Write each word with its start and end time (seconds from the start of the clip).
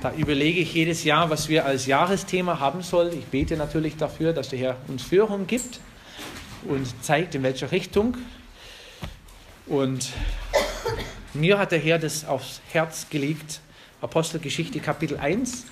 Da 0.00 0.12
überlege 0.12 0.60
ich 0.60 0.74
jedes 0.74 1.02
Jahr, 1.02 1.28
was 1.28 1.48
wir 1.48 1.64
als 1.64 1.86
Jahresthema 1.86 2.60
haben 2.60 2.82
sollen. 2.82 3.18
Ich 3.18 3.24
bete 3.26 3.56
natürlich 3.56 3.96
dafür, 3.96 4.32
dass 4.32 4.48
der 4.48 4.58
Herr 4.60 4.76
uns 4.86 5.02
Führung 5.02 5.48
gibt 5.48 5.80
und 6.68 6.86
zeigt, 7.02 7.34
in 7.34 7.42
welche 7.42 7.72
Richtung. 7.72 8.16
Und 9.66 10.10
mir 11.34 11.58
hat 11.58 11.72
der 11.72 11.80
Herr 11.80 11.98
das 11.98 12.24
aufs 12.24 12.60
Herz 12.70 13.08
gelegt, 13.10 13.60
Apostelgeschichte 14.00 14.78
Kapitel 14.78 15.18
1. 15.18 15.64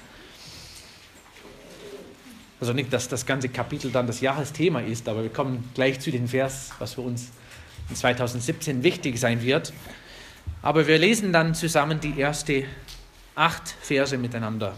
Also 2.59 2.73
nicht, 2.73 2.93
dass 2.93 3.09
das 3.09 3.27
ganze 3.27 3.49
Kapitel 3.49 3.93
dann 3.93 4.09
das 4.09 4.21
Jahresthema 4.21 4.81
ist, 4.81 5.09
aber 5.09 5.23
wir 5.23 5.31
kommen 5.31 5.71
gleich 5.75 6.01
zu 6.01 6.11
dem 6.11 6.27
Vers, 6.27 6.71
was 6.81 6.95
für 6.95 7.03
uns 7.03 7.29
in 7.91 7.95
2017 7.95 8.83
wichtig 8.83 9.21
sein 9.21 9.43
wird. 9.43 9.73
Aber 10.63 10.89
wir 10.89 10.99
lesen 10.99 11.33
dann 11.33 11.55
zusammen 11.55 12.01
die 12.01 12.19
erste 12.19 12.65
acht 13.37 13.77
Verse 13.83 14.17
miteinander. 14.17 14.75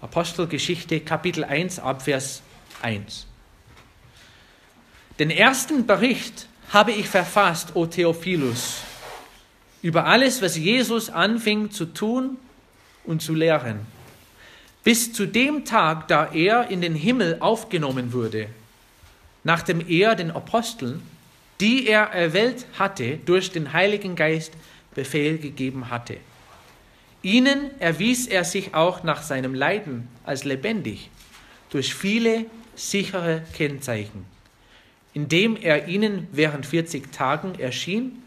Apostelgeschichte 0.00 1.00
Kapitel 1.00 1.42
1 1.44 1.80
Abvers 1.80 2.42
1. 2.80 3.26
Den 5.18 5.30
ersten 5.30 5.84
Bericht 5.84 6.46
habe 6.70 6.92
ich 6.92 7.08
verfasst, 7.08 7.74
o 7.74 7.86
Theophilus, 7.86 8.82
über 9.82 10.06
alles, 10.06 10.40
was 10.40 10.56
Jesus 10.56 11.10
anfing 11.10 11.72
zu 11.72 11.86
tun 11.86 12.38
und 13.04 13.20
zu 13.20 13.34
lehren, 13.34 13.80
bis 14.84 15.12
zu 15.12 15.26
dem 15.26 15.64
Tag, 15.64 16.06
da 16.06 16.32
er 16.32 16.68
in 16.70 16.80
den 16.80 16.94
Himmel 16.94 17.38
aufgenommen 17.40 18.12
wurde, 18.12 18.48
nachdem 19.42 19.86
er 19.88 20.14
den 20.14 20.30
Aposteln, 20.30 21.02
die 21.60 21.88
er 21.88 22.12
erwählt 22.12 22.64
hatte, 22.78 23.18
durch 23.18 23.50
den 23.50 23.72
Heiligen 23.72 24.14
Geist 24.14 24.52
Befehl 24.94 25.38
gegeben 25.38 25.90
hatte. 25.90 26.18
Ihnen 27.22 27.70
erwies 27.80 28.26
er 28.26 28.44
sich 28.44 28.74
auch 28.74 29.04
nach 29.04 29.22
seinem 29.22 29.54
Leiden 29.54 30.08
als 30.24 30.44
lebendig, 30.44 31.10
durch 31.70 31.94
viele 31.94 32.46
sichere 32.74 33.42
Kennzeichen, 33.54 34.24
indem 35.14 35.56
er 35.56 35.86
ihnen 35.88 36.26
während 36.32 36.66
40 36.66 37.12
Tagen 37.12 37.58
erschien 37.58 38.22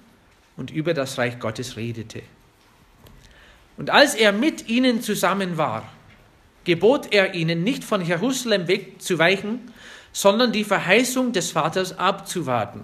und 0.56 0.72
über 0.72 0.94
das 0.94 1.18
Reich 1.18 1.40
Gottes 1.40 1.76
redete. 1.76 2.22
Und 3.78 3.90
als 3.90 4.16
er 4.16 4.32
mit 4.32 4.70
ihnen 4.70 5.02
zusammen 5.02 5.58
war, 5.58 5.92
gebot 6.64 7.14
er 7.14 7.34
ihnen 7.34 7.64
nicht 7.64 7.84
von 7.84 8.04
Jerusalem 8.04 8.68
wegzuweichen, 8.68 9.60
sondern 10.14 10.54
die 10.54 10.64
Verheißung 10.64 11.34
des 11.34 11.52
Vaters 11.52 11.98
abzuwarten, 12.00 12.82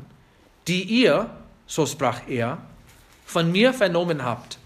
die 0.67 0.83
ihr, 0.83 1.29
so 1.65 1.85
sprach 1.85 2.27
er, 2.27 2.57
von 3.25 3.49
mir 3.51 3.73
vernommen 3.73 4.25
habt. 4.25 4.59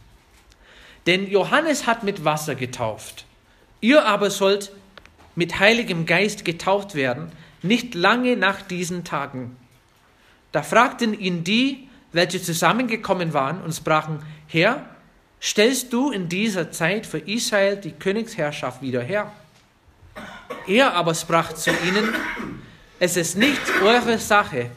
Denn 1.06 1.30
Johannes 1.30 1.86
hat 1.86 2.04
mit 2.04 2.26
Wasser 2.26 2.56
getauft, 2.56 3.26
ihr 3.80 4.06
aber 4.06 4.32
sollt 4.32 4.72
mit 5.36 5.60
Heiligem 5.60 6.06
Geist 6.06 6.46
getauft 6.46 6.96
werden, 6.96 7.32
nicht 7.62 7.94
lange 7.94 8.38
nach 8.38 8.62
diesen 8.62 9.04
Tagen. 9.04 9.56
Da 10.52 10.64
fragten 10.64 11.18
ihn 11.18 11.44
die, 11.44 11.88
welche 12.12 12.42
zusammengekommen 12.42 13.34
waren 13.34 13.62
und 13.62 13.74
sprachen, 13.74 14.20
Herr, 14.48 14.86
stellst 15.42 15.92
du 15.92 16.12
in 16.12 16.30
dieser 16.30 16.72
Zeit 16.72 17.06
für 17.06 17.20
Israel 17.20 17.76
die 17.76 17.92
Königsherrschaft 17.92 18.82
wieder 18.82 19.02
her? 19.02 19.32
Er 20.68 20.94
aber 20.94 21.14
sprach 21.14 21.54
zu 21.54 21.72
ihnen, 21.72 22.14
es 23.00 23.18
ist 23.18 23.38
nicht 23.38 23.62
eure 23.84 24.18
Sache, 24.18 24.72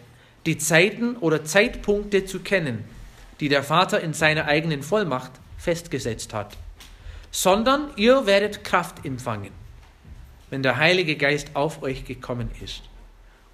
die 0.45 0.59
Zeiten 0.59 1.17
oder 1.17 1.45
Zeitpunkte 1.45 2.27
zu 2.27 2.41
kennen, 2.41 2.85
die 3.41 3.48
der 3.48 3.63
Vater 3.63 4.01
in 4.01 4.13
seiner 4.13 4.47
eigenen 4.47 4.83
Vollmacht 4.83 5.33
festgesetzt 5.59 6.33
hat, 6.33 6.56
sondern 7.31 7.91
ihr 7.97 8.25
werdet 8.27 8.64
Kraft 8.64 9.05
empfangen, 9.05 9.53
wenn 10.51 10.62
der 10.62 10.78
Heilige 10.78 11.17
Geist 11.17 11.55
auf 11.55 11.83
euch 11.83 12.05
gekommen 12.05 12.51
ist. 12.62 12.83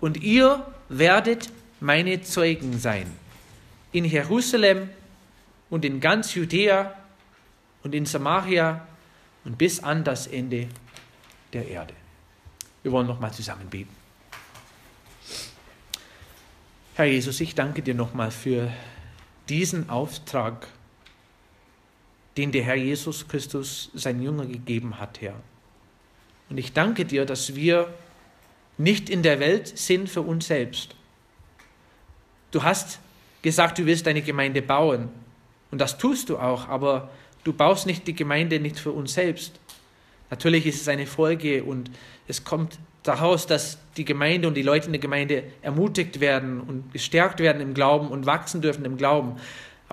Und 0.00 0.22
ihr 0.22 0.64
werdet 0.88 1.50
meine 1.81 2.22
Zeugen 2.22 2.78
sein 2.78 3.10
in 3.92 4.04
Jerusalem 4.04 4.91
und 5.70 5.84
in 5.84 6.00
ganz 6.00 6.34
Judäa 6.34 6.94
und 7.82 7.94
in 7.94 8.06
Samaria 8.06 8.86
und 9.44 9.59
bis 9.59 9.82
an 9.82 10.04
das 10.04 10.26
Ende 10.26 10.69
der 11.53 11.69
Erde. 11.69 11.94
Wir 12.82 12.92
wollen 12.92 13.06
nochmal 13.06 13.32
zusammen 13.32 13.69
beten. 13.71 13.94
Herr 16.97 17.06
Jesus, 17.06 17.41
ich 17.41 17.54
danke 17.54 17.82
dir 17.82 17.94
nochmal 17.94 18.31
für 18.31 18.71
diesen 19.48 19.91
Auftrag, 19.91 20.69
den 22.37 22.53
der 22.53 22.65
Herr 22.65 22.75
Jesus 22.75 23.28
Christus 23.28 23.91
sein 23.95 24.22
Jünger 24.22 24.47
gegeben 24.47 24.99
hat, 24.99 25.21
Herr. 25.21 25.34
Und 26.50 26.59
ich 26.59 26.72
danke 26.72 27.05
dir, 27.05 27.25
dass 27.25 27.55
wir 27.55 27.93
nicht 28.77 29.09
in 29.09 29.22
der 29.22 29.41
Welt 29.41 29.78
sind 29.78 30.09
für 30.09 30.22
uns 30.22 30.47
selbst. 30.47 30.95
Du 32.50 32.62
hast 32.62 32.99
gesagt, 33.43 33.78
du 33.78 33.87
willst 33.87 34.06
deine 34.06 34.22
Gemeinde 34.22 34.62
bauen. 34.62 35.09
Und 35.71 35.81
das 35.81 35.99
tust 35.99 36.28
du 36.28 36.39
auch, 36.39 36.69
aber 36.69 37.11
du 37.45 37.53
baust 37.53 37.87
nicht 37.87 38.06
die 38.06 38.15
Gemeinde 38.15 38.61
nicht 38.61 38.78
für 38.78 38.93
uns 38.93 39.15
selbst. 39.15 39.59
Natürlich 40.31 40.66
ist 40.66 40.81
es 40.81 40.89
eine 40.89 41.06
Folge 41.06 41.62
und 41.62 41.91
es 42.27 42.45
kommt 42.45 42.78
daraus, 43.03 43.47
dass 43.47 43.78
die 43.97 44.05
Gemeinde 44.05 44.49
und 44.49 44.55
die 44.55 44.62
Leute 44.62 44.87
in 44.87 44.93
der 44.93 45.01
Gemeinde 45.01 45.45
ermutigt 45.62 46.21
werden 46.21 46.61
und 46.61 46.93
gestärkt 46.93 47.41
werden 47.41 47.61
im 47.61 47.75
Glauben 47.75 48.09
und 48.09 48.27
wachsen 48.27 48.62
dürfen 48.62 48.84
im 48.84 48.97
Glauben. 48.97 49.37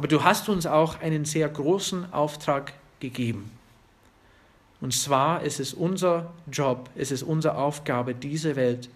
Aber 0.02 0.08
du 0.08 0.24
hast 0.24 0.50
uns 0.50 0.66
auch 0.66 1.00
einen 1.00 1.26
sehr 1.26 1.48
großen 1.48 2.12
Auftrag 2.12 2.74
gegeben. 3.00 3.52
Und 4.80 4.96
zwar 4.96 5.44
ist 5.44 5.60
es 5.60 5.76
unser 5.76 6.34
Job, 6.52 6.90
es 6.96 7.12
ist 7.12 7.22
unsere 7.22 7.56
Aufgabe, 7.56 8.16
diese 8.16 8.56
Welt 8.56 8.90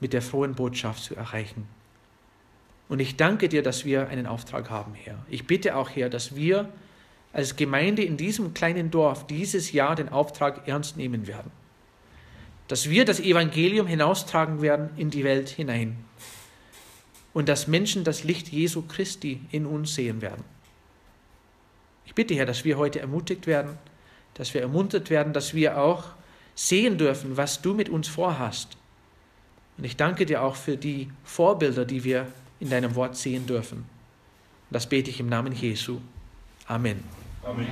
mit 0.00 0.14
der 0.14 0.22
frohen 0.22 0.54
Botschaft 0.54 1.04
zu 1.04 1.14
erreichen. 1.14 1.68
Und 2.88 3.00
ich 3.00 3.16
danke 3.16 3.50
dir, 3.50 3.62
dass 3.62 3.84
wir 3.84 4.08
einen 4.08 4.26
Auftrag 4.26 4.70
haben, 4.70 4.94
Herr. 4.94 5.18
Ich 5.28 5.46
bitte 5.46 5.76
auch, 5.76 5.90
Herr, 5.90 6.08
dass 6.08 6.34
wir 6.34 6.70
als 7.34 7.56
Gemeinde 7.56 8.02
in 8.02 8.16
diesem 8.16 8.54
kleinen 8.54 8.90
Dorf 8.90 9.26
dieses 9.26 9.72
Jahr 9.72 9.96
den 9.96 10.08
Auftrag 10.08 10.66
ernst 10.66 10.96
nehmen 10.96 11.26
werden. 11.26 11.50
Dass 12.68 12.88
wir 12.88 13.04
das 13.04 13.20
Evangelium 13.20 13.86
hinaustragen 13.86 14.62
werden 14.62 14.88
in 14.96 15.10
die 15.10 15.24
Welt 15.24 15.50
hinein. 15.50 15.98
Und 17.36 17.50
dass 17.50 17.66
Menschen 17.66 18.02
das 18.02 18.24
Licht 18.24 18.48
Jesu 18.48 18.80
Christi 18.80 19.42
in 19.50 19.66
uns 19.66 19.94
sehen 19.94 20.22
werden. 20.22 20.42
Ich 22.06 22.14
bitte, 22.14 22.34
Herr, 22.34 22.46
dass 22.46 22.64
wir 22.64 22.78
heute 22.78 22.98
ermutigt 22.98 23.46
werden, 23.46 23.76
dass 24.32 24.54
wir 24.54 24.62
ermuntert 24.62 25.10
werden, 25.10 25.34
dass 25.34 25.52
wir 25.52 25.76
auch 25.76 26.04
sehen 26.54 26.96
dürfen, 26.96 27.36
was 27.36 27.60
du 27.60 27.74
mit 27.74 27.90
uns 27.90 28.08
vorhast. 28.08 28.78
Und 29.76 29.84
ich 29.84 29.98
danke 29.98 30.24
dir 30.24 30.40
auch 30.40 30.56
für 30.56 30.78
die 30.78 31.10
Vorbilder, 31.24 31.84
die 31.84 32.04
wir 32.04 32.26
in 32.58 32.70
deinem 32.70 32.94
Wort 32.94 33.18
sehen 33.18 33.46
dürfen. 33.46 33.84
Das 34.70 34.88
bete 34.88 35.10
ich 35.10 35.20
im 35.20 35.28
Namen 35.28 35.52
Jesu. 35.52 36.00
Amen. 36.66 37.04
Amen. 37.44 37.66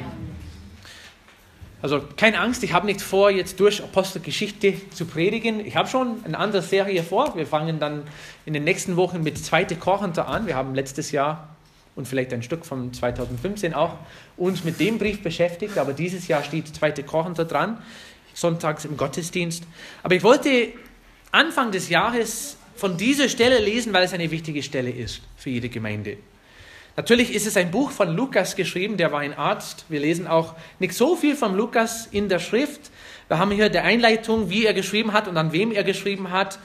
Also 1.85 2.03
keine 2.17 2.41
Angst, 2.41 2.65
ich 2.65 2.73
habe 2.73 2.87
nicht 2.87 3.03
vor, 3.03 3.31
jetzt 3.31 3.61
durch 3.61 3.83
Apostelgeschichte 3.83 4.73
zu 4.93 5.05
predigen. 5.05 5.61
Ich 5.67 5.77
habe 5.77 5.87
schon 5.87 6.25
eine 6.25 6.39
andere 6.39 6.63
Serie 6.63 7.03
vor. 7.03 7.37
Wir 7.37 7.47
fangen 7.47 7.79
dann 7.79 8.05
in 8.47 8.55
den 8.55 8.65
nächsten 8.65 8.97
Wochen 8.97 9.23
mit 9.23 9.37
2. 9.37 9.67
Korinther 9.75 10.27
an. 10.27 10.47
Wir 10.47 10.57
haben 10.57 10.75
letztes 10.75 11.13
Jahr 11.13 11.55
und 11.95 12.09
vielleicht 12.09 12.33
ein 12.33 12.43
Stück 12.43 12.65
von 12.65 12.95
2015 12.95 13.75
auch 13.75 13.99
uns 14.39 14.65
mit 14.65 14.81
dem 14.81 14.97
Brief 14.97 15.23
beschäftigt, 15.23 15.77
aber 15.77 15.93
dieses 15.93 16.27
Jahr 16.27 16.43
steht 16.43 16.69
2. 16.69 17.03
Korinther 17.03 17.45
dran, 17.45 17.83
sonntags 18.33 18.87
im 18.87 18.97
Gottesdienst. 18.97 19.65
Aber 20.03 20.15
ich 20.15 20.23
wollte 20.23 20.69
Anfang 21.33 21.71
des 21.71 21.91
Jahres 21.91 22.57
von 22.77 22.97
dieser 22.97 23.29
Stelle 23.29 23.59
lesen, 23.59 23.93
weil 23.93 24.05
es 24.05 24.15
eine 24.15 24.31
wichtige 24.31 24.63
Stelle 24.63 24.91
ist 24.91 25.21
für 25.37 25.51
jede 25.51 25.69
Gemeinde. 25.69 26.17
Natürlich 26.97 27.35
ist 27.35 27.47
es 27.47 27.57
ein 27.57 27.73
Buch 27.73 27.91
von 27.91 28.15
Lukas 28.15 28.55
geschrieben, 28.55 28.97
der 28.97 29.11
war 29.11 29.21
ein 29.21 29.37
Arzt. 29.37 29.85
Wir 29.89 29.99
lesen 29.99 30.29
auch 30.29 30.55
nicht 30.79 30.95
so 30.95 31.17
viel 31.17 31.35
von 31.35 31.57
Lukas 31.57 32.07
in 32.07 32.29
der 32.29 32.39
Schrift. 32.39 32.93
Wir 33.27 33.39
haben 33.39 33.51
hier 33.51 33.69
die 33.69 33.79
Einleitung, 33.79 34.49
wie 34.49 34.65
er 34.65 34.75
geschrieben 34.75 35.13
hat 35.13 35.27
und 35.27 35.37
an 35.37 35.53
wem 35.53 35.73
er 35.73 35.83
geschrieben 35.83 36.31
hat. 36.31 36.59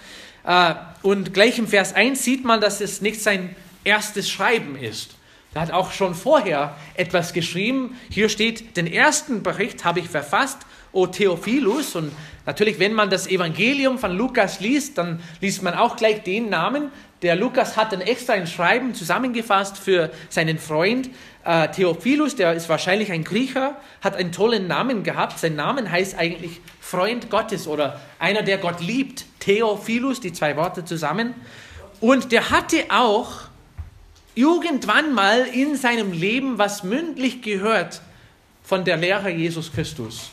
Äh, 0.45 0.75
und 1.01 1.33
gleich 1.33 1.57
im 1.57 1.67
Vers 1.67 1.93
1 1.93 2.23
sieht 2.23 2.45
man, 2.45 2.61
dass 2.61 2.79
es 2.79 3.01
nicht 3.01 3.21
sein 3.21 3.55
erstes 3.83 4.29
Schreiben 4.29 4.75
ist. 4.75 5.15
Er 5.55 5.61
hat 5.61 5.71
auch 5.71 5.91
schon 5.91 6.13
vorher 6.13 6.75
etwas 6.93 7.33
geschrieben. 7.33 7.97
Hier 8.11 8.29
steht, 8.29 8.77
den 8.77 8.85
ersten 8.85 9.41
Bericht 9.41 9.83
habe 9.83 9.99
ich 9.99 10.09
verfasst, 10.09 10.59
O 10.91 11.07
Theophilus. 11.07 11.95
Und 11.95 12.11
natürlich, 12.45 12.77
wenn 12.77 12.93
man 12.93 13.09
das 13.09 13.25
Evangelium 13.25 13.97
von 13.97 14.15
Lukas 14.15 14.59
liest, 14.59 14.99
dann 14.99 15.21
liest 15.41 15.63
man 15.63 15.73
auch 15.73 15.95
gleich 15.95 16.21
den 16.21 16.49
Namen. 16.49 16.91
Der 17.21 17.35
Lukas 17.35 17.75
hat 17.75 17.91
dann 17.91 18.01
extra 18.01 18.33
ein 18.33 18.47
Schreiben 18.47 18.93
zusammengefasst 18.93 19.77
für 19.77 20.09
seinen 20.29 20.57
Freund 20.57 21.09
äh, 21.43 21.69
Theophilus, 21.69 22.35
der 22.35 22.53
ist 22.53 22.69
wahrscheinlich 22.69 23.11
ein 23.11 23.23
Griecher, 23.23 23.75
hat 24.01 24.15
einen 24.15 24.31
tollen 24.31 24.67
Namen 24.67 25.03
gehabt. 25.03 25.39
Sein 25.39 25.55
Name 25.55 25.89
heißt 25.89 26.17
eigentlich 26.17 26.61
Freund 26.79 27.29
Gottes 27.29 27.67
oder 27.67 27.99
einer, 28.19 28.43
der 28.43 28.57
Gott 28.57 28.81
liebt. 28.81 29.25
Theophilus, 29.39 30.19
die 30.19 30.33
zwei 30.33 30.55
Worte 30.57 30.85
zusammen. 30.85 31.33
Und 32.01 32.31
der 32.31 32.49
hatte 32.49 32.85
auch 32.89 33.31
irgendwann 34.35 35.13
mal 35.13 35.45
in 35.51 35.75
seinem 35.75 36.11
Leben 36.11 36.57
was 36.57 36.83
mündlich 36.83 37.41
gehört 37.41 38.01
von 38.63 38.85
der 38.85 38.97
Lehre 38.97 39.29
Jesus 39.29 39.71
Christus. 39.71 40.29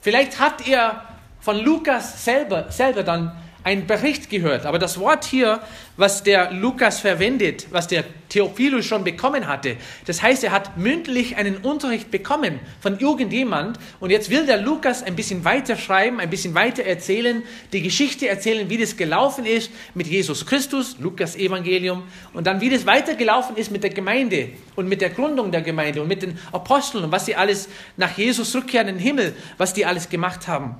Vielleicht 0.00 0.40
hat 0.40 0.66
er 0.66 1.04
von 1.40 1.58
Lukas 1.58 2.24
selber, 2.24 2.70
selber 2.70 3.02
dann 3.02 3.36
einen 3.64 3.86
Bericht 3.86 4.30
gehört. 4.30 4.66
Aber 4.66 4.78
das 4.78 4.98
Wort 4.98 5.24
hier, 5.24 5.60
was 5.96 6.22
der 6.22 6.52
Lukas 6.52 7.00
verwendet, 7.00 7.66
was 7.70 7.86
der 7.86 8.04
Theophilus 8.28 8.86
schon 8.86 9.04
bekommen 9.04 9.46
hatte, 9.46 9.76
das 10.06 10.22
heißt, 10.22 10.42
er 10.44 10.52
hat 10.52 10.78
mündlich 10.78 11.36
einen 11.36 11.58
Unterricht 11.58 12.10
bekommen 12.10 12.60
von 12.80 12.98
irgendjemand 12.98 13.78
und 14.00 14.10
jetzt 14.10 14.30
will 14.30 14.46
der 14.46 14.56
Lukas 14.56 15.02
ein 15.02 15.16
bisschen 15.16 15.44
weiter 15.44 15.76
schreiben, 15.76 16.18
ein 16.18 16.30
bisschen 16.30 16.54
weiter 16.54 16.84
erzählen, 16.84 17.42
die 17.72 17.82
Geschichte 17.82 18.28
erzählen, 18.28 18.70
wie 18.70 18.78
das 18.78 18.96
gelaufen 18.96 19.44
ist 19.44 19.70
mit 19.94 20.06
Jesus 20.06 20.46
Christus, 20.46 20.96
Lukas 20.98 21.36
Evangelium 21.36 22.04
und 22.32 22.46
dann 22.46 22.60
wie 22.60 22.70
das 22.70 22.86
weitergelaufen 22.86 23.56
ist 23.56 23.70
mit 23.70 23.82
der 23.82 23.90
Gemeinde 23.90 24.50
und 24.76 24.88
mit 24.88 25.00
der 25.00 25.10
Gründung 25.10 25.50
der 25.50 25.62
Gemeinde 25.62 26.02
und 26.02 26.08
mit 26.08 26.22
den 26.22 26.38
Aposteln 26.52 27.04
und 27.04 27.12
was 27.12 27.26
sie 27.26 27.36
alles 27.36 27.68
nach 27.96 28.16
Jesus 28.16 28.54
Rückkehr 28.54 28.80
in 28.80 28.88
den 28.88 28.98
Himmel, 28.98 29.34
was 29.58 29.74
die 29.74 29.86
alles 29.86 30.08
gemacht 30.08 30.48
haben. 30.48 30.76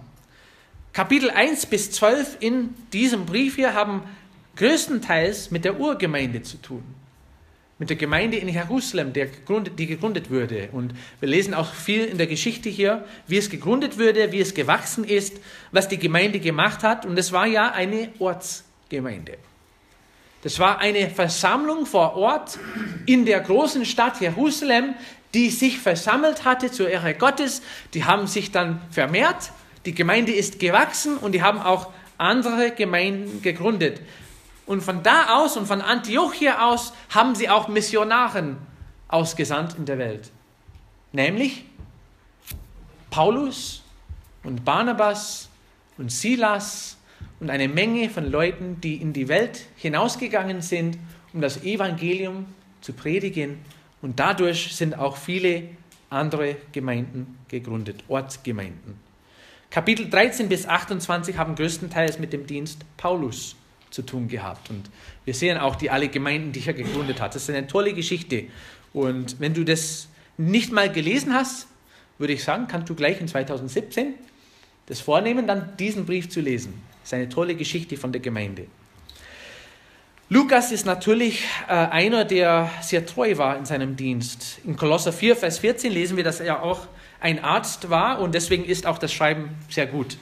Kapitel 0.92 1.30
1 1.30 1.66
bis 1.66 1.90
12 1.92 2.36
in 2.40 2.74
diesem 2.92 3.24
Brief 3.24 3.56
hier 3.56 3.72
haben 3.72 4.02
größtenteils 4.56 5.50
mit 5.50 5.64
der 5.64 5.80
Urgemeinde 5.80 6.42
zu 6.42 6.58
tun. 6.58 6.82
Mit 7.78 7.88
der 7.88 7.96
Gemeinde 7.96 8.36
in 8.36 8.48
Jerusalem, 8.48 9.14
die 9.14 9.86
gegründet 9.86 10.30
wurde. 10.30 10.68
Und 10.72 10.92
wir 11.18 11.28
lesen 11.30 11.54
auch 11.54 11.72
viel 11.72 12.04
in 12.04 12.18
der 12.18 12.26
Geschichte 12.26 12.68
hier, 12.68 13.06
wie 13.26 13.38
es 13.38 13.48
gegründet 13.48 13.98
wurde, 13.98 14.32
wie 14.32 14.40
es 14.40 14.52
gewachsen 14.52 15.04
ist, 15.04 15.40
was 15.72 15.88
die 15.88 15.98
Gemeinde 15.98 16.40
gemacht 16.40 16.82
hat. 16.82 17.06
Und 17.06 17.18
es 17.18 17.32
war 17.32 17.46
ja 17.46 17.72
eine 17.72 18.10
Ortsgemeinde. 18.18 19.38
Das 20.42 20.58
war 20.58 20.78
eine 20.78 21.08
Versammlung 21.08 21.86
vor 21.86 22.16
Ort 22.16 22.58
in 23.06 23.24
der 23.24 23.40
großen 23.40 23.86
Stadt 23.86 24.20
Jerusalem, 24.20 24.94
die 25.32 25.48
sich 25.48 25.78
versammelt 25.78 26.44
hatte 26.44 26.70
zur 26.70 26.90
Ehre 26.90 27.14
Gottes. 27.14 27.62
Die 27.94 28.04
haben 28.04 28.26
sich 28.26 28.50
dann 28.50 28.82
vermehrt 28.90 29.52
die 29.84 29.94
Gemeinde 29.94 30.32
ist 30.32 30.58
gewachsen 30.58 31.16
und 31.16 31.32
die 31.32 31.42
haben 31.42 31.60
auch 31.60 31.92
andere 32.18 32.70
Gemeinden 32.70 33.42
gegründet. 33.42 34.00
Und 34.66 34.82
von 34.82 35.02
da 35.02 35.38
aus 35.38 35.56
und 35.56 35.66
von 35.66 35.80
Antiochia 35.80 36.68
aus 36.68 36.92
haben 37.10 37.34
sie 37.34 37.48
auch 37.48 37.68
Missionaren 37.68 38.58
ausgesandt 39.08 39.74
in 39.76 39.84
der 39.84 39.98
Welt. 39.98 40.30
Nämlich 41.12 41.64
Paulus 43.10 43.82
und 44.42 44.64
Barnabas 44.64 45.48
und 45.98 46.10
Silas 46.10 46.96
und 47.40 47.50
eine 47.50 47.68
Menge 47.68 48.08
von 48.08 48.30
Leuten, 48.30 48.80
die 48.80 48.96
in 48.96 49.12
die 49.12 49.28
Welt 49.28 49.66
hinausgegangen 49.76 50.62
sind, 50.62 50.98
um 51.32 51.40
das 51.40 51.62
Evangelium 51.64 52.46
zu 52.80 52.92
predigen. 52.92 53.58
Und 54.00 54.18
dadurch 54.18 54.74
sind 54.74 54.98
auch 54.98 55.16
viele 55.16 55.64
andere 56.08 56.56
Gemeinden 56.72 57.38
gegründet, 57.48 58.04
Ortsgemeinden. 58.08 59.11
Kapitel 59.72 60.10
13 60.10 60.50
bis 60.50 60.66
28 60.66 61.38
haben 61.38 61.54
größtenteils 61.54 62.18
mit 62.18 62.34
dem 62.34 62.46
Dienst 62.46 62.84
Paulus 62.98 63.56
zu 63.88 64.02
tun 64.02 64.28
gehabt. 64.28 64.68
Und 64.68 64.90
wir 65.24 65.32
sehen 65.32 65.56
auch 65.56 65.76
die 65.76 65.88
alle 65.88 66.08
Gemeinden, 66.08 66.52
die 66.52 66.62
er 66.66 66.74
gegründet 66.74 67.22
hat. 67.22 67.34
Das 67.34 67.44
ist 67.44 67.48
eine 67.48 67.66
tolle 67.66 67.94
Geschichte. 67.94 68.44
Und 68.92 69.40
wenn 69.40 69.54
du 69.54 69.64
das 69.64 70.08
nicht 70.36 70.72
mal 70.72 70.92
gelesen 70.92 71.32
hast, 71.32 71.68
würde 72.18 72.34
ich 72.34 72.44
sagen, 72.44 72.66
kannst 72.68 72.90
du 72.90 72.94
gleich 72.94 73.18
in 73.18 73.28
2017 73.28 74.12
das 74.84 75.00
vornehmen, 75.00 75.46
dann 75.46 75.74
diesen 75.78 76.04
Brief 76.04 76.28
zu 76.28 76.42
lesen. 76.42 76.82
Das 77.00 77.08
ist 77.08 77.14
eine 77.14 77.30
tolle 77.30 77.54
Geschichte 77.54 77.96
von 77.96 78.12
der 78.12 78.20
Gemeinde. 78.20 78.66
Lukas 80.28 80.70
ist 80.70 80.84
natürlich 80.84 81.44
äh, 81.66 81.72
einer, 81.72 82.26
der 82.26 82.70
sehr 82.82 83.06
treu 83.06 83.38
war 83.38 83.56
in 83.56 83.64
seinem 83.64 83.96
Dienst. 83.96 84.58
In 84.64 84.76
Kolosser 84.76 85.14
4, 85.14 85.34
Vers 85.34 85.60
14 85.60 85.90
lesen 85.90 86.18
wir, 86.18 86.24
dass 86.24 86.40
er 86.40 86.62
auch 86.62 86.88
ein 87.22 87.42
Arzt 87.42 87.88
war 87.88 88.20
und 88.20 88.34
deswegen 88.34 88.64
ist 88.64 88.86
auch 88.86 88.98
das 88.98 89.12
Schreiben 89.12 89.50
sehr 89.68 89.86
gut. 89.86 90.16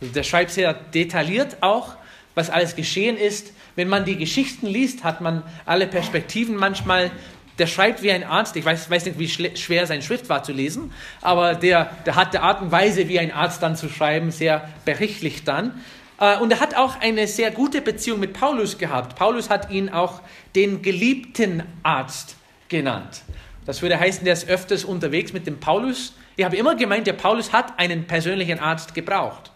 Der 0.00 0.22
schreibt 0.22 0.50
sehr 0.50 0.72
detailliert 0.72 1.58
auch, 1.60 1.94
was 2.34 2.48
alles 2.48 2.74
geschehen 2.74 3.16
ist. 3.16 3.52
Wenn 3.76 3.88
man 3.88 4.04
die 4.04 4.16
Geschichten 4.16 4.66
liest, 4.66 5.04
hat 5.04 5.20
man 5.20 5.42
alle 5.66 5.86
Perspektiven 5.86 6.56
manchmal. 6.56 7.10
Der 7.58 7.66
schreibt 7.66 8.02
wie 8.02 8.10
ein 8.10 8.24
Arzt. 8.24 8.56
Ich 8.56 8.64
weiß, 8.64 8.88
weiß 8.88 9.04
nicht, 9.04 9.18
wie 9.18 9.28
schwer 9.28 9.86
sein 9.86 10.00
Schrift 10.00 10.30
war 10.30 10.42
zu 10.42 10.52
lesen, 10.52 10.92
aber 11.20 11.54
der, 11.54 11.90
der 12.06 12.16
hat 12.16 12.32
die 12.32 12.38
Art 12.38 12.62
und 12.62 12.72
Weise, 12.72 13.08
wie 13.08 13.18
ein 13.18 13.32
Arzt 13.32 13.62
dann 13.62 13.76
zu 13.76 13.90
schreiben, 13.90 14.30
sehr 14.30 14.68
berichtlich 14.86 15.44
dann. 15.44 15.80
Äh, 16.18 16.38
und 16.38 16.50
er 16.50 16.60
hat 16.60 16.74
auch 16.74 17.00
eine 17.00 17.26
sehr 17.26 17.50
gute 17.50 17.82
Beziehung 17.82 18.20
mit 18.20 18.32
Paulus 18.32 18.78
gehabt. 18.78 19.16
Paulus 19.16 19.50
hat 19.50 19.70
ihn 19.70 19.90
auch 19.90 20.22
den 20.54 20.80
geliebten 20.80 21.62
Arzt 21.82 22.36
genannt. 22.70 23.22
Das 23.66 23.82
würde 23.82 24.00
heißen, 24.00 24.24
der 24.24 24.32
ist 24.32 24.48
öfters 24.48 24.84
unterwegs 24.84 25.34
mit 25.34 25.46
dem 25.46 25.60
Paulus 25.60 26.14
ich 26.40 26.44
habe 26.46 26.56
immer 26.56 26.74
gemeint, 26.74 27.06
der 27.06 27.12
Paulus 27.12 27.52
hat 27.52 27.78
einen 27.78 28.06
persönlichen 28.06 28.60
Arzt 28.60 28.94
gebraucht. 28.94 29.50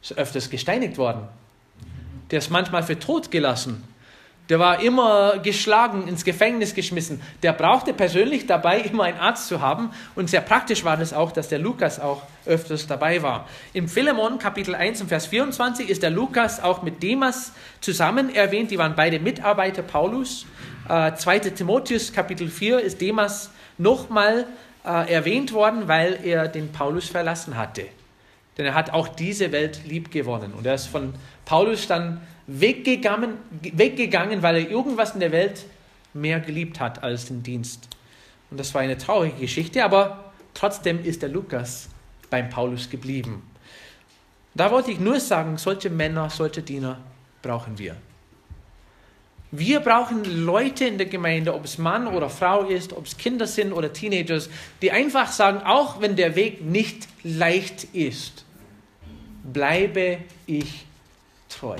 Ist 0.00 0.16
öfters 0.16 0.48
gesteinigt 0.48 0.96
worden. 0.96 1.26
Der 2.30 2.38
ist 2.38 2.50
manchmal 2.50 2.84
für 2.84 2.96
tot 2.96 3.32
gelassen. 3.32 3.82
Der 4.48 4.60
war 4.60 4.80
immer 4.80 5.38
geschlagen, 5.38 6.06
ins 6.06 6.24
Gefängnis 6.24 6.72
geschmissen. 6.72 7.20
Der 7.42 7.52
brauchte 7.52 7.92
persönlich 7.92 8.46
dabei 8.46 8.78
immer 8.78 9.02
einen 9.02 9.18
Arzt 9.18 9.48
zu 9.48 9.60
haben. 9.60 9.90
Und 10.14 10.30
sehr 10.30 10.42
praktisch 10.42 10.84
war 10.84 10.96
das 10.96 11.12
auch, 11.12 11.32
dass 11.32 11.48
der 11.48 11.58
Lukas 11.58 11.98
auch 11.98 12.22
öfters 12.46 12.86
dabei 12.86 13.20
war. 13.24 13.48
Im 13.72 13.88
Philemon 13.88 14.38
Kapitel 14.38 14.76
1 14.76 15.00
und 15.00 15.08
Vers 15.08 15.26
24 15.26 15.90
ist 15.90 16.04
der 16.04 16.10
Lukas 16.10 16.62
auch 16.62 16.82
mit 16.82 17.02
Demas 17.02 17.50
zusammen 17.80 18.32
erwähnt. 18.32 18.70
Die 18.70 18.78
waren 18.78 18.94
beide 18.94 19.18
Mitarbeiter 19.18 19.82
Paulus. 19.82 20.46
Äh, 20.88 21.12
2. 21.16 21.40
Timotheus 21.40 22.12
Kapitel 22.12 22.46
4 22.48 22.78
ist 22.78 23.00
Demas 23.00 23.50
nochmal 23.78 24.46
äh, 24.84 25.12
erwähnt 25.12 25.52
worden, 25.52 25.88
weil 25.88 26.18
er 26.24 26.48
den 26.48 26.72
Paulus 26.72 27.08
verlassen 27.08 27.56
hatte. 27.56 27.86
Denn 28.56 28.66
er 28.66 28.74
hat 28.74 28.90
auch 28.90 29.08
diese 29.08 29.50
Welt 29.52 29.80
lieb 29.84 30.10
gewonnen. 30.10 30.52
Und 30.52 30.66
er 30.66 30.74
ist 30.74 30.86
von 30.86 31.14
Paulus 31.44 31.86
dann 31.86 32.20
weggegangen, 32.46 33.34
weggegangen, 33.60 34.42
weil 34.42 34.56
er 34.56 34.70
irgendwas 34.70 35.14
in 35.14 35.20
der 35.20 35.32
Welt 35.32 35.64
mehr 36.12 36.40
geliebt 36.40 36.80
hat 36.80 37.02
als 37.02 37.26
den 37.26 37.42
Dienst. 37.42 37.88
Und 38.50 38.60
das 38.60 38.72
war 38.74 38.82
eine 38.82 38.96
traurige 38.96 39.40
Geschichte, 39.40 39.84
aber 39.84 40.32
trotzdem 40.52 41.04
ist 41.04 41.22
der 41.22 41.28
Lukas 41.28 41.88
beim 42.30 42.48
Paulus 42.50 42.88
geblieben. 42.88 43.42
Da 44.54 44.70
wollte 44.70 44.92
ich 44.92 45.00
nur 45.00 45.18
sagen, 45.18 45.56
solche 45.58 45.90
Männer, 45.90 46.30
solche 46.30 46.62
Diener 46.62 47.00
brauchen 47.42 47.76
wir. 47.78 47.96
Wir 49.56 49.78
brauchen 49.78 50.24
Leute 50.24 50.84
in 50.84 50.98
der 50.98 51.06
Gemeinde, 51.06 51.54
ob 51.54 51.64
es 51.64 51.78
Mann 51.78 52.08
oder 52.08 52.28
Frau 52.28 52.64
ist, 52.64 52.92
ob 52.92 53.06
es 53.06 53.16
Kinder 53.16 53.46
sind 53.46 53.72
oder 53.72 53.92
Teenagers, 53.92 54.50
die 54.82 54.90
einfach 54.90 55.30
sagen, 55.30 55.60
auch 55.64 56.00
wenn 56.00 56.16
der 56.16 56.34
Weg 56.34 56.64
nicht 56.64 57.06
leicht 57.22 57.84
ist, 57.92 58.44
bleibe 59.44 60.18
ich 60.46 60.86
treu. 61.48 61.76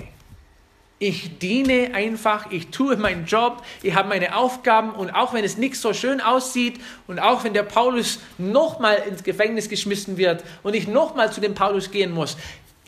Ich 1.01 1.39
diene 1.41 1.91
einfach, 1.95 2.53
ich 2.53 2.69
tue 2.69 2.97
meinen 2.97 3.27
Job, 3.27 3.65
ich 3.83 3.93
habe 3.97 4.09
meine 4.09 4.37
Aufgaben 4.37 4.93
und 4.93 5.11
auch 5.11 5.35
wenn 5.35 5.43
es 5.43 5.57
nicht 5.57 5.75
so 5.75 5.93
schön 5.93 6.21
aussieht 6.21 6.81
und 7.09 7.19
auch 7.19 7.43
wenn 7.43 7.55
der 7.55 7.65
Paulus 7.65 8.21
nochmal 8.39 9.03
ins 9.09 9.25
Gefängnis 9.25 9.69
geschmissen 9.69 10.17
wird 10.17 10.45
und 10.63 10.75
ich 10.75 10.87
nochmal 10.87 11.33
zu 11.33 11.41
dem 11.41 11.55
Paulus 11.55 11.91
gehen 11.91 12.13
muss, 12.13 12.37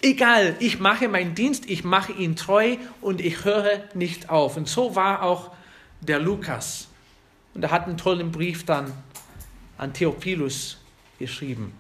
egal, 0.07 0.57
ich 0.61 0.79
mache 0.79 1.09
meinen 1.09 1.35
Dienst, 1.35 1.69
ich 1.69 1.85
mache 1.85 2.13
ihn 2.13 2.37
treu 2.37 2.77
und 3.01 3.21
ich 3.21 3.45
höre 3.45 3.85
nicht 3.95 4.31
auf. 4.31 4.57
Und 4.57 4.69
so 4.69 4.97
war 4.97 5.23
auch 5.23 5.51
der 6.01 6.19
Lukas. 6.19 6.89
Und 7.55 7.63
er 7.63 7.71
hat 7.71 7.87
einen 7.87 7.99
tollen 7.99 8.33
Brief 8.33 8.65
dann 8.65 8.93
an 9.77 9.93
Theophilus 9.93 10.79
geschrieben. 11.19 11.73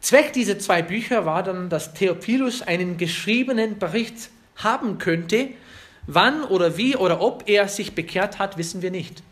Zweck 0.00 0.32
dieser 0.32 0.58
zwei 0.58 0.82
Bücher 0.82 1.26
war 1.26 1.42
dann, 1.42 1.68
dass 1.68 1.94
Theophilus 1.94 2.62
einen 2.62 2.96
geschriebenen 2.96 3.78
Bericht 3.78 4.30
haben 4.56 4.98
könnte. 4.98 5.50
Wann 6.06 6.42
oder 6.42 6.76
wie 6.76 6.96
oder 6.96 7.20
ob 7.20 7.48
er 7.48 7.68
sich 7.68 7.94
bekehrt 7.94 8.38
hat, 8.38 8.58
wissen 8.58 8.82
wir 8.82 8.90
nicht. 8.90 9.22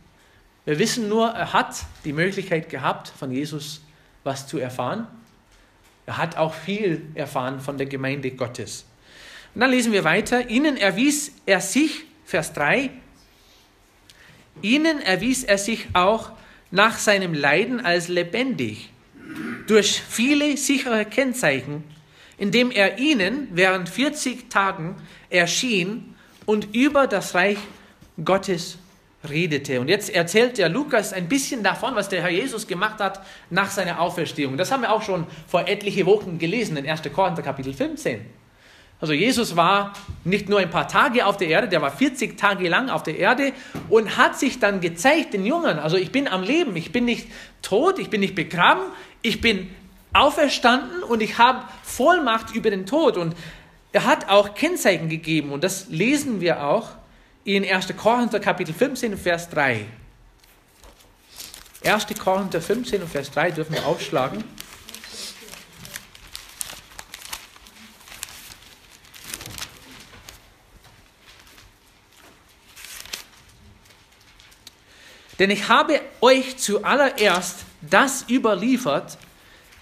Wir 0.64 0.78
wissen 0.78 1.08
nur, 1.08 1.30
er 1.30 1.52
hat 1.52 1.84
die 2.04 2.12
Möglichkeit 2.12 2.68
gehabt, 2.68 3.08
von 3.08 3.32
Jesus 3.32 3.80
was 4.22 4.46
zu 4.46 4.58
erfahren. 4.58 5.08
Er 6.10 6.16
hat 6.16 6.36
auch 6.36 6.54
viel 6.54 7.02
erfahren 7.14 7.60
von 7.60 7.78
der 7.78 7.86
Gemeinde 7.86 8.32
Gottes. 8.32 8.84
Und 9.54 9.60
dann 9.60 9.70
lesen 9.70 9.92
wir 9.92 10.02
weiter. 10.02 10.50
Ihnen 10.50 10.76
erwies 10.76 11.30
er 11.46 11.60
sich, 11.60 12.04
Vers 12.24 12.52
3, 12.52 12.90
ihnen 14.60 15.00
erwies 15.00 15.44
er 15.44 15.56
sich 15.56 15.86
auch 15.92 16.32
nach 16.72 16.98
seinem 16.98 17.32
Leiden 17.32 17.78
als 17.78 18.08
lebendig, 18.08 18.90
durch 19.68 20.02
viele 20.02 20.56
sichere 20.56 21.04
Kennzeichen, 21.04 21.84
indem 22.38 22.72
er 22.72 22.98
ihnen 22.98 23.46
während 23.52 23.88
40 23.88 24.50
Tagen 24.50 24.96
erschien 25.28 26.16
und 26.44 26.74
über 26.74 27.06
das 27.06 27.36
Reich 27.36 27.58
Gottes 28.24 28.78
redete. 29.28 29.80
Und 29.80 29.88
jetzt 29.88 30.10
erzählt 30.10 30.58
der 30.58 30.68
Lukas 30.68 31.12
ein 31.12 31.28
bisschen 31.28 31.62
davon, 31.62 31.94
was 31.94 32.08
der 32.08 32.22
Herr 32.22 32.30
Jesus 32.30 32.66
gemacht 32.66 33.00
hat 33.00 33.20
nach 33.50 33.70
seiner 33.70 34.00
Auferstehung. 34.00 34.56
Das 34.56 34.72
haben 34.72 34.82
wir 34.82 34.92
auch 34.92 35.02
schon 35.02 35.26
vor 35.46 35.68
etliche 35.68 36.06
Wochen 36.06 36.38
gelesen 36.38 36.76
in 36.76 36.88
1. 36.88 37.02
Korinther 37.12 37.42
Kapitel 37.42 37.74
15. 37.74 38.20
Also 39.00 39.14
Jesus 39.14 39.56
war 39.56 39.94
nicht 40.24 40.48
nur 40.48 40.58
ein 40.58 40.68
paar 40.68 40.86
Tage 40.86 41.24
auf 41.24 41.38
der 41.38 41.48
Erde, 41.48 41.68
der 41.68 41.80
war 41.80 41.90
40 41.90 42.36
Tage 42.36 42.68
lang 42.68 42.90
auf 42.90 43.02
der 43.02 43.18
Erde 43.18 43.52
und 43.88 44.18
hat 44.18 44.38
sich 44.38 44.58
dann 44.58 44.80
gezeigt 44.80 45.32
den 45.32 45.46
Jüngern. 45.46 45.78
Also 45.78 45.96
ich 45.96 46.12
bin 46.12 46.28
am 46.28 46.42
Leben, 46.42 46.76
ich 46.76 46.92
bin 46.92 47.06
nicht 47.06 47.28
tot, 47.62 47.98
ich 47.98 48.10
bin 48.10 48.20
nicht 48.20 48.34
begraben, 48.34 48.82
ich 49.22 49.40
bin 49.40 49.70
auferstanden 50.12 51.02
und 51.02 51.22
ich 51.22 51.38
habe 51.38 51.62
Vollmacht 51.82 52.54
über 52.54 52.68
den 52.68 52.84
Tod. 52.84 53.16
Und 53.16 53.34
er 53.92 54.04
hat 54.04 54.28
auch 54.28 54.54
Kennzeichen 54.54 55.08
gegeben 55.08 55.50
und 55.50 55.64
das 55.64 55.88
lesen 55.88 56.42
wir 56.42 56.64
auch 56.64 56.90
in 57.44 57.64
1. 57.64 57.96
Korinther 57.96 58.38
Kapitel 58.38 58.74
15, 58.74 59.16
Vers 59.16 59.48
3. 59.50 59.86
1. 61.84 62.06
Korinther 62.18 62.60
15 62.60 63.06
Vers 63.08 63.30
3 63.30 63.52
dürfen 63.52 63.74
wir 63.74 63.86
aufschlagen. 63.86 64.44
Denn 75.38 75.48
ich 75.48 75.70
habe 75.70 76.02
euch 76.20 76.58
zuallererst 76.58 77.60
das 77.80 78.26
überliefert, 78.28 79.16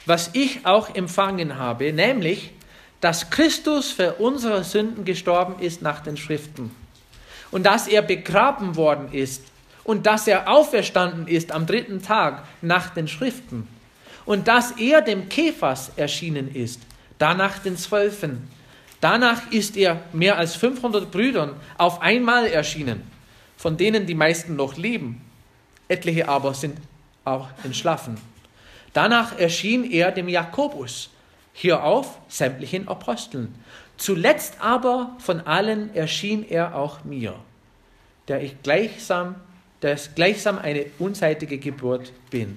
was 0.07 0.31
ich 0.35 0.65
auch 0.65 0.95
empfangen 0.95 1.59
habe, 1.59 1.93
nämlich, 1.93 2.53
dass 3.01 3.31
Christus 3.31 3.91
für 3.91 4.15
unsere 4.15 4.63
Sünden 4.63 5.05
gestorben 5.05 5.61
ist 5.61 5.83
nach 5.83 5.99
den 5.99 6.17
Schriften 6.17 6.71
und 7.51 7.65
dass 7.65 7.89
er 7.89 8.03
begraben 8.03 8.77
worden 8.77 9.13
ist 9.13 9.43
und 9.85 10.07
dass 10.07 10.27
er 10.27 10.49
auferstanden 10.49 11.27
ist 11.27 11.53
am 11.53 11.67
dritten 11.67 12.03
Tag 12.03 12.45
nach 12.63 12.91
den 12.91 13.09
Schriften 13.09 13.67
und 14.27 14.49
dass 14.49 14.73
er 14.73 15.01
dem 15.01 15.29
Kephas 15.29 15.93
erschienen 15.97 16.55
ist, 16.55 16.81
danach 17.19 17.59
den 17.59 17.77
Zwölfen. 17.77 18.49
Danach 19.01 19.51
ist 19.53 19.77
er 19.77 20.01
mehr 20.13 20.37
als 20.37 20.57
500 20.57 21.11
Brüdern 21.11 21.55
auf 21.79 22.03
einmal 22.03 22.47
erschienen, 22.47 23.03
von 23.57 23.77
denen 23.77 24.07
die 24.07 24.15
meisten 24.15 24.57
noch 24.57 24.77
leben 24.77 25.23
etliche 25.89 26.29
aber 26.29 26.55
sind 26.55 26.79
auch 27.25 27.49
entschlafen. 27.65 28.19
Danach 28.93 29.39
erschien 29.39 29.91
er 29.91 30.13
dem 30.13 30.29
Jakobus, 30.29 31.11
hierauf 31.53 32.19
sämtlichen 32.29 32.87
Aposteln. 32.89 33.55
Zuletzt 33.99 34.55
aber 34.61 35.17
von 35.19 35.41
allen 35.41 35.95
erschien 35.95 36.49
er 36.49 36.77
auch 36.77 37.05
mir, 37.05 37.35
der 38.29 38.43
ich 38.43 38.63
gleichsam, 38.63 39.35
der 39.83 39.99
gleichsam 40.15 40.59
eine 40.59 40.87
unseitige 41.01 41.59
Geburt 41.59 42.13
bin. 42.31 42.57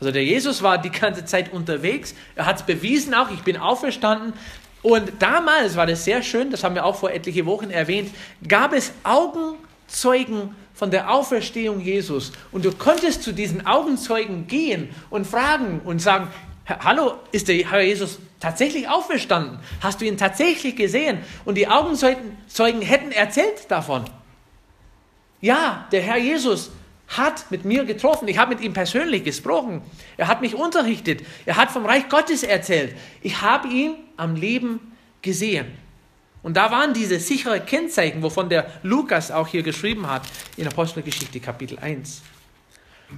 Also 0.00 0.12
der 0.12 0.24
Jesus 0.24 0.62
war 0.62 0.78
die 0.78 0.90
ganze 0.90 1.24
Zeit 1.26 1.52
unterwegs, 1.52 2.14
er 2.36 2.46
hat 2.46 2.56
es 2.56 2.62
bewiesen 2.62 3.14
auch, 3.14 3.30
ich 3.30 3.42
bin 3.42 3.58
auferstanden. 3.58 4.32
Und 4.80 5.12
damals 5.18 5.76
war 5.76 5.86
das 5.86 6.04
sehr 6.04 6.22
schön, 6.22 6.50
das 6.50 6.64
haben 6.64 6.74
wir 6.74 6.84
auch 6.84 6.96
vor 6.96 7.10
etliche 7.10 7.44
Wochen 7.44 7.70
erwähnt, 7.70 8.10
gab 8.46 8.72
es 8.72 8.92
Augenzeugen 9.02 10.54
von 10.72 10.90
der 10.90 11.12
Auferstehung 11.12 11.80
Jesus. 11.80 12.32
Und 12.52 12.64
du 12.64 12.72
konntest 12.72 13.24
zu 13.24 13.32
diesen 13.32 13.66
Augenzeugen 13.66 14.46
gehen 14.46 14.88
und 15.10 15.26
fragen 15.26 15.80
und 15.84 16.00
sagen, 16.00 16.28
hallo, 16.68 17.14
ist 17.32 17.48
der 17.48 17.56
Herr 17.70 17.80
Jesus 17.80 18.18
tatsächlich 18.40 18.88
auferstanden? 18.88 19.58
Hast 19.80 20.00
du 20.00 20.04
ihn 20.04 20.16
tatsächlich 20.16 20.76
gesehen? 20.76 21.18
Und 21.44 21.56
die 21.56 21.68
Augenzeugen 21.68 22.82
hätten 22.82 23.12
erzählt 23.12 23.70
davon. 23.70 24.04
Ja, 25.40 25.86
der 25.92 26.02
Herr 26.02 26.18
Jesus 26.18 26.70
hat 27.08 27.50
mit 27.50 27.64
mir 27.64 27.84
getroffen. 27.84 28.28
Ich 28.28 28.38
habe 28.38 28.54
mit 28.54 28.62
ihm 28.62 28.74
persönlich 28.74 29.24
gesprochen. 29.24 29.82
Er 30.16 30.28
hat 30.28 30.42
mich 30.42 30.54
unterrichtet. 30.54 31.22
Er 31.46 31.56
hat 31.56 31.70
vom 31.70 31.86
Reich 31.86 32.08
Gottes 32.08 32.42
erzählt. 32.42 32.94
Ich 33.22 33.40
habe 33.40 33.68
ihn 33.68 33.94
am 34.16 34.36
Leben 34.36 34.92
gesehen. 35.22 35.66
Und 36.42 36.56
da 36.56 36.70
waren 36.70 36.92
diese 36.92 37.18
sichere 37.18 37.60
Kennzeichen, 37.60 38.22
wovon 38.22 38.48
der 38.48 38.70
Lukas 38.82 39.30
auch 39.30 39.48
hier 39.48 39.62
geschrieben 39.62 40.08
hat 40.08 40.22
in 40.56 40.68
Apostelgeschichte 40.68 41.40
Kapitel 41.40 41.78
1. 41.78 42.22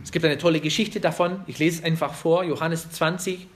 Es 0.02 0.12
gibt 0.12 0.25
eine 0.25 0.38
tolle 0.38 0.61
Geschichte 0.61 1.00
davon. 1.00 1.42
Ich 1.47 1.59
lese 1.59 1.78
es 1.78 1.85
einfach 1.85 2.14
vor, 2.14 2.44
Johannes 2.44 2.90
20. 2.90 3.47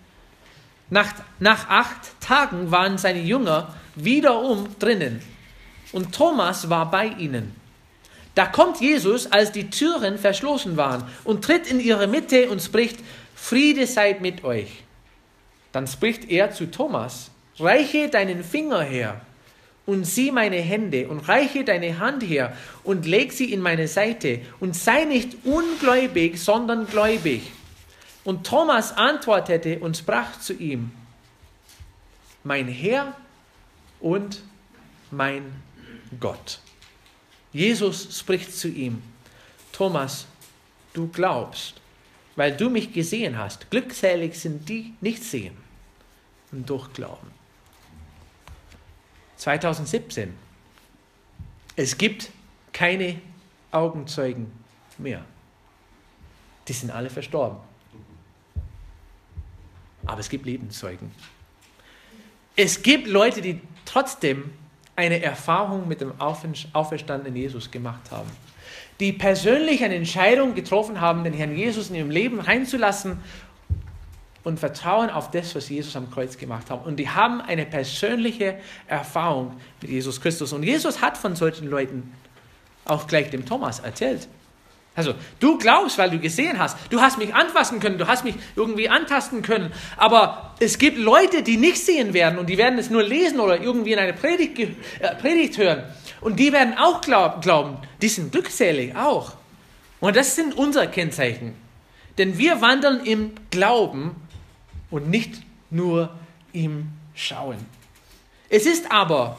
Nach, 0.90 1.12
nach 1.38 1.68
acht 1.68 2.20
Tagen 2.20 2.70
waren 2.70 2.98
seine 2.98 3.20
Jünger 3.20 3.74
wiederum 3.94 4.68
drinnen 4.78 5.22
und 5.92 6.14
Thomas 6.14 6.68
war 6.68 6.90
bei 6.90 7.06
ihnen. 7.06 7.54
Da 8.34 8.46
kommt 8.46 8.80
Jesus, 8.80 9.30
als 9.30 9.52
die 9.52 9.70
Türen 9.70 10.18
verschlossen 10.18 10.76
waren, 10.76 11.04
und 11.22 11.44
tritt 11.44 11.68
in 11.68 11.78
ihre 11.78 12.08
Mitte 12.08 12.50
und 12.50 12.60
spricht, 12.60 12.98
Friede 13.36 13.86
seid 13.86 14.20
mit 14.20 14.42
euch. 14.42 14.82
Dann 15.70 15.86
spricht 15.86 16.28
er 16.28 16.50
zu 16.50 16.70
Thomas, 16.70 17.30
reiche 17.58 18.08
deinen 18.08 18.42
Finger 18.42 18.82
her 18.82 19.20
und 19.86 20.04
sieh 20.04 20.30
meine 20.30 20.56
Hände 20.56 21.08
und 21.08 21.28
reiche 21.28 21.64
deine 21.64 21.98
Hand 21.98 22.22
her 22.22 22.56
und 22.82 23.06
leg 23.06 23.32
sie 23.32 23.52
in 23.52 23.60
meine 23.60 23.88
Seite 23.88 24.40
und 24.60 24.74
sei 24.74 25.04
nicht 25.04 25.36
ungläubig, 25.44 26.38
sondern 26.38 26.86
gläubig. 26.86 27.42
Und 28.24 28.46
Thomas 28.46 28.96
antwortete 28.96 29.78
und 29.80 29.96
sprach 29.96 30.38
zu 30.40 30.54
ihm, 30.54 30.90
mein 32.42 32.68
Herr 32.68 33.14
und 34.00 34.42
mein 35.10 35.44
Gott. 36.18 36.60
Jesus 37.52 38.18
spricht 38.18 38.54
zu 38.56 38.68
ihm, 38.68 39.02
Thomas, 39.72 40.26
du 40.92 41.08
glaubst, 41.08 41.80
weil 42.36 42.56
du 42.56 42.70
mich 42.70 42.92
gesehen 42.92 43.38
hast. 43.38 43.70
Glückselig 43.70 44.34
sind 44.34 44.68
die, 44.68 44.94
nicht 45.00 45.22
sehen 45.22 45.56
und 46.52 46.68
durch 46.68 46.92
Glauben. 46.92 47.33
2017. 49.36 50.34
Es 51.76 51.98
gibt 51.98 52.30
keine 52.72 53.20
Augenzeugen 53.70 54.52
mehr. 54.98 55.24
Die 56.68 56.72
sind 56.72 56.90
alle 56.90 57.10
verstorben. 57.10 57.58
Aber 60.06 60.20
es 60.20 60.28
gibt 60.28 60.46
Lebenszeugen. 60.46 61.10
Es 62.56 62.82
gibt 62.82 63.06
Leute, 63.06 63.42
die 63.42 63.60
trotzdem 63.84 64.52
eine 64.96 65.20
Erfahrung 65.22 65.88
mit 65.88 66.00
dem 66.00 66.12
auferstandenen 66.20 67.34
Jesus 67.34 67.70
gemacht 67.70 68.10
haben. 68.10 68.30
Die 69.00 69.12
persönlich 69.12 69.82
eine 69.82 69.96
Entscheidung 69.96 70.54
getroffen 70.54 71.00
haben, 71.00 71.24
den 71.24 71.32
Herrn 71.32 71.56
Jesus 71.56 71.90
in 71.90 71.96
ihrem 71.96 72.10
Leben 72.10 72.38
reinzulassen 72.38 73.18
und 74.44 74.60
vertrauen 74.60 75.10
auf 75.10 75.30
das, 75.30 75.54
was 75.54 75.68
Jesus 75.70 75.96
am 75.96 76.10
Kreuz 76.10 76.36
gemacht 76.36 76.70
hat. 76.70 76.86
Und 76.86 76.96
die 76.96 77.08
haben 77.08 77.40
eine 77.40 77.64
persönliche 77.64 78.58
Erfahrung 78.86 79.58
mit 79.80 79.90
Jesus 79.90 80.20
Christus. 80.20 80.52
Und 80.52 80.62
Jesus 80.62 81.00
hat 81.00 81.16
von 81.16 81.34
solchen 81.34 81.68
Leuten 81.68 82.12
auch 82.84 83.06
gleich 83.06 83.30
dem 83.30 83.46
Thomas 83.46 83.80
erzählt. 83.80 84.28
Also, 84.96 85.14
du 85.40 85.58
glaubst, 85.58 85.98
weil 85.98 86.10
du 86.10 86.20
gesehen 86.20 86.58
hast. 86.58 86.76
Du 86.90 87.00
hast 87.00 87.18
mich 87.18 87.34
anfassen 87.34 87.80
können, 87.80 87.98
du 87.98 88.06
hast 88.06 88.24
mich 88.24 88.36
irgendwie 88.54 88.88
antasten 88.88 89.42
können. 89.42 89.72
Aber 89.96 90.54
es 90.60 90.78
gibt 90.78 90.98
Leute, 90.98 91.42
die 91.42 91.56
nicht 91.56 91.84
sehen 91.84 92.14
werden 92.14 92.38
und 92.38 92.48
die 92.48 92.58
werden 92.58 92.78
es 92.78 92.90
nur 92.90 93.02
lesen 93.02 93.40
oder 93.40 93.60
irgendwie 93.60 93.92
in 93.92 93.98
einer 93.98 94.12
Predigt, 94.12 94.58
äh, 95.00 95.14
Predigt 95.16 95.58
hören. 95.58 95.82
Und 96.20 96.38
die 96.38 96.52
werden 96.52 96.74
auch 96.78 97.00
glaub, 97.00 97.42
glauben. 97.42 97.78
Die 98.02 98.08
sind 98.08 98.30
glückselig 98.30 98.94
auch. 98.94 99.32
Und 100.00 100.14
das 100.14 100.36
sind 100.36 100.56
unsere 100.56 100.88
Kennzeichen. 100.88 101.56
Denn 102.18 102.38
wir 102.38 102.60
wandern 102.60 103.04
im 103.04 103.32
Glauben 103.50 104.14
und 104.94 105.10
nicht 105.10 105.42
nur 105.70 106.08
ihm 106.52 106.86
schauen. 107.16 107.56
Es 108.48 108.64
ist 108.64 108.92
aber 108.92 109.36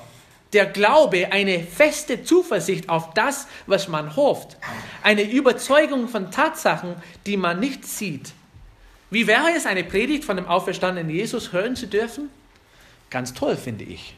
der 0.52 0.66
Glaube 0.66 1.32
eine 1.32 1.64
feste 1.64 2.26
Zuversicht 2.26 2.90
auf 2.90 3.14
das, 3.14 3.48
was 3.66 3.88
man 3.88 4.18
hofft, 4.18 4.58
eine 5.02 5.22
Überzeugung 5.22 6.10
von 6.10 6.30
Tatsachen, 6.30 6.96
die 7.26 7.38
man 7.38 7.62
nicht 7.62 7.86
sieht. 7.86 8.34
Wie 9.10 9.28
wäre 9.28 9.52
es, 9.56 9.66
eine 9.66 9.86
Predigt 9.86 10.26
von 10.26 10.36
dem 10.36 10.46
auferstandenen 10.46 11.10
Jesus 11.10 11.54
hören 11.54 11.78
zu 11.78 11.88
dürfen? 11.88 12.30
Ganz 13.10 13.34
toll, 13.34 13.56
finde 13.56 13.86
ich. 13.86 14.14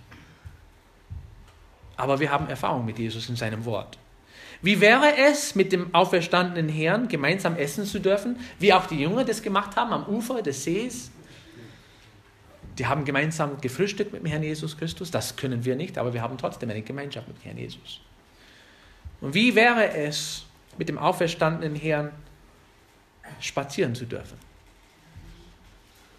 Aber 1.97 2.19
wir 2.19 2.31
haben 2.31 2.49
Erfahrung 2.49 2.83
mit 2.83 2.97
Jesus 2.97 3.29
in 3.29 3.35
seinem 3.35 3.63
Wort. 3.63 3.99
Wie 4.63 4.81
wäre 4.81 5.15
es, 5.15 5.53
mit 5.53 5.71
dem 5.71 5.93
auferstandenen 5.93 6.67
Herrn 6.67 7.07
gemeinsam 7.07 7.57
essen 7.57 7.85
zu 7.85 7.99
dürfen, 7.99 8.39
wie 8.57 8.73
auch 8.73 8.87
die 8.87 9.01
Jünger 9.01 9.23
das 9.23 9.43
gemacht 9.43 9.75
haben 9.75 9.93
am 9.93 10.07
Ufer 10.07 10.41
des 10.41 10.63
Sees? 10.63 11.11
Die 12.77 12.85
haben 12.85 13.05
gemeinsam 13.05 13.59
gefrühstückt 13.59 14.13
mit 14.13 14.21
dem 14.23 14.27
Herrn 14.27 14.43
Jesus 14.43 14.77
Christus. 14.77 15.09
Das 15.09 15.35
können 15.35 15.65
wir 15.65 15.75
nicht, 15.75 15.97
aber 15.97 16.13
wir 16.13 16.21
haben 16.21 16.37
trotzdem 16.37 16.69
eine 16.69 16.81
Gemeinschaft 16.81 17.27
mit 17.27 17.37
dem 17.37 17.43
Herrn 17.43 17.57
Jesus. 17.57 18.01
Und 19.21 19.33
wie 19.33 19.55
wäre 19.55 19.89
es, 19.89 20.45
mit 20.77 20.89
dem 20.89 20.97
auferstandenen 20.97 21.75
Herrn 21.75 22.11
spazieren 23.39 23.95
zu 23.95 24.05
dürfen? 24.05 24.37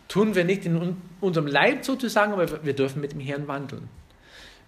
Tun 0.09 0.35
wir 0.35 0.45
nicht 0.45 0.65
in 0.65 0.97
unserem 1.21 1.47
Leib 1.47 1.85
sozusagen, 1.85 2.33
aber 2.33 2.65
wir 2.65 2.75
dürfen 2.75 3.01
mit 3.01 3.13
dem 3.13 3.21
Herrn 3.21 3.47
wandeln. 3.47 3.89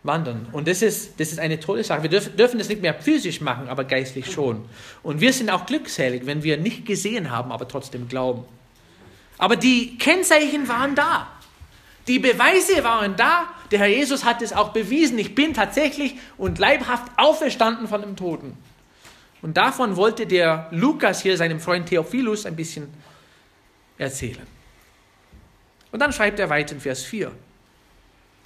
Wandern. 0.02 0.46
Und 0.52 0.66
das 0.66 0.80
ist, 0.80 1.20
das 1.20 1.30
ist 1.30 1.38
eine 1.38 1.60
tolle 1.60 1.84
Sache. 1.84 2.02
Wir 2.02 2.10
dürfen, 2.10 2.34
dürfen 2.36 2.58
das 2.58 2.68
nicht 2.68 2.80
mehr 2.80 2.94
physisch 2.94 3.40
machen, 3.40 3.68
aber 3.68 3.84
geistlich 3.84 4.30
schon. 4.32 4.64
Und 5.02 5.20
wir 5.20 5.32
sind 5.32 5.50
auch 5.50 5.66
glückselig, 5.66 6.24
wenn 6.24 6.42
wir 6.42 6.56
nicht 6.56 6.86
gesehen 6.86 7.30
haben, 7.30 7.52
aber 7.52 7.68
trotzdem 7.68 8.08
glauben. 8.08 8.44
Aber 9.36 9.56
die 9.56 9.98
Kennzeichen 9.98 10.68
waren 10.68 10.94
da. 10.94 11.28
Die 12.10 12.18
Beweise 12.18 12.82
waren 12.82 13.14
da, 13.14 13.48
der 13.70 13.78
Herr 13.78 13.86
Jesus 13.86 14.24
hat 14.24 14.42
es 14.42 14.52
auch 14.52 14.70
bewiesen. 14.72 15.16
Ich 15.20 15.36
bin 15.36 15.54
tatsächlich 15.54 16.16
und 16.36 16.58
leibhaft 16.58 17.06
auferstanden 17.16 17.86
von 17.86 18.00
dem 18.00 18.16
Toten. 18.16 18.58
Und 19.42 19.56
davon 19.56 19.94
wollte 19.94 20.26
der 20.26 20.66
Lukas 20.72 21.22
hier 21.22 21.36
seinem 21.36 21.60
Freund 21.60 21.88
Theophilus 21.88 22.46
ein 22.46 22.56
bisschen 22.56 22.92
erzählen. 23.96 24.44
Und 25.92 26.00
dann 26.00 26.12
schreibt 26.12 26.40
er 26.40 26.50
weiter 26.50 26.74
in 26.74 26.80
Vers 26.80 27.04
4. 27.04 27.30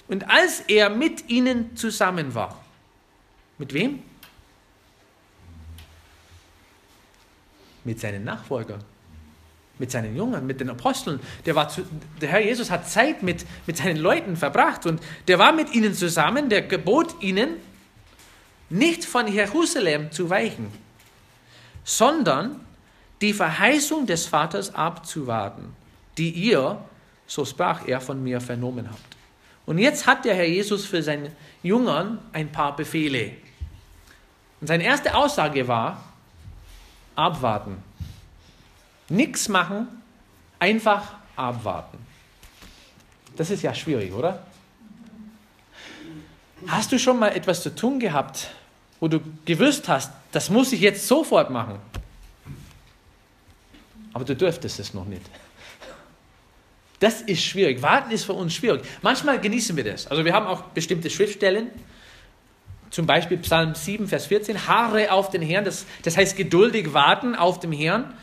Und 0.09 0.29
als 0.29 0.59
er 0.67 0.91
mit 0.91 1.27
ihnen 1.27 1.75
zusammen 1.75 2.35
war, 2.35 2.63
mit 3.57 3.73
wem? 3.73 4.03
Mit 7.83 7.99
seinen 7.99 8.25
Nachfolgern, 8.25 8.83
mit 9.77 9.91
seinen 9.91 10.15
Jüngern, 10.15 10.45
mit 10.45 10.59
den 10.59 10.69
Aposteln. 10.69 11.19
Der, 11.45 11.55
war 11.55 11.69
zu, 11.69 11.83
der 12.21 12.29
Herr 12.29 12.41
Jesus 12.41 12.71
hat 12.71 12.89
Zeit 12.89 13.23
mit, 13.23 13.45
mit 13.67 13.77
seinen 13.77 13.97
Leuten 13.97 14.35
verbracht 14.35 14.85
und 14.85 15.01
der 15.27 15.39
war 15.39 15.53
mit 15.53 15.73
ihnen 15.73 15.93
zusammen, 15.93 16.49
der 16.49 16.61
gebot 16.61 17.21
ihnen, 17.21 17.57
nicht 18.69 19.05
von 19.05 19.27
Jerusalem 19.27 20.11
zu 20.11 20.29
weichen, 20.29 20.71
sondern 21.83 22.59
die 23.21 23.33
Verheißung 23.33 24.05
des 24.05 24.25
Vaters 24.25 24.73
abzuwarten, 24.73 25.75
die 26.17 26.31
ihr, 26.31 26.83
so 27.27 27.45
sprach 27.45 27.87
er, 27.87 28.01
von 28.01 28.23
mir 28.23 28.41
vernommen 28.41 28.89
habt. 28.89 29.15
Und 29.65 29.77
jetzt 29.77 30.05
hat 30.05 30.25
der 30.25 30.35
Herr 30.35 30.47
Jesus 30.47 30.85
für 30.85 31.01
seine 31.01 31.31
Jüngern 31.63 32.19
ein 32.33 32.51
paar 32.51 32.75
Befehle. 32.75 33.31
Und 34.61 34.67
seine 34.67 34.83
erste 34.83 35.15
Aussage 35.15 35.67
war, 35.67 36.03
abwarten. 37.15 37.77
Nichts 39.09 39.49
machen, 39.49 39.87
einfach 40.59 41.13
abwarten. 41.35 41.97
Das 43.35 43.49
ist 43.49 43.61
ja 43.61 43.73
schwierig, 43.73 44.13
oder? 44.13 44.45
Hast 46.67 46.91
du 46.91 46.97
schon 46.97 47.19
mal 47.19 47.29
etwas 47.29 47.61
zu 47.61 47.75
tun 47.75 47.99
gehabt, 47.99 48.49
wo 48.99 49.07
du 49.07 49.19
gewusst 49.45 49.87
hast, 49.87 50.11
das 50.31 50.49
muss 50.49 50.71
ich 50.71 50.81
jetzt 50.81 51.07
sofort 51.07 51.49
machen? 51.49 51.79
Aber 54.13 54.23
du 54.23 54.35
dürftest 54.35 54.79
es 54.79 54.93
noch 54.93 55.05
nicht. 55.05 55.25
Das 56.99 57.21
ist 57.21 57.43
schwierig. 57.43 57.81
Warten 57.81 58.11
ist 58.11 58.23
für 58.23 58.33
uns 58.33 58.53
schwierig. 58.53 58.81
Manchmal 59.01 59.39
genießen 59.39 59.75
wir 59.75 59.83
das. 59.83 60.07
Also 60.07 60.23
wir 60.23 60.33
haben 60.33 60.47
auch 60.47 60.61
bestimmte 60.69 61.09
Schriftstellen, 61.09 61.69
zum 62.89 63.05
Beispiel 63.05 63.37
Psalm 63.39 63.75
7, 63.75 64.07
Vers 64.07 64.27
14, 64.27 64.67
Haare 64.67 65.11
auf 65.11 65.29
den 65.29 65.41
Herrn, 65.41 65.65
das, 65.65 65.85
das 66.03 66.15
heißt 66.15 66.37
geduldig 66.37 66.93
warten 66.93 67.35
auf 67.35 67.59
dem 67.59 67.73
Herrn. 67.73 68.13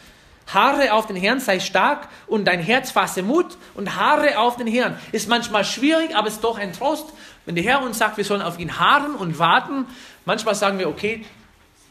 Haare 0.46 0.92
auf 0.92 1.06
den 1.06 1.16
Herrn, 1.16 1.40
sei 1.40 1.60
stark 1.60 2.08
und 2.26 2.44
dein 2.46 2.60
Herz 2.60 2.90
fasse 2.90 3.22
Mut 3.22 3.56
und 3.74 3.96
Haare 3.96 4.38
auf 4.38 4.56
den 4.56 4.66
Herrn. 4.66 4.98
Ist 5.12 5.28
manchmal 5.28 5.64
schwierig, 5.64 6.14
aber 6.14 6.28
ist 6.28 6.42
doch 6.42 6.58
ein 6.58 6.72
Trost, 6.72 7.06
wenn 7.46 7.54
der 7.54 7.64
Herr 7.64 7.82
uns 7.82 7.98
sagt, 7.98 8.16
wir 8.16 8.24
sollen 8.24 8.42
auf 8.42 8.58
ihn 8.58 8.78
harren 8.78 9.14
und 9.14 9.38
warten. 9.38 9.86
Manchmal 10.24 10.54
sagen 10.54 10.78
wir, 10.78 10.88
okay, 10.88 11.24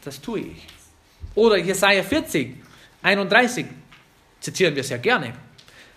das 0.04 0.20
tue 0.20 0.40
ich. 0.40 0.66
Oder 1.34 1.56
Jesaja 1.56 2.02
40, 2.02 2.56
31, 3.02 3.66
zitieren 4.40 4.76
wir 4.76 4.84
sehr 4.84 4.98
gerne. 4.98 5.32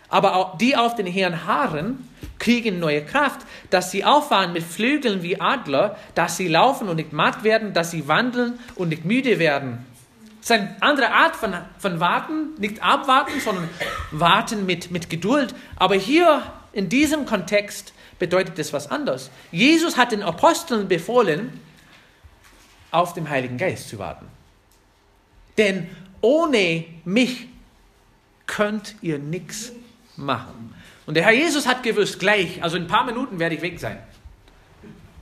Aber 0.10 0.56
die 0.60 0.76
auf 0.76 0.96
den 0.96 1.08
Herrn 1.08 1.46
harren, 1.46 2.08
kriegen 2.40 2.80
neue 2.80 3.04
Kraft, 3.04 3.42
dass 3.70 3.92
sie 3.92 4.04
auffahren 4.06 4.54
mit 4.54 4.64
Flügeln 4.64 5.24
wie 5.24 5.40
Adler, 5.40 5.98
dass 6.14 6.38
sie 6.38 6.48
laufen 6.48 6.90
und 6.90 6.98
nicht 6.98 7.14
matt 7.14 7.44
werden, 7.44 7.74
dass 7.74 7.92
sie 7.92 8.08
wandeln 8.08 8.60
und 8.76 8.90
nicht 8.90 9.06
müde 9.06 9.40
werden. 9.40 9.86
Ist 10.46 10.52
eine 10.52 10.76
andere 10.80 11.12
Art 11.12 11.36
von, 11.36 11.56
von 11.80 12.00
Warten, 12.00 12.54
nicht 12.60 12.84
abwarten, 12.84 13.40
sondern 13.40 13.68
warten 14.12 14.68
mit, 14.68 14.92
mit 14.92 15.10
Geduld. 15.10 15.56
Aber 15.76 15.96
hier 15.96 16.44
in 16.72 16.88
diesem 16.88 17.26
Kontext 17.26 17.94
bedeutet 18.20 18.60
das 18.60 18.72
was 18.72 18.92
anderes. 18.92 19.32
Jesus 19.52 19.98
hat 19.98 20.12
den 20.12 20.22
Aposteln 20.22 20.88
befohlen, 20.88 21.60
auf 22.92 23.14
den 23.14 23.28
Heiligen 23.28 23.58
Geist 23.58 23.90
zu 23.90 23.98
warten. 23.98 24.28
Denn 25.58 25.90
ohne 26.22 26.86
mich 27.06 27.48
könnt 28.46 28.98
ihr 29.02 29.18
nichts 29.18 29.72
machen. 30.16 30.76
Und 31.08 31.16
der 31.16 31.24
Herr 31.24 31.34
Jesus 31.34 31.66
hat 31.66 31.82
gewusst, 31.82 32.20
gleich, 32.20 32.62
also 32.62 32.78
in 32.78 32.84
ein 32.84 32.88
paar 32.88 33.06
Minuten 33.06 33.40
werde 33.40 33.56
ich 33.56 33.64
weg 33.64 33.80
sein. 33.80 33.98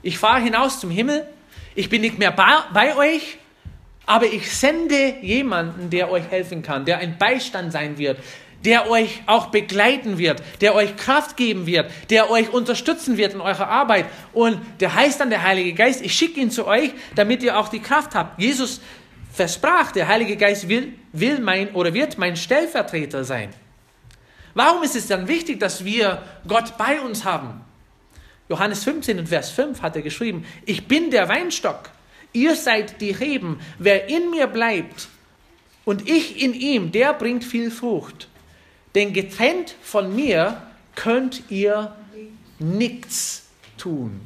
Ich 0.02 0.18
fahre 0.18 0.42
hinaus 0.42 0.80
zum 0.80 0.90
Himmel, 0.90 1.26
ich 1.74 1.88
bin 1.88 2.02
nicht 2.02 2.18
mehr 2.18 2.30
bei 2.30 2.94
euch, 2.94 3.38
aber 4.06 4.26
ich 4.26 4.54
sende 4.54 5.16
jemanden, 5.22 5.90
der 5.90 6.10
euch 6.10 6.30
helfen 6.30 6.62
kann, 6.62 6.84
der 6.84 6.98
ein 6.98 7.16
Beistand 7.18 7.72
sein 7.72 7.98
wird, 7.98 8.18
der 8.64 8.90
euch 8.90 9.22
auch 9.26 9.46
begleiten 9.46 10.18
wird, 10.18 10.42
der 10.60 10.74
euch 10.74 10.96
Kraft 10.96 11.36
geben 11.36 11.66
wird, 11.66 11.90
der 12.10 12.30
euch 12.30 12.52
unterstützen 12.52 13.16
wird 13.16 13.34
in 13.34 13.40
eurer 13.40 13.68
Arbeit. 13.68 14.06
Und 14.32 14.58
der 14.80 14.94
heißt 14.94 15.20
dann 15.20 15.30
der 15.30 15.42
Heilige 15.42 15.74
Geist, 15.74 16.02
ich 16.02 16.14
schicke 16.14 16.40
ihn 16.40 16.50
zu 16.50 16.66
euch, 16.66 16.92
damit 17.14 17.42
ihr 17.42 17.58
auch 17.58 17.68
die 17.68 17.80
Kraft 17.80 18.14
habt. 18.14 18.40
Jesus 18.40 18.80
versprach, 19.32 19.92
der 19.92 20.08
Heilige 20.08 20.36
Geist 20.36 20.68
will, 20.68 20.94
will 21.12 21.40
mein 21.40 21.70
oder 21.70 21.92
wird 21.92 22.16
mein 22.16 22.36
Stellvertreter 22.36 23.24
sein. 23.24 23.50
Warum 24.54 24.82
ist 24.82 24.96
es 24.96 25.08
dann 25.08 25.28
wichtig, 25.28 25.60
dass 25.60 25.84
wir 25.84 26.22
Gott 26.46 26.78
bei 26.78 27.00
uns 27.00 27.24
haben? 27.24 27.60
Johannes 28.48 28.84
15 28.84 29.18
und 29.18 29.28
Vers 29.28 29.50
5 29.50 29.82
hat 29.82 29.96
er 29.96 30.02
geschrieben, 30.02 30.46
ich 30.64 30.86
bin 30.86 31.10
der 31.10 31.28
Weinstock, 31.28 31.90
ihr 32.34 32.54
seid 32.54 33.00
die 33.00 33.12
Reben, 33.12 33.58
wer 33.78 34.08
in 34.08 34.30
mir 34.30 34.46
bleibt 34.46 35.08
und 35.86 36.08
ich 36.08 36.42
in 36.42 36.52
ihm, 36.52 36.92
der 36.92 37.14
bringt 37.14 37.44
viel 37.44 37.70
Frucht. 37.70 38.28
Denn 38.94 39.12
getrennt 39.12 39.74
von 39.82 40.14
mir 40.14 40.62
könnt 40.94 41.50
ihr 41.50 41.96
nichts 42.58 43.46
tun. 43.78 44.20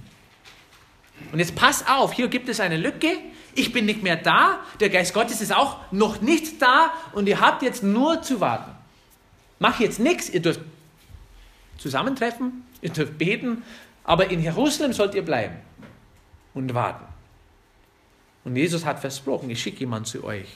Und 1.33 1.39
jetzt 1.39 1.55
pass 1.55 1.87
auf, 1.87 2.13
hier 2.13 2.29
gibt 2.29 2.49
es 2.49 2.61
eine 2.61 2.77
Lücke. 2.77 3.09
Ich 3.55 3.73
bin 3.73 3.87
nicht 3.87 4.03
mehr 4.03 4.17
da, 4.17 4.61
der 4.79 4.89
Geist 4.89 5.15
Gottes 5.15 5.41
ist 5.41 5.55
auch 5.55 5.79
noch 5.91 6.21
nicht 6.21 6.61
da 6.63 6.93
und 7.13 7.29
ihr 7.29 7.41
habt 7.41 7.63
jetzt 7.63 7.83
nur 7.83 8.23
zu 8.23 8.41
warten. 8.41 8.71
Mach 9.59 9.81
jetzt 9.81 9.99
nichts, 9.99 10.29
ihr 10.31 10.41
dürft 10.41 10.61
zusammentreffen, 11.79 12.65
ihr 12.83 12.91
dürft 12.91 13.19
beten, 13.19 13.65
aber 14.05 14.31
in 14.31 14.43
Jerusalem 14.43 14.93
sollt 14.93 15.15
ihr 15.15 15.25
bleiben 15.25 15.57
und 16.55 16.73
warten. 16.75 17.05
Und 18.49 18.57
Jesus 18.57 18.87
hat 18.87 18.99
versprochen, 18.99 19.51
ich 19.51 19.61
schicke 19.61 19.81
jemanden 19.81 20.07
zu 20.07 20.25
euch. 20.25 20.47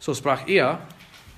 So 0.00 0.14
sprach 0.14 0.48
er, 0.48 0.80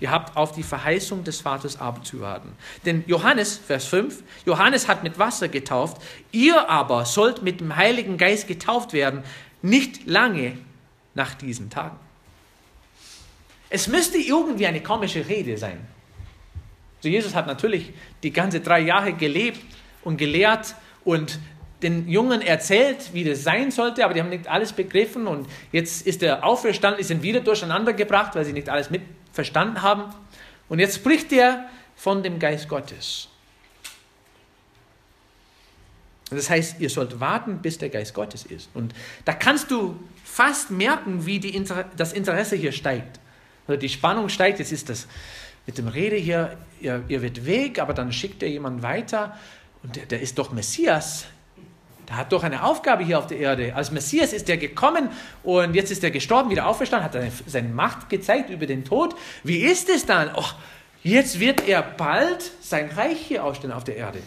ihr 0.01 0.11
habt 0.11 0.35
auf 0.35 0.53
die 0.53 0.63
Verheißung 0.63 1.23
des 1.23 1.43
Vaters 1.43 1.79
abzuwarten. 1.79 2.53
Denn 2.87 3.05
Johannes, 3.07 3.59
Vers 3.59 3.85
5, 3.85 4.23
Johannes 4.47 4.89
hat 4.89 5.03
mit 5.03 5.19
Wasser 5.19 5.49
getauft, 5.49 6.01
ihr 6.33 6.71
aber 6.71 7.05
sollt 7.05 7.43
mit 7.43 7.61
dem 7.61 7.77
Heiligen 7.77 8.17
Geist 8.17 8.49
getauft 8.49 8.95
werden, 8.95 9.23
nicht 9.61 10.07
lange 10.07 10.57
nach 11.15 11.35
diesen 11.35 11.69
Tagen. 11.69 11.99
Es 13.69 13.87
müsste 13.87 14.17
irgendwie 14.17 14.67
eine 14.67 14.83
komische 14.83 15.29
Rede 15.29 15.59
sein. 15.59 15.87
So 17.01 17.11
Jesus 17.11 17.35
hat 17.35 17.47
natürlich 17.47 17.93
die 18.23 18.33
ganze 18.33 18.61
drei 18.61 18.81
Jahre 18.81 19.13
gelebt 19.13 19.61
und 20.05 20.17
gelehrt 20.17 20.75
und 21.05 21.39
den 21.83 22.09
Jungen 22.09 22.43
erzählt, 22.43 23.13
wie 23.13 23.25
das 23.25 23.43
sein 23.43 23.71
sollte, 23.71 24.05
aber 24.05 24.15
die 24.15 24.21
haben 24.21 24.29
nicht 24.29 24.49
alles 24.49 24.73
begriffen 24.73 25.27
und 25.27 25.49
jetzt 25.73 26.07
ist 26.07 26.23
er 26.23 26.45
auferstanden, 26.45 26.99
die 26.99 27.05
sind 27.05 27.23
wieder 27.23 27.41
durcheinander 27.41 27.93
gebracht, 27.93 28.35
weil 28.35 28.45
sie 28.45 28.53
nicht 28.53 28.69
alles 28.69 28.91
mit 28.91 29.03
verstanden 29.33 29.83
haben. 29.83 30.05
Und 30.69 30.79
jetzt 30.79 30.97
spricht 30.97 31.33
er 31.33 31.69
von 31.97 32.23
dem 32.23 32.39
Geist 32.39 32.69
Gottes. 32.69 33.29
Das 36.31 36.49
heißt, 36.49 36.81
ihr 36.81 36.91
sollt 36.91 37.19
warten, 37.19 37.59
bis 37.59 37.79
der 37.79 37.89
Geist 37.89 38.15
Gottes 38.15 38.45
ist. 38.45 38.71
Und 38.73 38.95
da 39.25 39.33
kannst 39.33 39.71
du 39.71 39.99
fast 40.25 40.71
merken, 40.71 41.27
wie 41.27 41.37
Inter 41.39 41.87
das 41.97 42.13
Interesse 42.13 42.55
hier 42.57 42.73
steigt. 42.73 43.19
Also 43.67 43.81
die 43.81 43.89
Spannung 43.89 44.29
steigt, 44.29 44.61
jetzt 44.61 44.71
ist 44.71 44.89
das 44.89 45.09
mit 45.67 45.77
dem 45.79 45.89
Rede 45.89 46.17
hier, 46.17 46.57
ihr, 46.81 47.03
ihr 47.09 47.23
wird 47.23 47.47
weg, 47.47 47.81
aber 47.81 47.95
dann 47.95 48.13
schickt 48.13 48.43
er 48.43 48.49
jemanden 48.49 48.83
weiter 48.83 49.37
und 49.83 49.97
der, 49.97 50.07
der 50.07 50.21
ist 50.21 50.39
doch 50.39 50.53
Messias. 50.53 51.27
Der 52.11 52.17
hat 52.17 52.33
doch 52.33 52.43
eine 52.43 52.65
Aufgabe 52.65 53.05
hier 53.05 53.21
auf 53.21 53.29
der 53.29 53.39
Erde. 53.39 53.73
Als 53.77 53.93
Messias 53.93 54.33
ist 54.33 54.49
er 54.49 54.57
gekommen 54.57 55.11
und 55.45 55.75
jetzt 55.75 55.93
ist 55.93 56.03
er 56.03 56.11
gestorben, 56.11 56.51
wieder 56.51 56.67
auferstanden, 56.67 57.05
hat 57.05 57.13
seine, 57.13 57.31
seine 57.47 57.69
Macht 57.69 58.09
gezeigt 58.09 58.51
über 58.51 58.67
den 58.67 58.85
Tod. 58.85 59.15
Wie 59.45 59.59
ist 59.59 59.89
es 59.89 60.07
dann? 60.07 60.33
Oh, 60.35 60.45
jetzt 61.05 61.39
wird 61.39 61.69
er 61.69 61.83
bald 61.83 62.51
sein 62.61 62.91
Reich 62.91 63.21
hier 63.21 63.45
aufstellen 63.45 63.73
auf 63.73 63.85
der 63.85 63.97
Erde. 63.97 64.19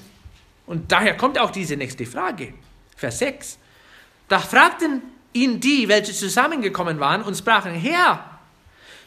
Und 0.66 0.94
daher 0.94 1.18
kommt 1.18 1.38
auch 1.38 1.52
diese 1.52 1.76
nächste 1.76 2.06
Frage. 2.06 2.54
Vers 2.96 3.20
6. 3.20 3.58
Da 4.30 4.40
fragten 4.40 5.02
ihn 5.34 5.60
die, 5.60 5.90
welche 5.90 6.14
zusammengekommen 6.14 7.02
waren 7.02 7.22
und 7.22 7.36
sprachen, 7.36 7.74
Herr, 7.74 8.33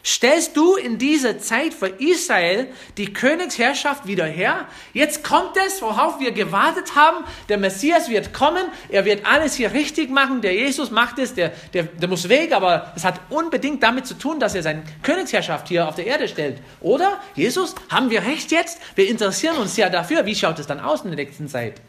Stellst 0.05 0.55
du 0.55 0.75
in 0.75 0.97
dieser 0.97 1.39
Zeit 1.39 1.73
für 1.73 1.87
Israel 1.87 2.67
die 2.95 3.11
Königsherrschaft 3.11 4.07
wieder 4.07 4.25
her? 4.25 4.67
Jetzt 4.93 5.23
kommt 5.23 5.57
es, 5.67 5.81
worauf 5.81 6.19
wir 6.19 6.31
gewartet 6.31 6.95
haben. 6.95 7.25
Der 7.49 7.57
Messias 7.57 8.09
wird 8.09 8.33
kommen, 8.33 8.63
er 8.89 9.05
wird 9.05 9.25
alles 9.25 9.55
hier 9.55 9.73
richtig 9.73 10.09
machen. 10.09 10.41
Der 10.41 10.53
Jesus 10.53 10.91
macht 10.91 11.19
es, 11.19 11.33
der, 11.33 11.49
der, 11.73 11.83
der 11.83 12.07
muss 12.07 12.29
weg, 12.29 12.53
aber 12.53 12.93
es 12.95 13.03
hat 13.03 13.19
unbedingt 13.29 13.83
damit 13.83 14.07
zu 14.07 14.13
tun, 14.13 14.39
dass 14.39 14.55
er 14.55 14.63
seine 14.63 14.83
Königsherrschaft 15.03 15.67
hier 15.67 15.87
auf 15.87 15.95
der 15.95 16.05
Erde 16.05 16.27
stellt. 16.27 16.61
Oder? 16.79 17.21
Jesus, 17.35 17.75
haben 17.89 18.09
wir 18.09 18.23
recht 18.23 18.51
jetzt? 18.51 18.79
Wir 18.95 19.09
interessieren 19.09 19.57
uns 19.57 19.75
ja 19.75 19.89
dafür. 19.89 20.25
Wie 20.25 20.35
schaut 20.35 20.59
es 20.59 20.67
dann 20.67 20.79
aus 20.79 21.01
in 21.01 21.11
der 21.11 21.17
nächsten 21.17 21.49
Zeit? 21.49 21.81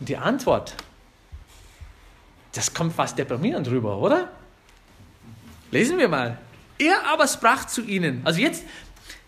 Die 0.00 0.16
Antwort, 0.16 0.74
das 2.54 2.74
kommt 2.74 2.94
fast 2.94 3.16
deprimierend 3.16 3.68
rüber, 3.68 3.98
oder? 3.98 4.28
Lesen 5.72 5.98
wir 5.98 6.08
mal. 6.08 6.38
Er 6.78 7.06
aber 7.06 7.26
sprach 7.26 7.66
zu 7.66 7.82
ihnen, 7.82 8.20
also 8.24 8.40
jetzt, 8.40 8.64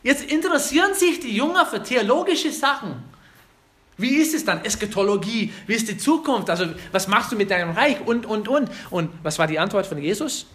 jetzt 0.02 0.24
interessieren 0.30 0.94
sich 0.94 1.18
die 1.18 1.35
Jünger 1.37 1.66
für 1.66 1.83
theologische 1.83 2.52
Sachen. 2.52 3.02
Wie 3.96 4.16
ist 4.16 4.35
es 4.35 4.44
dann? 4.44 4.64
Eschatologie, 4.64 5.52
wie 5.66 5.74
ist 5.74 5.88
die 5.88 5.96
Zukunft? 5.96 6.50
Also 6.50 6.66
was 6.92 7.09
machst 7.09 7.33
du 7.33 7.37
mit 7.37 7.50
deinem 7.50 7.70
Reich? 7.70 8.00
Und, 8.04 8.26
und, 8.26 8.48
und. 8.48 8.70
Und 8.90 9.11
was 9.22 9.38
war 9.38 9.46
die 9.46 9.59
Antwort 9.59 9.87
von 9.87 9.98
Jesus? 9.98 10.46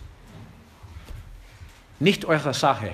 Nicht 2.00 2.26
eure 2.26 2.54
Sache. 2.54 2.94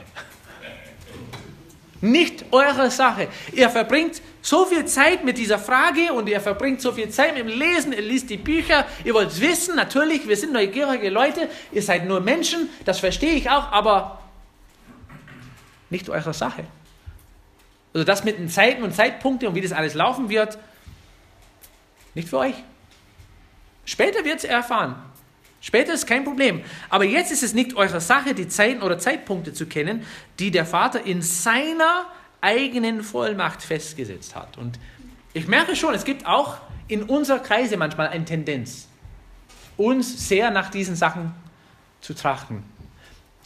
Nicht 2.01 2.45
eure 2.51 2.91
Sache. 2.91 3.27
Ihr 3.53 3.69
verbringt 3.69 4.21
so 4.45 4.65
viel 4.65 4.85
Zeit 4.85 5.23
mit 5.23 5.39
dieser 5.39 5.57
Frage 5.57 6.13
und 6.13 6.29
ihr 6.29 6.39
verbringt 6.39 6.79
so 6.79 6.91
viel 6.91 7.09
Zeit 7.09 7.33
mit 7.33 7.47
dem 7.47 7.47
Lesen, 7.47 7.93
ihr 7.93 8.01
liest 8.03 8.29
die 8.29 8.37
Bücher, 8.37 8.85
ihr 9.03 9.15
wollt 9.15 9.31
es 9.31 9.41
wissen, 9.41 9.75
natürlich, 9.75 10.27
wir 10.27 10.37
sind 10.37 10.53
neugierige 10.53 11.09
Leute, 11.09 11.49
ihr 11.71 11.81
seid 11.81 12.05
nur 12.05 12.19
Menschen, 12.19 12.69
das 12.85 12.99
verstehe 12.99 13.33
ich 13.33 13.49
auch, 13.49 13.71
aber 13.71 14.19
nicht 15.89 16.09
eure 16.09 16.31
Sache. 16.31 16.63
Also 17.91 18.05
das 18.05 18.23
mit 18.23 18.37
den 18.37 18.47
Zeiten 18.47 18.83
und 18.83 18.93
Zeitpunkten 18.93 19.47
und 19.47 19.55
wie 19.55 19.61
das 19.61 19.71
alles 19.71 19.95
laufen 19.95 20.29
wird, 20.29 20.59
nicht 22.13 22.29
für 22.29 22.37
euch. 22.37 22.55
Später 23.83 24.23
wird 24.25 24.37
es 24.37 24.43
erfahren. 24.43 24.95
Später 25.59 25.93
ist 25.93 26.05
kein 26.05 26.23
Problem. 26.23 26.61
Aber 26.89 27.05
jetzt 27.05 27.31
ist 27.31 27.41
es 27.41 27.55
nicht 27.55 27.75
eure 27.75 27.99
Sache, 27.99 28.35
die 28.35 28.47
Zeiten 28.47 28.83
oder 28.83 28.99
Zeitpunkte 28.99 29.53
zu 29.53 29.65
kennen, 29.65 30.05
die 30.37 30.51
der 30.51 30.67
Vater 30.67 31.03
in 31.03 31.23
seiner 31.23 32.05
eigenen 32.45 33.03
Vollmacht 33.03 33.63
festgesetzt 33.63 34.35
hat. 34.35 34.57
Und 34.57 34.79
ich 35.33 35.47
merke 35.47 35.75
schon, 35.75 35.95
es 35.95 36.05
gibt 36.05 36.25
auch 36.27 36.57
in 36.87 37.03
unserer 37.03 37.39
Kreise 37.39 37.75
manchmal 37.75 38.07
eine 38.09 38.23
Tendenz, 38.23 38.87
uns 39.75 40.29
sehr 40.29 40.51
nach 40.51 40.69
diesen 40.69 40.95
Sachen 40.95 41.33
zu 42.01 42.13
trachten. 42.13 42.63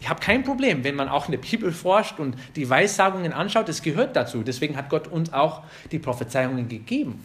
Ich 0.01 0.09
habe 0.09 0.19
kein 0.19 0.43
Problem, 0.43 0.83
wenn 0.83 0.95
man 0.95 1.09
auch 1.09 1.25
in 1.25 1.31
der 1.31 1.39
Bibel 1.39 1.71
forscht 1.71 2.19
und 2.19 2.35
die 2.55 2.69
Weissagungen 2.69 3.33
anschaut, 3.33 3.67
das 3.67 3.81
gehört 3.81 4.15
dazu. 4.15 4.43
Deswegen 4.43 4.75
hat 4.77 4.89
Gott 4.89 5.07
uns 5.07 5.33
auch 5.33 5.63
die 5.91 5.99
Prophezeiungen 5.99 6.67
gegeben. 6.67 7.23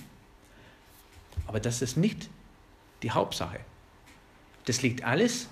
Aber 1.46 1.60
das 1.60 1.82
ist 1.82 1.96
nicht 1.96 2.28
die 3.02 3.10
Hauptsache. 3.10 3.60
Das 4.64 4.82
liegt 4.82 5.04
alles 5.04 5.48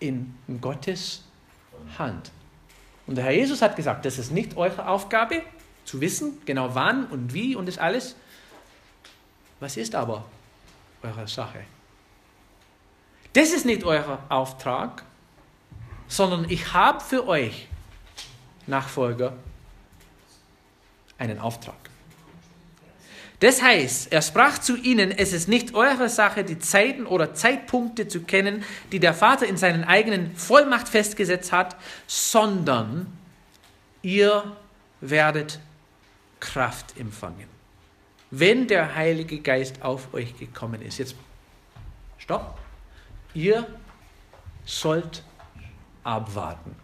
in 0.00 0.34
Gottes 0.60 1.24
Hand. 1.98 2.32
Und 3.06 3.16
der 3.16 3.24
Herr 3.24 3.32
Jesus 3.32 3.62
hat 3.62 3.76
gesagt, 3.76 4.04
das 4.04 4.18
ist 4.18 4.30
nicht 4.30 4.56
eure 4.56 4.88
Aufgabe, 4.88 5.42
zu 5.88 6.02
wissen, 6.02 6.42
genau 6.44 6.74
wann 6.74 7.06
und 7.06 7.32
wie 7.32 7.56
und 7.56 7.66
das 7.66 7.78
alles. 7.78 8.14
Was 9.58 9.76
ist 9.78 9.94
aber 9.94 10.26
eure 11.02 11.26
Sache? 11.26 11.60
Das 13.32 13.52
ist 13.52 13.64
nicht 13.64 13.84
euer 13.84 14.22
Auftrag, 14.28 15.02
sondern 16.06 16.48
ich 16.50 16.74
habe 16.74 17.00
für 17.00 17.26
euch, 17.26 17.68
Nachfolger, 18.66 19.32
einen 21.16 21.38
Auftrag. 21.38 21.76
Das 23.40 23.62
heißt, 23.62 24.12
er 24.12 24.20
sprach 24.20 24.58
zu 24.58 24.76
ihnen, 24.76 25.10
es 25.10 25.32
ist 25.32 25.48
nicht 25.48 25.74
eure 25.74 26.08
Sache, 26.10 26.44
die 26.44 26.58
Zeiten 26.58 27.06
oder 27.06 27.34
Zeitpunkte 27.34 28.08
zu 28.08 28.22
kennen, 28.22 28.62
die 28.92 29.00
der 29.00 29.14
Vater 29.14 29.46
in 29.46 29.56
seinen 29.56 29.84
eigenen 29.84 30.36
Vollmacht 30.36 30.88
festgesetzt 30.88 31.52
hat, 31.52 31.76
sondern 32.06 33.06
ihr 34.02 34.56
werdet 35.00 35.60
Kraft 36.40 36.98
empfangen, 36.98 37.48
wenn 38.30 38.66
der 38.66 38.94
Heilige 38.94 39.40
Geist 39.40 39.82
auf 39.82 40.12
euch 40.14 40.36
gekommen 40.38 40.82
ist. 40.82 40.98
Jetzt, 40.98 41.14
stopp. 42.18 42.58
Ihr 43.34 43.66
sollt 44.64 45.22
abwarten, 46.04 46.74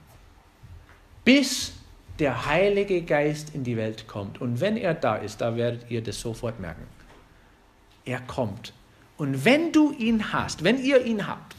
bis 1.25 1.73
der 2.19 2.47
Heilige 2.47 3.03
Geist 3.03 3.55
in 3.55 3.65
die 3.65 3.77
Welt 3.77 4.07
kommt. 4.07 4.41
Und 4.41 4.61
wenn 4.61 4.77
er 4.77 4.95
da 4.95 5.17
ist, 5.17 5.41
da 5.41 5.57
werdet 5.57 5.91
ihr 5.91 6.03
das 6.03 6.21
sofort 6.21 6.61
merken. 6.61 6.87
Er 8.05 8.21
kommt. 8.21 8.73
Und 9.17 9.45
wenn 9.45 9.73
du 9.73 9.93
ihn 9.93 10.33
hast, 10.33 10.65
wenn 10.65 10.83
ihr 10.83 11.05
ihn 11.05 11.27
habt, 11.27 11.55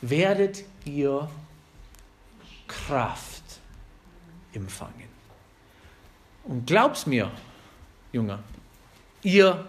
werdet 0.00 0.64
ihr 0.84 1.28
Kraft 2.66 3.42
empfangen. 4.52 5.09
Und 6.50 6.66
glaub's 6.66 7.06
mir, 7.06 7.30
Junge, 8.12 8.40
ihr 9.22 9.64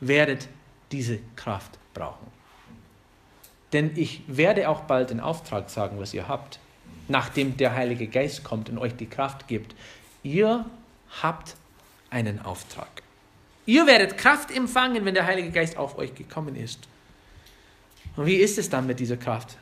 werdet 0.00 0.48
diese 0.92 1.20
Kraft 1.36 1.78
brauchen. 1.94 2.26
Denn 3.72 3.92
ich 3.96 4.22
werde 4.26 4.68
auch 4.68 4.82
bald 4.82 5.08
den 5.10 5.20
Auftrag 5.20 5.70
sagen, 5.70 5.98
was 5.98 6.12
ihr 6.12 6.28
habt 6.28 6.58
nachdem 7.08 7.56
der 7.56 7.74
Heilige 7.74 8.06
Geist 8.06 8.44
kommt 8.44 8.68
und 8.68 8.78
euch 8.78 8.94
die 8.96 9.06
Kraft 9.06 9.48
gibt. 9.48 9.74
Ihr 10.22 10.64
habt 11.22 11.56
einen 12.10 12.40
Auftrag. 12.40 12.88
Ihr 13.66 13.86
werdet 13.86 14.18
Kraft 14.18 14.50
empfangen, 14.50 15.04
wenn 15.04 15.14
der 15.14 15.26
Heilige 15.26 15.50
Geist 15.50 15.76
auf 15.76 15.98
euch 15.98 16.14
gekommen 16.14 16.56
ist. 16.56 16.88
Und 18.16 18.26
wie 18.26 18.36
ist 18.36 18.58
es 18.58 18.70
dann 18.70 18.86
mit 18.86 19.00
dieser 19.00 19.16
Kraft? 19.16 19.56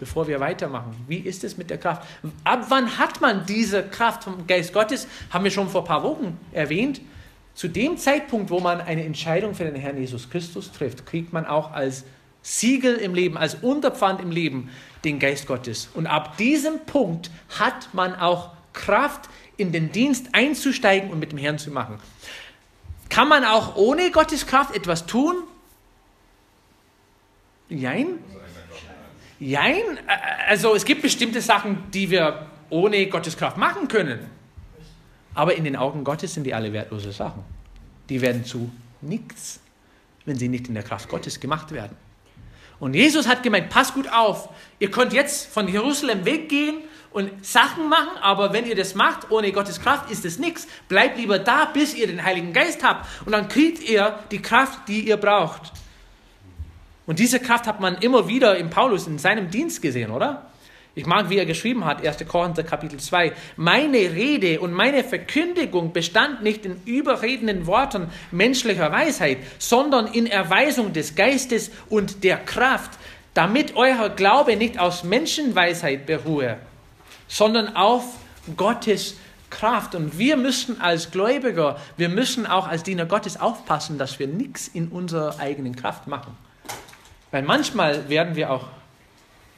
Bevor 0.00 0.26
wir 0.26 0.40
weitermachen, 0.40 0.96
wie 1.06 1.18
ist 1.18 1.44
es 1.44 1.58
mit 1.58 1.68
der 1.68 1.76
Kraft? 1.76 2.08
Ab 2.42 2.66
wann 2.70 2.98
hat 2.98 3.20
man 3.20 3.44
diese 3.44 3.82
Kraft 3.82 4.24
vom 4.24 4.46
Geist 4.46 4.72
Gottes? 4.72 5.06
Haben 5.28 5.44
wir 5.44 5.50
schon 5.50 5.68
vor 5.68 5.82
ein 5.82 5.86
paar 5.86 6.02
Wochen 6.02 6.38
erwähnt. 6.52 7.02
Zu 7.54 7.68
dem 7.68 7.98
Zeitpunkt, 7.98 8.48
wo 8.48 8.60
man 8.60 8.80
eine 8.80 9.04
Entscheidung 9.04 9.54
für 9.54 9.64
den 9.64 9.74
Herrn 9.74 9.98
Jesus 9.98 10.30
Christus 10.30 10.72
trifft, 10.72 11.04
kriegt 11.04 11.34
man 11.34 11.44
auch 11.44 11.72
als 11.72 12.04
Siegel 12.40 12.96
im 12.96 13.14
Leben, 13.14 13.36
als 13.36 13.56
Unterpfand 13.56 14.22
im 14.22 14.30
Leben 14.30 14.70
den 15.04 15.18
Geist 15.18 15.46
Gottes. 15.46 15.90
Und 15.92 16.06
ab 16.06 16.38
diesem 16.38 16.80
Punkt 16.86 17.30
hat 17.58 17.92
man 17.92 18.14
auch 18.14 18.52
Kraft, 18.72 19.28
in 19.58 19.72
den 19.72 19.92
Dienst 19.92 20.28
einzusteigen 20.32 21.10
und 21.10 21.18
mit 21.18 21.32
dem 21.32 21.38
Herrn 21.38 21.58
zu 21.58 21.70
machen. 21.70 21.98
Kann 23.10 23.28
man 23.28 23.44
auch 23.44 23.76
ohne 23.76 24.10
Gottes 24.10 24.46
Kraft 24.46 24.74
etwas 24.74 25.04
tun? 25.04 25.34
Jein? 27.68 28.18
Jein? 29.40 29.98
Also 30.46 30.74
es 30.74 30.84
gibt 30.84 31.02
bestimmte 31.02 31.40
Sachen, 31.40 31.90
die 31.92 32.10
wir 32.10 32.46
ohne 32.68 33.06
Gottes 33.08 33.36
Kraft 33.36 33.56
machen 33.56 33.88
können. 33.88 34.20
Aber 35.34 35.54
in 35.54 35.64
den 35.64 35.76
Augen 35.76 36.04
Gottes 36.04 36.34
sind 36.34 36.44
die 36.44 36.54
alle 36.54 36.72
wertlose 36.72 37.12
Sachen. 37.12 37.42
Die 38.08 38.20
werden 38.20 38.44
zu 38.44 38.70
nichts, 39.00 39.60
wenn 40.26 40.36
sie 40.36 40.48
nicht 40.48 40.68
in 40.68 40.74
der 40.74 40.82
Kraft 40.82 41.08
Gottes 41.08 41.40
gemacht 41.40 41.72
werden. 41.72 41.96
Und 42.78 42.94
Jesus 42.94 43.26
hat 43.28 43.42
gemeint, 43.42 43.70
pass 43.70 43.94
gut 43.94 44.10
auf, 44.12 44.48
ihr 44.78 44.90
könnt 44.90 45.12
jetzt 45.12 45.46
von 45.46 45.68
Jerusalem 45.68 46.24
weggehen 46.24 46.78
und 47.12 47.44
Sachen 47.44 47.88
machen, 47.88 48.16
aber 48.20 48.52
wenn 48.52 48.66
ihr 48.66 48.76
das 48.76 48.94
macht, 48.94 49.30
ohne 49.30 49.52
Gottes 49.52 49.80
Kraft, 49.80 50.10
ist 50.10 50.24
es 50.24 50.38
nichts. 50.38 50.66
Bleibt 50.88 51.18
lieber 51.18 51.38
da, 51.38 51.66
bis 51.66 51.94
ihr 51.94 52.06
den 52.06 52.24
Heiligen 52.24 52.52
Geist 52.52 52.82
habt. 52.82 53.06
Und 53.26 53.32
dann 53.32 53.48
kriegt 53.48 53.82
ihr 53.82 54.18
die 54.30 54.40
Kraft, 54.40 54.88
die 54.88 55.00
ihr 55.08 55.16
braucht. 55.16 55.72
Und 57.10 57.18
diese 57.18 57.40
Kraft 57.40 57.66
hat 57.66 57.80
man 57.80 57.96
immer 57.96 58.28
wieder 58.28 58.56
im 58.56 58.70
Paulus 58.70 59.08
in 59.08 59.18
seinem 59.18 59.50
Dienst 59.50 59.82
gesehen, 59.82 60.12
oder? 60.12 60.46
Ich 60.94 61.06
mag, 61.06 61.28
wie 61.28 61.38
er 61.38 61.44
geschrieben 61.44 61.84
hat, 61.84 62.06
1. 62.06 62.24
Korinther 62.28 62.62
Kapitel 62.62 63.00
2. 63.00 63.32
Meine 63.56 63.98
Rede 63.98 64.60
und 64.60 64.72
meine 64.72 65.02
Verkündigung 65.02 65.92
bestand 65.92 66.44
nicht 66.44 66.64
in 66.64 66.80
überredenden 66.84 67.66
Worten 67.66 68.10
menschlicher 68.30 68.92
Weisheit, 68.92 69.38
sondern 69.58 70.06
in 70.06 70.28
Erweisung 70.28 70.92
des 70.92 71.16
Geistes 71.16 71.72
und 71.88 72.22
der 72.22 72.36
Kraft, 72.36 72.92
damit 73.34 73.74
euer 73.74 74.10
Glaube 74.10 74.54
nicht 74.54 74.78
aus 74.78 75.02
Menschenweisheit 75.02 76.06
beruhe, 76.06 76.58
sondern 77.26 77.74
auf 77.74 78.04
Gottes 78.56 79.16
Kraft. 79.50 79.96
Und 79.96 80.16
wir 80.16 80.36
müssen 80.36 80.80
als 80.80 81.10
Gläubiger, 81.10 81.80
wir 81.96 82.08
müssen 82.08 82.46
auch 82.46 82.68
als 82.68 82.84
Diener 82.84 83.06
Gottes 83.06 83.40
aufpassen, 83.40 83.98
dass 83.98 84.20
wir 84.20 84.28
nichts 84.28 84.68
in 84.68 84.86
unserer 84.86 85.40
eigenen 85.40 85.74
Kraft 85.74 86.06
machen. 86.06 86.36
Weil 87.30 87.42
manchmal 87.42 88.08
werden 88.08 88.34
wir 88.34 88.50
auch 88.50 88.68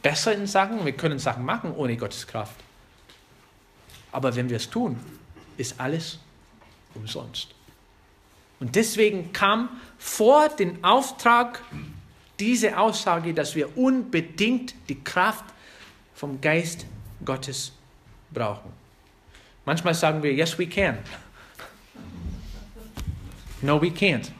besser 0.02 0.34
in 0.34 0.46
Sachen, 0.46 0.84
wir 0.84 0.92
können 0.92 1.18
Sachen 1.18 1.44
machen 1.44 1.72
ohne 1.72 1.96
Gottes 1.96 2.26
Kraft. 2.26 2.56
Aber 4.10 4.34
wenn 4.36 4.50
wir 4.50 4.58
es 4.58 4.68
tun, 4.68 4.98
ist 5.56 5.80
alles 5.80 6.18
umsonst. 6.94 7.48
Und 8.60 8.76
deswegen 8.76 9.32
kam 9.32 9.68
vor 9.98 10.48
den 10.48 10.84
Auftrag 10.84 11.62
diese 12.38 12.78
Aussage, 12.78 13.32
dass 13.32 13.54
wir 13.54 13.76
unbedingt 13.76 14.74
die 14.88 15.02
Kraft 15.02 15.44
vom 16.14 16.40
Geist 16.40 16.86
Gottes 17.24 17.72
brauchen. 18.32 18.72
Manchmal 19.64 19.94
sagen 19.94 20.22
wir, 20.22 20.32
yes, 20.32 20.58
we 20.58 20.66
can. 20.66 20.98
No, 23.62 23.80
we 23.80 23.88
can't. 23.88 24.30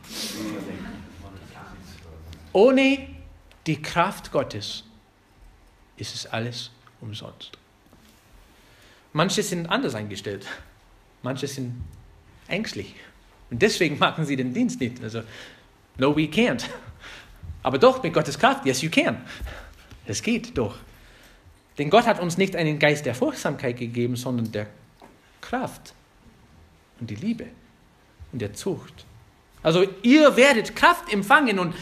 Ohne 2.53 3.12
die 3.67 3.81
Kraft 3.81 4.33
Gottes 4.33 4.85
ist 5.97 6.15
es 6.15 6.27
alles 6.27 6.71
umsonst. 7.01 7.53
Manche 9.13 9.43
sind 9.43 9.67
anders 9.67 9.95
eingestellt. 9.95 10.47
Manche 11.23 11.47
sind 11.47 11.85
ängstlich. 12.49 12.95
Und 13.51 13.61
deswegen 13.61 13.99
machen 13.99 14.25
sie 14.25 14.37
den 14.37 14.55
Dienst 14.55 14.81
nicht. 14.81 15.03
Also, 15.03 15.23
no, 15.99 16.17
we 16.17 16.23
can't. 16.23 16.65
Aber 17.63 17.79
doch, 17.79 18.03
mit 18.03 18.13
Gottes 18.13 18.39
Kraft, 18.39 18.65
yes, 18.67 18.83
you 18.83 18.91
can. 18.91 19.23
Es 20.07 20.23
geht 20.23 20.57
doch. 20.57 20.79
Denn 21.79 21.91
Gott 21.91 22.07
hat 22.07 22.21
uns 22.21 22.39
nicht 22.39 22.57
einen 22.57 22.79
Geist 22.79 23.07
der 23.07 23.15
Furchtsamkeit 23.15 23.79
gegeben, 23.79 24.17
sondern 24.17 24.51
der 24.51 24.67
Kraft 25.41 25.95
und 27.01 27.09
die 27.09 27.15
Liebe 27.15 27.47
und 28.33 28.41
der 28.41 28.53
Zucht. 28.53 29.05
Also 29.63 29.87
ihr 30.03 30.37
werdet 30.37 30.75
Kraft 30.75 31.13
empfangen 31.13 31.59
und 31.59 31.75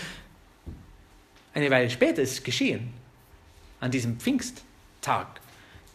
eine 1.54 1.70
Weile 1.70 1.90
später 1.90 2.22
ist 2.22 2.32
es 2.32 2.42
geschehen, 2.42 2.92
an 3.80 3.90
diesem 3.90 4.18
Pfingsttag. 4.18 5.40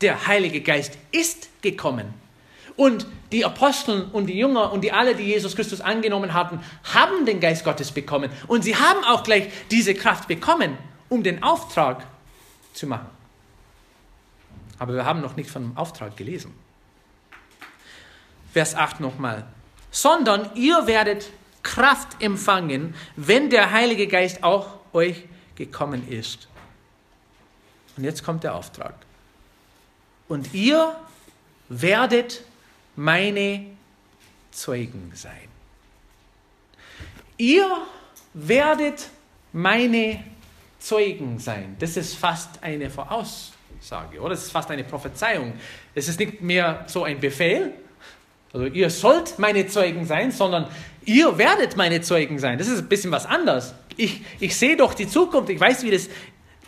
Der 0.02 0.28
Heilige 0.28 0.62
Geist 0.62 0.98
ist 1.12 1.50
gekommen. 1.62 2.14
Und 2.76 3.08
die 3.32 3.46
Apostel 3.46 4.10
und 4.12 4.28
die 4.28 4.38
Jünger 4.38 4.74
und 4.74 4.82
die 4.82 4.92
alle, 4.92 5.16
die 5.16 5.24
Jesus 5.24 5.56
Christus 5.56 5.80
angenommen 5.80 6.34
hatten, 6.34 6.60
haben 6.94 7.26
den 7.26 7.40
Geist 7.40 7.64
Gottes 7.64 7.92
bekommen. 7.92 8.30
Und 8.48 8.64
sie 8.64 8.76
haben 8.76 9.04
auch 9.06 9.24
gleich 9.24 9.48
diese 9.72 9.94
Kraft 9.94 10.28
bekommen, 10.28 10.78
um 11.08 11.24
den 11.24 11.42
Auftrag 11.42 12.06
zu 12.74 12.88
machen. 12.88 13.10
Aber 14.78 14.94
wir 14.94 15.06
haben 15.06 15.22
noch 15.22 15.38
nicht 15.38 15.50
von 15.50 15.62
dem 15.62 15.78
Auftrag 15.78 16.18
gelesen. 16.18 16.54
Vers 18.52 18.76
8 18.76 19.00
nochmal. 19.00 19.46
Sondern 19.92 20.50
ihr 20.56 20.86
werdet 20.86 21.30
Kraft 21.64 22.22
empfangen, 22.22 22.94
wenn 23.16 23.50
der 23.50 23.72
Heilige 23.72 24.08
Geist 24.08 24.44
auch 24.44 24.68
euch 24.92 25.24
gekommen 25.56 26.08
ist. 26.08 26.48
Und 27.98 28.04
jetzt 28.04 28.24
kommt 28.24 28.44
der 28.44 28.56
Auftrag. 28.56 28.96
Und 30.28 30.54
ihr 30.54 30.96
werdet 31.70 32.44
meine 32.96 33.66
Zeugen 34.52 35.12
sein. 35.14 35.48
Ihr 37.38 37.70
werdet 38.34 39.10
meine 39.54 40.24
Zeugen 40.80 41.40
sein. 41.40 41.76
Das 41.80 41.98
ist 41.98 42.16
fast 42.16 42.62
eine 42.64 42.90
Voraussage, 42.90 44.20
oder? 44.20 44.30
Das 44.30 44.44
ist 44.44 44.52
fast 44.52 44.70
eine 44.72 44.84
Prophezeiung. 44.84 45.54
Es 45.94 46.08
ist 46.08 46.20
nicht 46.20 46.42
mehr 46.42 46.84
so 46.88 47.04
ein 47.04 47.20
Befehl, 47.20 47.74
also 48.56 48.68
ihr 48.68 48.90
sollt 48.90 49.38
meine 49.38 49.68
Zeugen 49.68 50.06
sein, 50.06 50.32
sondern 50.32 50.68
ihr 51.04 51.38
werdet 51.38 51.76
meine 51.76 52.00
Zeugen 52.00 52.40
sein. 52.40 52.58
Das 52.58 52.70
ist 52.70 52.80
ein 52.80 52.88
bisschen 52.88 53.12
was 53.12 53.26
anderes. 53.26 53.74
Ich, 53.98 54.22
ich 54.40 54.56
sehe 54.56 54.76
doch 54.76 54.94
die 54.94 55.08
Zukunft, 55.08 55.50
ich 55.50 55.60
weiß, 55.60 55.84
wie 55.84 55.92
das 55.92 56.10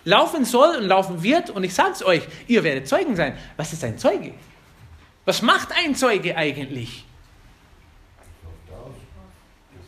laufen 0.06 0.46
soll 0.46 0.78
und 0.78 0.84
laufen 0.84 1.22
wird 1.22 1.50
und 1.50 1.64
ich 1.64 1.74
sage 1.74 1.92
es 1.92 2.04
euch, 2.04 2.24
ihr 2.48 2.64
werdet 2.64 2.88
Zeugen 2.88 3.16
sein. 3.16 3.38
Was 3.58 3.74
ist 3.74 3.84
ein 3.84 3.98
Zeuge? 3.98 4.34
Was 5.26 5.42
macht 5.42 5.70
ein 5.72 5.96
Zeuge 5.96 6.36
eigentlich? 6.36 7.06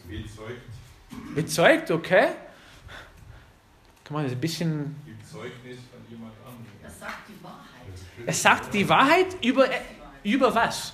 Bezeugt. 0.08 1.36
Bezeugt, 1.36 1.92
okay. 1.92 2.28
Kann 4.04 4.16
man 4.16 4.24
das 4.24 4.34
ein 4.34 4.42
bisschen. 4.42 4.96
Zeugnis 5.32 5.78
von 5.92 6.02
jemand 6.10 6.34
anderem. 6.44 6.66
Er 6.84 6.90
sagt 6.90 7.30
die 7.30 7.44
Wahrheit. 7.44 8.26
Er 8.26 8.34
sagt 8.34 8.74
die 8.74 8.90
Wahrheit 8.90 9.46
über, 9.46 9.70
über 10.24 10.54
was? 10.54 10.94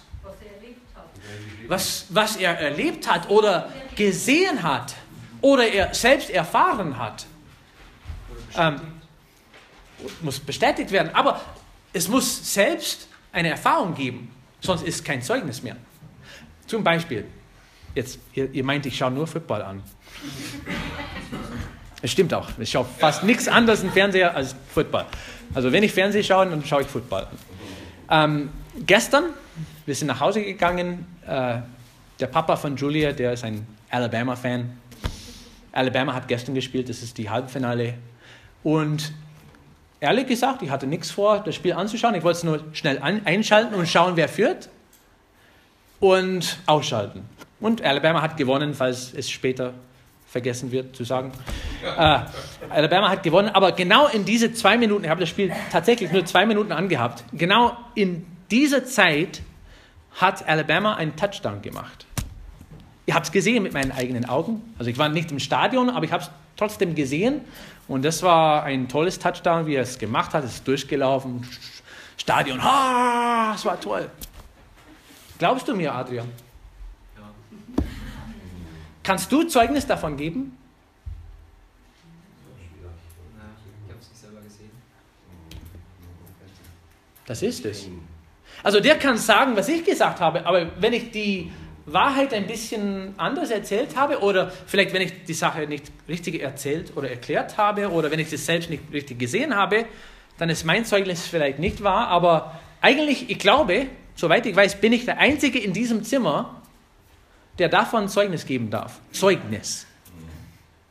was, 1.68 2.06
was 2.10 2.38
er 2.38 2.58
erlebt 2.60 3.10
hat 3.10 3.30
oder 3.30 3.72
gesehen 3.96 4.64
hat 4.64 4.96
oder 5.46 5.68
er 5.68 5.94
selbst 5.94 6.32
erfahren 6.32 6.98
hat. 6.98 7.28
Ähm, 8.58 8.82
muss 10.22 10.40
bestätigt 10.40 10.90
werden, 10.90 11.12
aber 11.14 11.40
es 11.94 12.08
muss 12.08 12.52
selbst 12.52 13.08
eine 13.32 13.50
Erfahrung 13.50 13.94
geben, 13.94 14.32
sonst 14.60 14.82
ist 14.82 15.06
kein 15.06 15.22
Zeugnis 15.22 15.62
mehr. 15.62 15.76
Zum 16.66 16.84
Beispiel, 16.84 17.26
jetzt, 17.94 18.18
ihr, 18.34 18.52
ihr 18.52 18.64
meint, 18.64 18.88
ich 18.88 18.98
schaue 18.98 19.12
nur 19.12 19.28
Football 19.28 19.62
an. 19.62 19.84
Es 22.02 22.12
stimmt 22.12 22.34
auch, 22.34 22.50
ich 22.58 22.72
schaue 22.72 22.88
fast 22.98 23.24
nichts 23.24 23.48
anderes 23.48 23.84
im 23.84 23.92
Fernseher 23.92 24.36
als 24.36 24.56
Football. 24.74 25.06
Also 25.54 25.72
wenn 25.72 25.84
ich 25.84 25.94
Fernsehen 25.94 26.24
schaue, 26.24 26.48
dann 26.48 26.66
schaue 26.66 26.82
ich 26.82 26.88
Football 26.88 27.28
an. 28.10 28.32
Ähm, 28.32 28.50
gestern 28.84 29.26
wir 29.86 29.94
sind 29.94 30.08
nach 30.08 30.20
Hause 30.20 30.42
gegangen. 30.42 31.06
Äh, 31.28 31.60
der 32.20 32.28
Papa 32.28 32.56
von 32.56 32.76
Julia, 32.76 33.12
der 33.12 33.34
ist 33.34 33.44
ein 33.44 33.68
Alabama-Fan. 33.92 34.78
Alabama 35.76 36.14
hat 36.14 36.28
gestern 36.28 36.56
gespielt, 36.56 36.90
das 36.90 37.04
ist 37.04 37.18
die 37.18 37.30
Halbfinale. 37.30 37.96
Und 38.64 39.12
ehrlich 40.00 40.28
gesagt, 40.28 40.62
ich 40.62 40.70
hatte 40.70 40.88
nichts 40.88 41.12
vor, 41.12 41.40
das 41.40 41.54
Spiel 41.56 41.74
anzuschauen. 41.74 42.16
Ich 42.16 42.24
wollte 42.24 42.38
es 42.38 42.44
nur 42.44 42.64
schnell 42.74 43.00
einschalten 43.00 43.76
und 43.76 43.88
schauen, 43.88 44.16
wer 44.16 44.30
führt. 44.30 44.70
Und 46.00 46.58
ausschalten. 46.66 47.24
Und 47.60 47.82
Alabama 47.82 48.22
hat 48.22 48.38
gewonnen, 48.38 48.74
falls 48.74 49.14
es 49.14 49.30
später 49.30 49.74
vergessen 50.28 50.72
wird 50.72 50.96
zu 50.96 51.04
sagen. 51.04 51.32
Äh, 51.84 52.20
Alabama 52.70 53.10
hat 53.10 53.24
gewonnen, 53.24 53.50
aber 53.50 53.72
genau 53.72 54.08
in 54.08 54.26
diese 54.26 54.54
zwei 54.54 54.78
Minuten, 54.78 55.06
ich 55.06 55.10
habe 55.10 55.22
das 55.22 55.30
Spiel 55.30 55.52
tatsächlich 55.72 56.12
nur 56.12 56.26
zwei 56.26 56.46
Minuten 56.46 56.74
angehabt, 56.74 57.24
genau 57.32 57.78
in 57.96 58.26
dieser 58.52 58.86
Zeit 58.86 59.42
hat 60.16 60.48
Alabama 60.48 60.96
einen 60.96 61.16
Touchdown 61.16 61.62
gemacht. 61.62 62.05
Ich 63.06 63.14
habe 63.14 63.24
es 63.24 63.32
gesehen 63.32 63.64
mit 63.64 63.74
meinen 63.74 63.92
eigenen 63.92 64.26
Augen. 64.26 64.62
Also 64.80 64.90
ich 64.90 64.98
war 64.98 65.10
nicht 65.10 65.32
im 65.32 65.40
Stadion, 65.40 65.90
aber 65.90 66.06
ich 66.06 66.12
habe 66.12 66.24
es 66.24 66.30
trotzdem 66.56 66.96
gesehen. 66.96 67.42
Und 67.88 68.04
das 68.04 68.24
war 68.24 68.64
ein 68.64 68.88
tolles 68.88 69.20
Touchdown, 69.20 69.68
wie 69.68 69.76
er 69.76 69.84
es 69.84 70.00
gemacht 70.00 70.34
hat. 70.34 70.44
Es 70.44 70.56
ist 70.56 70.68
durchgelaufen. 70.68 71.48
Stadion, 72.18 72.64
ha, 72.64 73.54
es 73.56 73.64
war 73.64 73.80
toll. 73.80 74.10
Glaubst 75.38 75.68
du 75.68 75.76
mir, 75.76 75.94
Adrian? 75.94 76.28
Ja. 77.16 77.84
Kannst 79.04 79.32
du 79.32 79.44
Zeugnis 79.44 79.86
davon 79.86 80.18
geben? 80.18 80.58
Das 87.28 87.42
ist 87.42 87.66
es. 87.66 87.88
Also 88.64 88.80
der 88.80 88.98
kann 88.98 89.18
sagen, 89.18 89.56
was 89.56 89.68
ich 89.68 89.84
gesagt 89.84 90.20
habe, 90.20 90.46
aber 90.46 90.68
wenn 90.80 90.94
ich 90.94 91.12
die 91.12 91.52
Wahrheit 91.86 92.34
ein 92.34 92.48
bisschen 92.48 93.14
anders 93.18 93.52
erzählt 93.52 93.96
habe 93.96 94.20
oder 94.20 94.52
vielleicht 94.66 94.94
wenn 94.94 95.04
ich 95.04 95.26
die 95.26 95.34
Sache 95.34 95.68
nicht 95.68 95.92
richtig 96.10 96.42
erzählt 96.42 96.94
oder 96.96 97.10
erklärt 97.10 97.58
habe 97.58 97.90
oder 97.90 98.10
wenn 98.10 98.20
ich 98.20 98.30
das 98.30 98.46
selbst 98.46 98.70
nicht 98.70 98.84
richtig 98.92 99.20
gesehen 99.20 99.56
habe, 99.56 99.86
dann 100.38 100.50
ist 100.50 100.66
mein 100.66 100.84
Zeugnis 100.86 101.28
vielleicht 101.28 101.60
nicht 101.60 101.84
wahr, 101.84 102.08
aber 102.08 102.60
eigentlich, 102.82 103.30
ich 103.30 103.40
glaube, 103.40 103.88
soweit 104.16 104.46
ich 104.46 104.56
weiß, 104.56 104.82
bin 104.82 104.94
ich 104.94 105.06
der 105.06 105.20
Einzige 105.20 105.60
in 105.60 105.74
diesem 105.74 106.04
Zimmer, 106.04 106.62
der 107.58 107.70
davon 107.70 108.10
Zeugnis 108.10 108.46
geben 108.46 108.70
darf. 108.70 109.00
Zeugnis. 109.12 109.88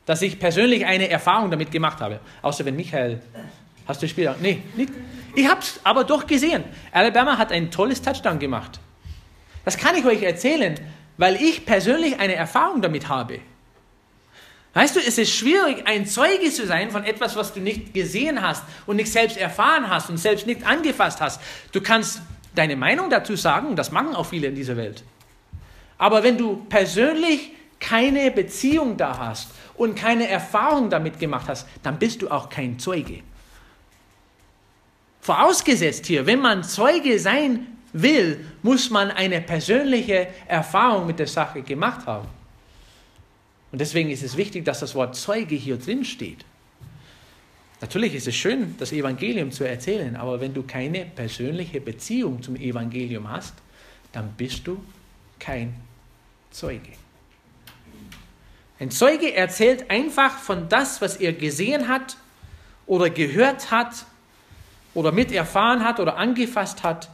Dass 0.07 0.23
ich 0.23 0.39
persönlich 0.39 0.87
eine 0.87 1.09
Erfahrung 1.09 1.51
damit 1.51 1.71
gemacht 1.71 2.01
habe. 2.01 2.21
Außer 2.43 2.65
wenn 2.65 2.77
Michael. 2.77 3.21
Hast 3.87 4.01
du 4.01 4.07
das 4.07 4.11
Spiel? 4.11 4.35
Nee, 4.41 4.63
nicht. 4.77 4.93
Ich 5.35 5.49
habe 5.49 5.61
es 5.61 5.81
aber 5.85 6.05
doch 6.05 6.27
gesehen. 6.27 6.65
Alabama 6.93 7.37
hat 7.37 7.53
ein 7.53 7.71
tolles 7.71 8.01
Touchdown 8.01 8.39
gemacht. 8.39 8.81
Das 9.65 9.77
kann 9.79 9.97
ich 9.97 10.05
euch 10.05 10.23
erzählen, 10.23 10.79
weil 11.17 11.37
ich 11.37 11.65
persönlich 11.65 12.19
eine 12.19 12.35
Erfahrung 12.35 12.83
damit 12.83 13.09
habe. 13.09 13.41
Weißt 14.75 14.97
du, 14.97 15.01
es 15.01 15.19
ist 15.19 15.33
schwierig, 15.33 15.87
ein 15.87 16.05
Zeuge 16.05 16.51
zu 16.51 16.67
sein 16.67 16.91
von 16.91 17.05
etwas, 17.05 17.37
was 17.37 17.55
du 17.55 17.61
nicht 17.61 17.95
gesehen 17.95 18.43
hast 18.43 18.65
und 18.87 18.97
nicht 18.97 19.11
selbst 19.11 19.37
erfahren 19.37 19.89
hast 19.89 20.11
und 20.11 20.19
selbst 20.19 20.47
nicht 20.47 20.67
angefasst 20.67 21.21
hast. 21.21 21.41
Du 21.71 21.81
kannst 21.81 22.21
deine 22.57 22.75
Meinung 22.75 23.09
dazu 23.09 23.37
sagen, 23.37 23.77
das 23.77 23.93
machen 23.93 24.17
auch 24.17 24.27
viele 24.27 24.49
in 24.49 24.57
dieser 24.57 24.77
Welt. 24.77 25.05
Aber 25.97 26.25
wenn 26.25 26.37
du 26.37 26.67
persönlich 26.69 27.53
keine 27.79 28.33
Beziehung 28.33 28.97
da 28.97 29.17
hast 29.17 29.51
und 29.77 29.95
keine 29.95 30.29
Erfahrung 30.29 30.91
damit 30.91 31.21
gemacht 31.21 31.47
hast, 31.49 31.69
dann 31.85 31.99
bist 31.99 32.23
du 32.23 32.29
auch 32.29 32.49
kein 32.49 32.79
Zeuge. 32.81 33.21
Vorausgesetzt 35.21 36.07
hier, 36.07 36.27
wenn 36.27 36.41
man 36.41 36.65
Zeuge 36.65 37.19
sein 37.21 37.74
will, 37.95 38.45
muss 38.63 38.91
man 38.91 39.11
eine 39.11 39.41
persönliche 39.41 40.29
Erfahrung 40.47 41.07
mit 41.07 41.19
der 41.19 41.27
Sache 41.27 41.63
gemacht 41.63 42.07
haben. 42.07 42.29
Und 43.73 43.81
deswegen 43.81 44.11
ist 44.11 44.23
es 44.23 44.37
wichtig, 44.37 44.65
dass 44.65 44.81
das 44.81 44.95
Wort 44.95 45.17
Zeuge 45.17 45.55
hier 45.55 45.79
drin 45.79 46.05
steht. 46.05 46.45
Natürlich 47.81 48.15
ist 48.15 48.27
es 48.27 48.35
schön, 48.35 48.75
das 48.79 48.93
Evangelium 48.93 49.51
zu 49.51 49.65
erzählen, 49.65 50.17
aber 50.17 50.41
wenn 50.41 50.55
du 50.55 50.63
keine 50.63 51.05
persönliche 51.05 51.81
Beziehung 51.81 52.43
zum 52.43 52.57
Evangelium 52.57 53.29
hast, 53.31 53.55
dann 54.13 54.33
bist 54.37 54.67
du 54.67 54.83
kein 55.39 55.75
Zeuge. 56.51 56.93
Ein 58.81 58.91
Zeuge 58.91 59.35
erzählt 59.35 59.91
einfach 59.91 60.39
von 60.39 60.69
das, 60.69 61.01
was 61.01 61.17
er 61.17 61.33
gesehen 61.33 61.89
hat 61.89 62.17
oder 62.87 63.11
gehört 63.11 63.71
hat 63.71 64.07
oder 64.95 65.13
miterfahren 65.13 65.85
hat 65.85 66.01
oder 66.01 66.17
angefasst 66.17 66.83
hat, 66.83 67.09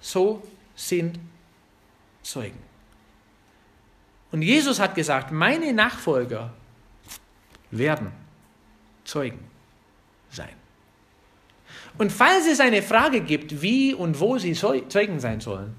so 0.00 0.42
sind 0.74 1.18
Zeugen. 2.22 2.58
Und 4.32 4.42
Jesus 4.42 4.78
hat 4.78 4.94
gesagt, 4.94 5.32
meine 5.32 5.72
Nachfolger 5.72 6.52
werden 7.70 8.12
Zeugen 9.04 9.40
sein. 10.30 10.54
Und 11.98 12.12
falls 12.12 12.46
es 12.46 12.60
eine 12.60 12.82
Frage 12.82 13.20
gibt, 13.20 13.62
wie 13.62 13.94
und 13.94 14.20
wo 14.20 14.38
sie 14.38 14.52
Zeugen 14.54 15.20
sein 15.20 15.40
sollen, 15.40 15.74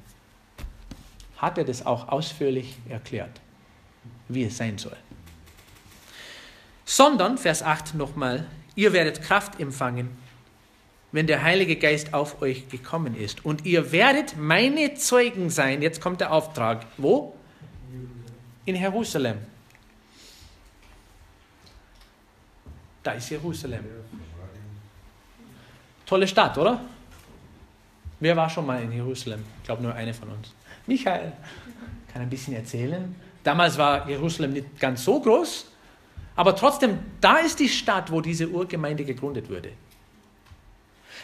hat 1.37 1.57
er 1.57 1.63
das 1.63 1.85
auch 1.85 2.09
ausführlich 2.09 2.77
erklärt. 2.89 3.41
wie 4.33 4.45
es 4.45 4.57
sein 4.57 4.77
soll. 4.77 4.95
Sondern, 6.85 7.37
Vers 7.37 7.63
8 7.63 7.95
nochmal, 7.95 8.47
ihr 8.75 8.93
werdet 8.93 9.21
Kraft 9.21 9.59
empfangen, 9.59 10.09
wenn 11.11 11.27
der 11.27 11.43
Heilige 11.43 11.75
Geist 11.75 12.13
auf 12.13 12.41
euch 12.41 12.69
gekommen 12.69 13.15
ist. 13.15 13.45
Und 13.45 13.65
ihr 13.65 13.91
werdet 13.91 14.37
meine 14.37 14.93
Zeugen 14.95 15.49
sein. 15.49 15.81
Jetzt 15.81 16.01
kommt 16.01 16.21
der 16.21 16.31
Auftrag. 16.31 16.85
Wo? 16.97 17.35
In 18.65 18.75
Jerusalem. 18.75 19.37
Da 23.03 23.13
ist 23.13 23.29
Jerusalem. 23.29 23.83
Tolle 26.05 26.27
Stadt, 26.27 26.57
oder? 26.57 26.81
Wer 28.19 28.37
war 28.37 28.49
schon 28.49 28.65
mal 28.65 28.81
in 28.81 28.91
Jerusalem? 28.91 29.43
Ich 29.57 29.63
glaube 29.63 29.81
nur 29.81 29.95
eine 29.95 30.13
von 30.13 30.29
uns. 30.29 30.53
Michael 30.85 31.31
kann 32.13 32.21
ein 32.21 32.29
bisschen 32.29 32.53
erzählen. 32.53 33.15
Damals 33.43 33.77
war 33.77 34.07
Jerusalem 34.07 34.53
nicht 34.53 34.79
ganz 34.79 35.03
so 35.03 35.19
groß, 35.19 35.71
aber 36.35 36.55
trotzdem, 36.55 36.99
da 37.19 37.37
ist 37.37 37.59
die 37.59 37.69
Stadt, 37.69 38.11
wo 38.11 38.21
diese 38.21 38.47
Urgemeinde 38.47 39.03
gegründet 39.03 39.49
wurde. 39.49 39.71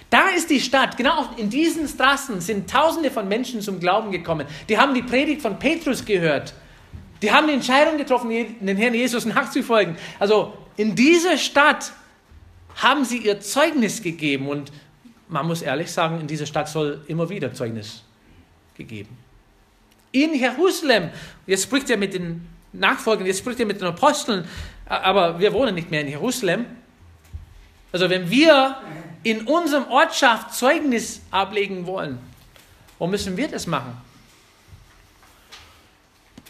Da 0.10 0.30
ist 0.30 0.50
die 0.50 0.62
Stadt, 0.62 0.96
genau 0.96 1.30
in 1.36 1.50
diesen 1.50 1.88
Straßen 1.88 2.40
sind 2.40 2.70
Tausende 2.70 3.12
von 3.12 3.28
Menschen 3.28 3.62
zum 3.62 3.80
Glauben 3.80 4.12
gekommen. 4.12 4.48
Die 4.70 4.78
haben 4.78 4.94
die 4.94 5.02
Predigt 5.02 5.42
von 5.42 5.60
Petrus 5.60 6.06
gehört. 6.06 6.54
Die 7.22 7.32
haben 7.32 7.48
die 7.48 7.54
Entscheidung 7.54 7.98
getroffen, 7.98 8.30
den 8.30 8.78
Herrn 8.78 8.94
Jesus 8.94 9.26
nachzufolgen. 9.26 9.98
Also 10.20 10.54
in 10.78 10.96
dieser 10.96 11.38
Stadt 11.38 11.92
haben 12.76 13.04
sie 13.04 13.18
ihr 13.18 13.42
Zeugnis 13.42 14.02
gegeben 14.02 14.48
und 14.48 14.72
man 15.28 15.46
muss 15.46 15.62
ehrlich 15.62 15.92
sagen, 15.92 16.22
in 16.22 16.28
dieser 16.28 16.46
Stadt 16.46 16.70
soll 16.70 17.04
immer 17.08 17.30
wieder 17.30 17.54
Zeugnis 17.54 18.04
gegeben. 18.76 19.18
In 20.12 20.34
Jerusalem, 20.36 21.10
jetzt 21.48 21.64
spricht 21.64 21.90
er 21.90 21.98
mit 21.98 22.14
den 22.14 22.48
Nachfolgern, 22.72 23.26
jetzt 23.26 23.40
spricht 23.40 23.60
er 23.60 23.66
mit 23.66 23.82
den 23.82 23.88
Aposteln, 23.88 24.46
aber 24.86 25.40
wir 25.40 25.52
wohnen 25.52 25.76
nicht 25.76 25.92
mehr 25.92 26.02
in 26.02 26.08
Jerusalem. 26.08 26.66
Also 27.92 28.10
wenn 28.10 28.30
wir 28.30 28.78
in 29.24 29.48
unserem 29.48 29.88
Ortschaft 29.90 30.54
Zeugnis 30.54 31.22
ablegen 31.32 31.86
wollen, 31.86 32.20
wo 33.00 33.08
müssen 33.08 33.38
wir 33.38 33.48
das 33.48 33.68
machen? 33.68 33.98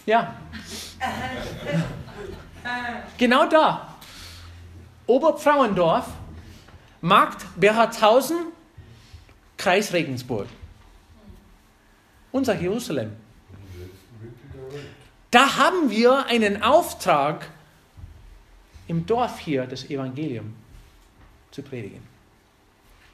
Ja. 0.06 0.36
Genau 3.18 3.46
da. 3.48 3.96
Oberpfrauendorf, 5.06 6.08
Markt 7.02 7.46
Berhartshausen, 7.56 8.38
Kreis 9.58 9.94
Regensburg. 9.94 10.48
Unser 12.32 12.56
Jerusalem. 12.60 13.16
Da 15.32 15.58
haben 15.58 15.90
wir 15.90 16.26
einen 16.28 16.62
Auftrag, 16.62 17.50
im 18.88 19.06
Dorf 19.06 19.40
hier 19.40 19.66
das 19.66 19.90
Evangelium 19.90 20.56
zu 21.52 21.62
predigen 21.62 22.07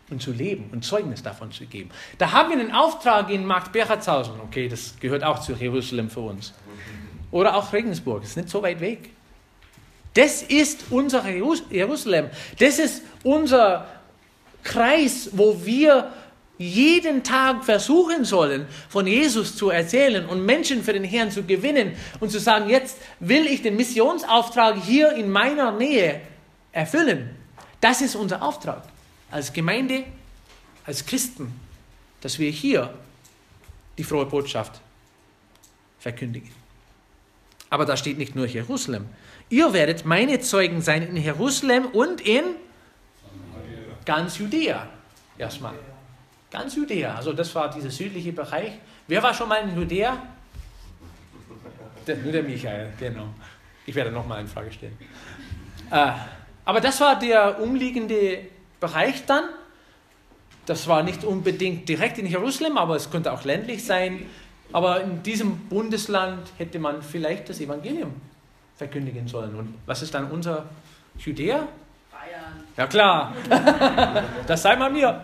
und 0.09 0.21
zu 0.21 0.31
leben 0.31 0.69
und 0.71 0.83
Zeugnis 0.83 1.23
davon 1.23 1.51
zu 1.51 1.65
geben. 1.65 1.89
Da 2.17 2.31
haben 2.31 2.49
wir 2.49 2.59
einen 2.59 2.71
Auftrag 2.71 3.29
in 3.29 3.45
Markt 3.45 3.71
Berhartshausen. 3.71 4.33
Okay, 4.41 4.67
das 4.67 4.95
gehört 4.99 5.23
auch 5.23 5.39
zu 5.39 5.53
Jerusalem 5.53 6.09
für 6.09 6.21
uns. 6.21 6.53
Oder 7.31 7.55
auch 7.55 7.73
Regensburg, 7.73 8.21
das 8.21 8.31
ist 8.31 8.37
nicht 8.37 8.49
so 8.49 8.61
weit 8.61 8.79
weg. 8.79 9.09
Das 10.13 10.43
ist 10.43 10.85
unser 10.91 11.27
Jerusalem. 11.27 12.29
Das 12.59 12.77
ist 12.77 13.01
unser 13.23 13.87
Kreis, 14.63 15.29
wo 15.33 15.65
wir 15.65 16.13
jeden 16.59 17.23
Tag 17.23 17.65
versuchen 17.65 18.23
sollen, 18.23 18.67
von 18.87 19.07
Jesus 19.07 19.55
zu 19.55 19.71
erzählen 19.71 20.25
und 20.27 20.45
Menschen 20.45 20.83
für 20.83 20.93
den 20.93 21.03
Herrn 21.03 21.31
zu 21.31 21.43
gewinnen 21.43 21.93
und 22.19 22.29
zu 22.29 22.39
sagen, 22.39 22.69
jetzt 22.69 22.99
will 23.19 23.47
ich 23.47 23.63
den 23.63 23.75
Missionsauftrag 23.75 24.77
hier 24.77 25.13
in 25.13 25.31
meiner 25.31 25.71
Nähe 25.71 26.21
erfüllen. 26.71 27.35
Das 27.81 28.01
ist 28.01 28.15
unser 28.15 28.43
Auftrag 28.43 28.83
als 29.33 29.51
Gemeinde, 29.51 30.05
als 30.85 31.05
Christen, 31.05 31.59
dass 32.21 32.37
wir 32.37 32.51
hier 32.51 32.93
die 33.97 34.03
frohe 34.03 34.27
Botschaft 34.27 34.79
verkündigen. 35.99 36.51
Aber 37.71 37.85
da 37.85 37.97
steht 37.97 38.19
nicht 38.19 38.35
nur 38.35 38.45
Jerusalem. 38.45 39.09
Ihr 39.49 39.73
werdet 39.73 40.05
meine 40.05 40.39
Zeugen 40.39 40.81
sein 40.83 41.01
in 41.01 41.17
Jerusalem 41.17 41.87
und 41.87 42.21
in 42.21 42.43
ganz 44.05 44.37
Judäa. 44.37 44.87
Erstmal. 45.35 45.73
Ganz 46.51 46.75
Judäa. 46.75 47.15
Also 47.15 47.33
das 47.33 47.55
war 47.55 47.71
dieser 47.71 47.89
südliche 47.89 48.33
Bereich. 48.33 48.73
Wer 49.07 49.23
war 49.23 49.33
schon 49.33 49.49
mal 49.49 49.67
in 49.67 49.75
Judäa? 49.75 50.21
Der, 52.05 52.17
nur 52.17 52.31
der 52.31 52.43
Michael, 52.43 52.93
genau. 52.99 53.29
Ich 53.87 53.95
werde 53.95 54.11
nochmal 54.11 54.39
eine 54.39 54.47
Frage 54.47 54.71
stellen. 54.71 54.97
Äh, 55.89 56.11
aber 56.65 56.79
das 56.79 57.01
war 57.01 57.17
der 57.17 57.59
umliegende 57.59 58.52
Bereich 58.83 59.25
dann. 59.25 59.45
Das 60.65 60.89
war 60.89 61.03
nicht 61.03 61.23
unbedingt 61.23 61.87
direkt 61.87 62.17
in 62.17 62.25
Jerusalem, 62.25 62.77
aber 62.77 62.97
es 62.97 63.09
könnte 63.09 63.31
auch 63.31 63.45
ländlich 63.45 63.85
sein. 63.85 64.25
Aber 64.73 64.99
in 64.99 65.23
diesem 65.23 65.57
Bundesland 65.69 66.51
hätte 66.57 66.79
man 66.79 67.01
vielleicht 67.01 67.47
das 67.47 67.61
Evangelium 67.61 68.11
verkündigen 68.75 69.25
sollen. 69.29 69.55
Und 69.55 69.73
was 69.85 70.01
ist 70.01 70.13
dann 70.13 70.29
unser 70.29 70.65
Judäa? 71.17 71.65
Bayern. 72.11 72.63
Ja 72.75 72.87
klar, 72.87 73.33
das 74.47 74.61
sei 74.61 74.75
mal 74.75 74.91
mir. 74.91 75.21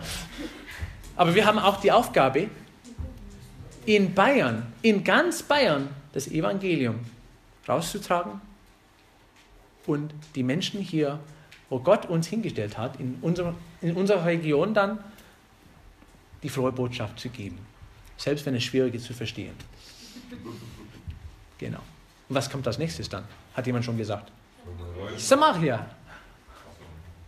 Aber 1.16 1.34
wir 1.34 1.44
haben 1.44 1.58
auch 1.58 1.80
die 1.82 1.92
Aufgabe, 1.92 2.48
in 3.84 4.14
Bayern, 4.14 4.72
in 4.80 5.04
ganz 5.04 5.42
Bayern, 5.42 5.88
das 6.14 6.28
Evangelium 6.28 7.00
rauszutragen 7.68 8.40
und 9.86 10.14
die 10.34 10.42
Menschen 10.42 10.80
hier, 10.80 11.20
wo 11.70 11.78
Gott 11.78 12.06
uns 12.06 12.26
hingestellt 12.26 12.76
hat, 12.76 13.00
in, 13.00 13.18
unser, 13.22 13.54
in 13.80 13.96
unserer 13.96 14.26
Region 14.26 14.74
dann 14.74 14.98
die 16.42 16.48
frohe 16.48 16.72
Botschaft 16.72 17.18
zu 17.18 17.28
geben. 17.28 17.58
Selbst 18.16 18.44
wenn 18.44 18.54
es 18.54 18.64
schwierig 18.64 18.94
ist 18.94 19.04
zu 19.04 19.14
verstehen. 19.14 19.54
Genau. 21.58 21.78
Und 22.28 22.34
was 22.34 22.50
kommt 22.50 22.66
als 22.66 22.78
nächstes 22.78 23.08
dann? 23.08 23.24
Hat 23.54 23.66
jemand 23.66 23.84
schon 23.84 23.96
gesagt? 23.96 24.30
Samaria. 25.16 25.86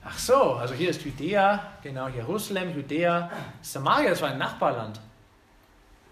Ach 0.05 0.19
so, 0.19 0.55
also 0.55 0.75
hier 0.75 0.91
ist 0.91 1.03
Judäa, 1.03 1.75
genau, 1.83 2.09
Jerusalem, 2.09 2.75
Judäa. 2.75 3.31
Samaria, 3.63 4.11
das 4.11 4.21
war 4.21 4.31
ein 4.31 4.39
Nachbarland. 4.39 5.01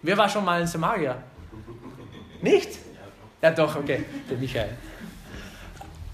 Wer 0.02 0.16
war 0.16 0.28
schon 0.28 0.44
mal 0.44 0.60
in 0.60 0.66
Samaria? 0.66 1.20
Nicht? 2.40 2.78
Ja, 3.42 3.50
doch, 3.50 3.74
okay, 3.74 4.04
der 4.28 4.38
Michael. 4.38 4.76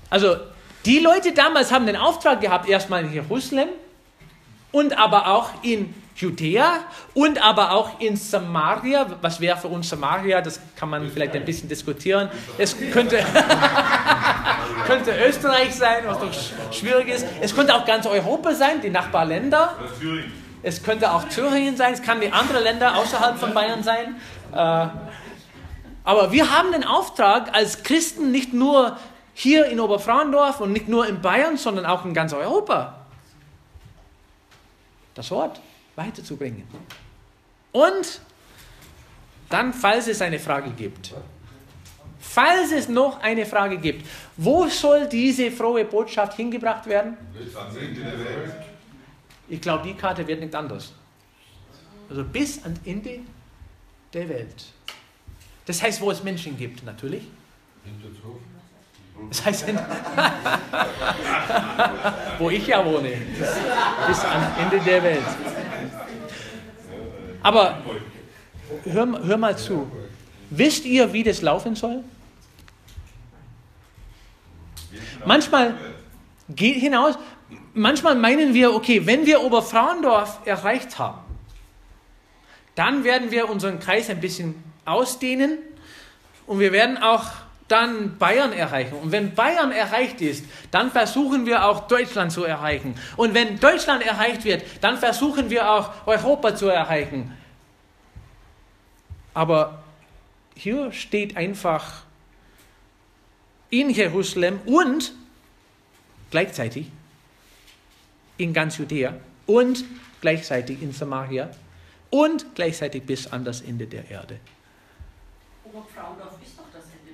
Also, 0.08 0.36
die 0.86 1.00
Leute 1.00 1.32
damals 1.32 1.72
haben 1.72 1.84
den 1.86 1.96
Auftrag 1.96 2.40
gehabt, 2.40 2.68
erstmal 2.68 3.04
in 3.04 3.12
Jerusalem 3.12 3.68
und 4.70 4.96
aber 4.96 5.26
auch 5.26 5.50
in 5.62 5.92
Judäa 6.14 6.78
und 7.12 7.42
aber 7.44 7.72
auch 7.72 8.00
in 8.00 8.16
Samaria. 8.16 9.06
Was 9.20 9.40
wäre 9.40 9.56
für 9.56 9.68
uns 9.68 9.88
Samaria? 9.88 10.40
Das 10.40 10.60
kann 10.76 10.88
man 10.88 11.10
vielleicht 11.10 11.34
ein 11.34 11.44
bisschen 11.44 11.68
diskutieren. 11.68 12.30
Es 12.56 12.76
könnte, 12.92 13.18
könnte 14.86 15.12
Österreich 15.28 15.74
sein, 15.74 16.04
was 16.06 16.20
doch 16.20 16.72
schwierig 16.72 17.08
ist. 17.08 17.26
Es 17.40 17.54
könnte 17.54 17.74
auch 17.74 17.84
ganz 17.84 18.06
Europa 18.06 18.54
sein, 18.54 18.80
die 18.80 18.90
Nachbarländer. 18.90 19.76
Es 20.62 20.82
könnte 20.82 21.12
auch 21.12 21.24
Thüringen 21.24 21.76
sein, 21.76 21.94
es 21.94 22.02
kann 22.02 22.20
die 22.20 22.32
anderen 22.32 22.62
Länder 22.62 22.96
außerhalb 22.96 23.38
von 23.38 23.52
Bayern 23.52 23.82
sein. 23.82 24.16
Äh, 24.52 24.88
aber 26.04 26.32
wir 26.32 26.56
haben 26.56 26.72
den 26.72 26.84
Auftrag, 26.84 27.54
als 27.54 27.82
Christen 27.82 28.30
nicht 28.30 28.52
nur 28.52 28.96
hier 29.38 29.66
in 29.66 29.78
Oberfrauendorf 29.78 30.60
und 30.62 30.72
nicht 30.72 30.88
nur 30.88 31.06
in 31.06 31.20
Bayern, 31.20 31.58
sondern 31.58 31.84
auch 31.84 32.06
in 32.06 32.14
ganz 32.14 32.32
Europa 32.32 33.06
das 35.14 35.30
Wort 35.30 35.60
weiterzubringen. 35.94 36.62
Und 37.70 38.22
dann, 39.50 39.74
falls 39.74 40.08
es 40.08 40.22
eine 40.22 40.38
Frage 40.38 40.70
gibt, 40.70 41.12
falls 42.18 42.72
es 42.72 42.88
noch 42.88 43.20
eine 43.20 43.44
Frage 43.44 43.76
gibt, 43.76 44.06
wo 44.38 44.68
soll 44.68 45.06
diese 45.06 45.50
frohe 45.50 45.84
Botschaft 45.84 46.34
hingebracht 46.38 46.86
werden? 46.86 47.18
Ich 49.48 49.60
glaube, 49.60 49.86
die 49.86 49.94
Karte 49.94 50.26
wird 50.26 50.40
nicht 50.40 50.54
anders. 50.54 50.94
Also 52.08 52.24
bis 52.24 52.62
ans 52.62 52.80
Ende 52.86 53.20
der 54.14 54.30
Welt. 54.30 54.64
Das 55.66 55.82
heißt, 55.82 56.00
wo 56.00 56.10
es 56.10 56.22
Menschen 56.22 56.56
gibt, 56.56 56.84
natürlich. 56.84 57.24
Das 59.28 59.44
heißt, 59.44 59.66
wo 62.38 62.50
ich 62.50 62.66
ja 62.66 62.84
wohne, 62.84 63.12
bis, 64.06 64.24
ans 64.24 64.46
Ende 64.60 64.78
der 64.84 65.02
Welt. 65.02 65.24
Aber 67.42 67.78
hör, 68.84 69.20
hör 69.24 69.36
mal 69.36 69.56
zu. 69.56 69.90
Wisst 70.50 70.84
ihr, 70.84 71.12
wie 71.12 71.22
das 71.22 71.42
laufen 71.42 71.74
soll? 71.74 72.04
Manchmal 75.24 75.74
geht 76.48 76.76
hinaus, 76.76 77.18
manchmal 77.74 78.14
meinen 78.14 78.54
wir, 78.54 78.74
okay, 78.74 79.06
wenn 79.06 79.26
wir 79.26 79.42
Oberfrauendorf 79.42 80.40
erreicht 80.44 80.98
haben, 80.98 81.18
dann 82.76 83.04
werden 83.04 83.30
wir 83.30 83.48
unseren 83.48 83.80
Kreis 83.80 84.08
ein 84.10 84.20
bisschen 84.20 84.62
ausdehnen 84.84 85.58
und 86.46 86.60
wir 86.60 86.72
werden 86.72 86.98
auch 86.98 87.24
dann 87.68 88.16
Bayern 88.18 88.52
erreichen. 88.52 88.94
Und 88.94 89.12
wenn 89.12 89.34
Bayern 89.34 89.72
erreicht 89.72 90.20
ist, 90.20 90.44
dann 90.70 90.90
versuchen 90.90 91.46
wir 91.46 91.64
auch 91.64 91.88
Deutschland 91.88 92.32
zu 92.32 92.44
erreichen. 92.44 92.94
Und 93.16 93.34
wenn 93.34 93.58
Deutschland 93.58 94.04
erreicht 94.04 94.44
wird, 94.44 94.62
dann 94.80 94.98
versuchen 94.98 95.50
wir 95.50 95.70
auch 95.70 96.06
Europa 96.06 96.54
zu 96.54 96.68
erreichen. 96.68 97.36
Aber 99.34 99.82
hier 100.54 100.92
steht 100.92 101.36
einfach 101.36 102.04
in 103.68 103.90
Jerusalem 103.90 104.60
und 104.64 105.12
gleichzeitig 106.30 106.90
in 108.38 108.52
ganz 108.52 108.78
Judäa 108.78 109.14
und 109.46 109.84
gleichzeitig 110.20 110.82
in 110.82 110.92
Samaria 110.92 111.50
und 112.10 112.54
gleichzeitig 112.54 113.04
bis 113.04 113.26
an 113.26 113.44
das 113.44 113.60
Ende 113.60 113.86
der 113.86 114.10
Erde. 114.10 114.38
Das 115.64 115.74
Ende 115.74 115.86
der 116.18 116.55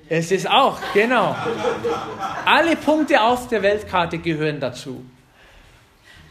Es 0.09 0.31
ist 0.31 0.49
auch, 0.49 0.79
genau. 0.93 1.35
Alle 2.45 2.75
Punkte 2.75 3.21
auf 3.21 3.47
der 3.47 3.61
Weltkarte 3.63 4.17
gehören 4.17 4.59
dazu. 4.59 5.05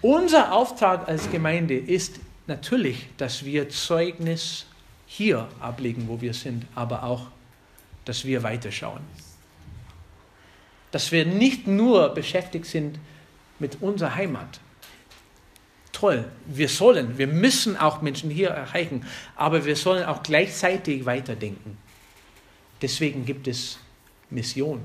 Unser 0.02 0.52
Auftrag 0.52 1.08
als 1.08 1.30
Gemeinde 1.30 1.76
ist 1.76 2.20
natürlich, 2.46 3.08
dass 3.16 3.44
wir 3.44 3.68
Zeugnis 3.68 4.66
hier 5.06 5.48
ablegen, 5.60 6.08
wo 6.08 6.20
wir 6.20 6.34
sind, 6.34 6.66
aber 6.74 7.04
auch, 7.04 7.26
dass 8.04 8.24
wir 8.24 8.42
weiterschauen. 8.42 9.00
Dass 10.90 11.12
wir 11.12 11.24
nicht 11.24 11.66
nur 11.66 12.10
beschäftigt 12.10 12.66
sind 12.66 12.98
mit 13.58 13.80
unserer 13.80 14.14
Heimat, 14.14 14.60
toll. 15.92 16.24
Wir 16.46 16.68
sollen, 16.68 17.16
wir 17.16 17.28
müssen 17.28 17.76
auch 17.76 18.02
Menschen 18.02 18.28
hier 18.28 18.48
erreichen, 18.50 19.06
aber 19.36 19.64
wir 19.64 19.76
sollen 19.76 20.04
auch 20.04 20.22
gleichzeitig 20.22 21.06
weiterdenken. 21.06 21.78
Deswegen 22.82 23.24
gibt 23.24 23.48
es 23.48 23.78
Mission. 24.30 24.80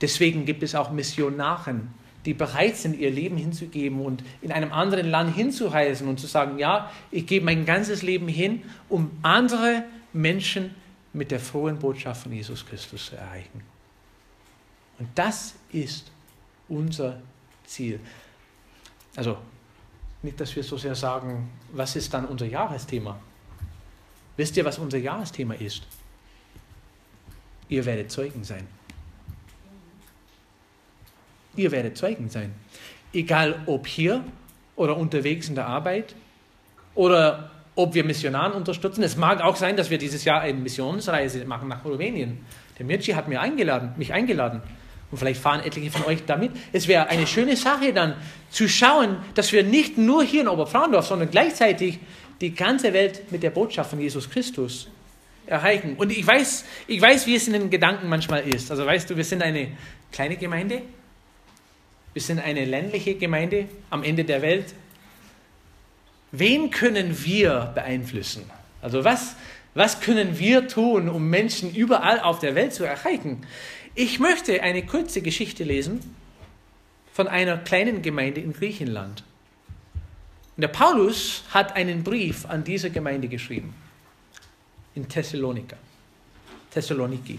Deswegen 0.00 0.44
gibt 0.44 0.62
es 0.62 0.74
auch 0.74 0.90
Missionaren, 0.90 1.94
die 2.24 2.34
bereit 2.34 2.76
sind, 2.76 2.98
ihr 2.98 3.10
Leben 3.10 3.36
hinzugeben 3.36 4.00
und 4.00 4.22
in 4.42 4.52
einem 4.52 4.72
anderen 4.72 5.08
Land 5.08 5.34
hinzureisen 5.34 6.08
und 6.08 6.18
zu 6.20 6.26
sagen, 6.26 6.58
ja, 6.58 6.90
ich 7.10 7.26
gebe 7.26 7.44
mein 7.44 7.64
ganzes 7.64 8.02
Leben 8.02 8.28
hin, 8.28 8.64
um 8.88 9.10
andere 9.22 9.84
Menschen 10.12 10.74
mit 11.12 11.30
der 11.30 11.40
frohen 11.40 11.78
Botschaft 11.78 12.24
von 12.24 12.32
Jesus 12.32 12.66
Christus 12.66 13.06
zu 13.06 13.16
erreichen. 13.16 13.62
Und 14.98 15.08
das 15.14 15.54
ist 15.72 16.10
unser 16.68 17.20
Ziel. 17.64 18.00
Also 19.16 19.38
nicht, 20.22 20.40
dass 20.40 20.54
wir 20.54 20.64
so 20.64 20.76
sehr 20.76 20.94
sagen, 20.94 21.48
was 21.72 21.96
ist 21.96 22.12
dann 22.12 22.26
unser 22.26 22.46
Jahresthema? 22.46 23.18
Wisst 24.36 24.56
ihr, 24.56 24.64
was 24.64 24.78
unser 24.78 24.98
Jahresthema 24.98 25.54
ist? 25.54 25.86
Ihr 27.68 27.84
werdet 27.84 28.10
Zeugen 28.10 28.44
sein. 28.44 28.66
Ihr 31.56 31.70
werdet 31.70 31.96
Zeugen 31.96 32.28
sein. 32.28 32.54
Egal 33.12 33.62
ob 33.66 33.86
hier 33.86 34.24
oder 34.76 34.96
unterwegs 34.96 35.48
in 35.48 35.54
der 35.54 35.66
Arbeit 35.66 36.14
oder 36.94 37.50
ob 37.74 37.94
wir 37.94 38.04
Missionaren 38.04 38.52
unterstützen. 38.52 39.02
Es 39.02 39.16
mag 39.16 39.40
auch 39.40 39.56
sein, 39.56 39.76
dass 39.76 39.90
wir 39.90 39.98
dieses 39.98 40.24
Jahr 40.24 40.40
eine 40.40 40.58
Missionsreise 40.58 41.44
machen 41.44 41.68
nach 41.68 41.84
Rumänien. 41.84 42.38
Der 42.78 42.86
Mirci 42.86 43.12
hat 43.12 43.28
mir 43.28 43.40
eingeladen, 43.40 43.92
mich 43.96 44.12
eingeladen. 44.12 44.62
Und 45.10 45.18
vielleicht 45.18 45.40
fahren 45.40 45.60
etliche 45.60 45.90
von 45.90 46.04
euch 46.04 46.24
damit. 46.26 46.52
Es 46.72 46.86
wäre 46.86 47.06
eine 47.08 47.26
schöne 47.26 47.56
Sache 47.56 47.92
dann 47.92 48.14
zu 48.50 48.68
schauen, 48.68 49.16
dass 49.34 49.52
wir 49.52 49.62
nicht 49.62 49.96
nur 49.96 50.22
hier 50.22 50.42
in 50.42 50.48
Oberfrauendorf, 50.48 51.06
sondern 51.06 51.30
gleichzeitig 51.30 51.98
die 52.40 52.54
ganze 52.54 52.92
Welt 52.92 53.30
mit 53.32 53.42
der 53.42 53.50
Botschaft 53.50 53.90
von 53.90 54.00
Jesus 54.00 54.28
Christus 54.28 54.88
erreichen. 55.48 55.96
Und 55.96 56.10
ich 56.10 56.26
weiß, 56.26 56.64
ich 56.86 57.00
weiß, 57.00 57.26
wie 57.26 57.34
es 57.34 57.46
in 57.46 57.54
den 57.54 57.70
Gedanken 57.70 58.08
manchmal 58.08 58.46
ist. 58.46 58.70
Also 58.70 58.84
weißt 58.84 59.10
du, 59.10 59.16
wir 59.16 59.24
sind 59.24 59.42
eine 59.42 59.68
kleine 60.12 60.36
Gemeinde, 60.36 60.82
wir 62.12 62.22
sind 62.22 62.40
eine 62.40 62.64
ländliche 62.64 63.14
Gemeinde 63.14 63.68
am 63.90 64.02
Ende 64.02 64.24
der 64.24 64.42
Welt. 64.42 64.74
Wen 66.32 66.70
können 66.70 67.24
wir 67.24 67.72
beeinflussen? 67.74 68.50
Also 68.82 69.04
was, 69.04 69.36
was 69.74 70.00
können 70.00 70.38
wir 70.38 70.68
tun, 70.68 71.08
um 71.08 71.28
Menschen 71.28 71.74
überall 71.74 72.20
auf 72.20 72.38
der 72.38 72.54
Welt 72.54 72.74
zu 72.74 72.84
erreichen? 72.84 73.46
Ich 73.94 74.20
möchte 74.20 74.62
eine 74.62 74.84
kurze 74.84 75.22
Geschichte 75.22 75.64
lesen 75.64 76.00
von 77.12 77.26
einer 77.26 77.56
kleinen 77.58 78.02
Gemeinde 78.02 78.40
in 78.40 78.52
Griechenland. 78.52 79.24
Und 80.56 80.62
der 80.62 80.68
Paulus 80.68 81.44
hat 81.50 81.76
einen 81.76 82.04
Brief 82.04 82.46
an 82.46 82.64
diese 82.64 82.90
Gemeinde 82.90 83.28
geschrieben. 83.28 83.74
In 84.98 85.08
Thessalonika. 85.08 85.76
Thessaloniki. 86.74 87.38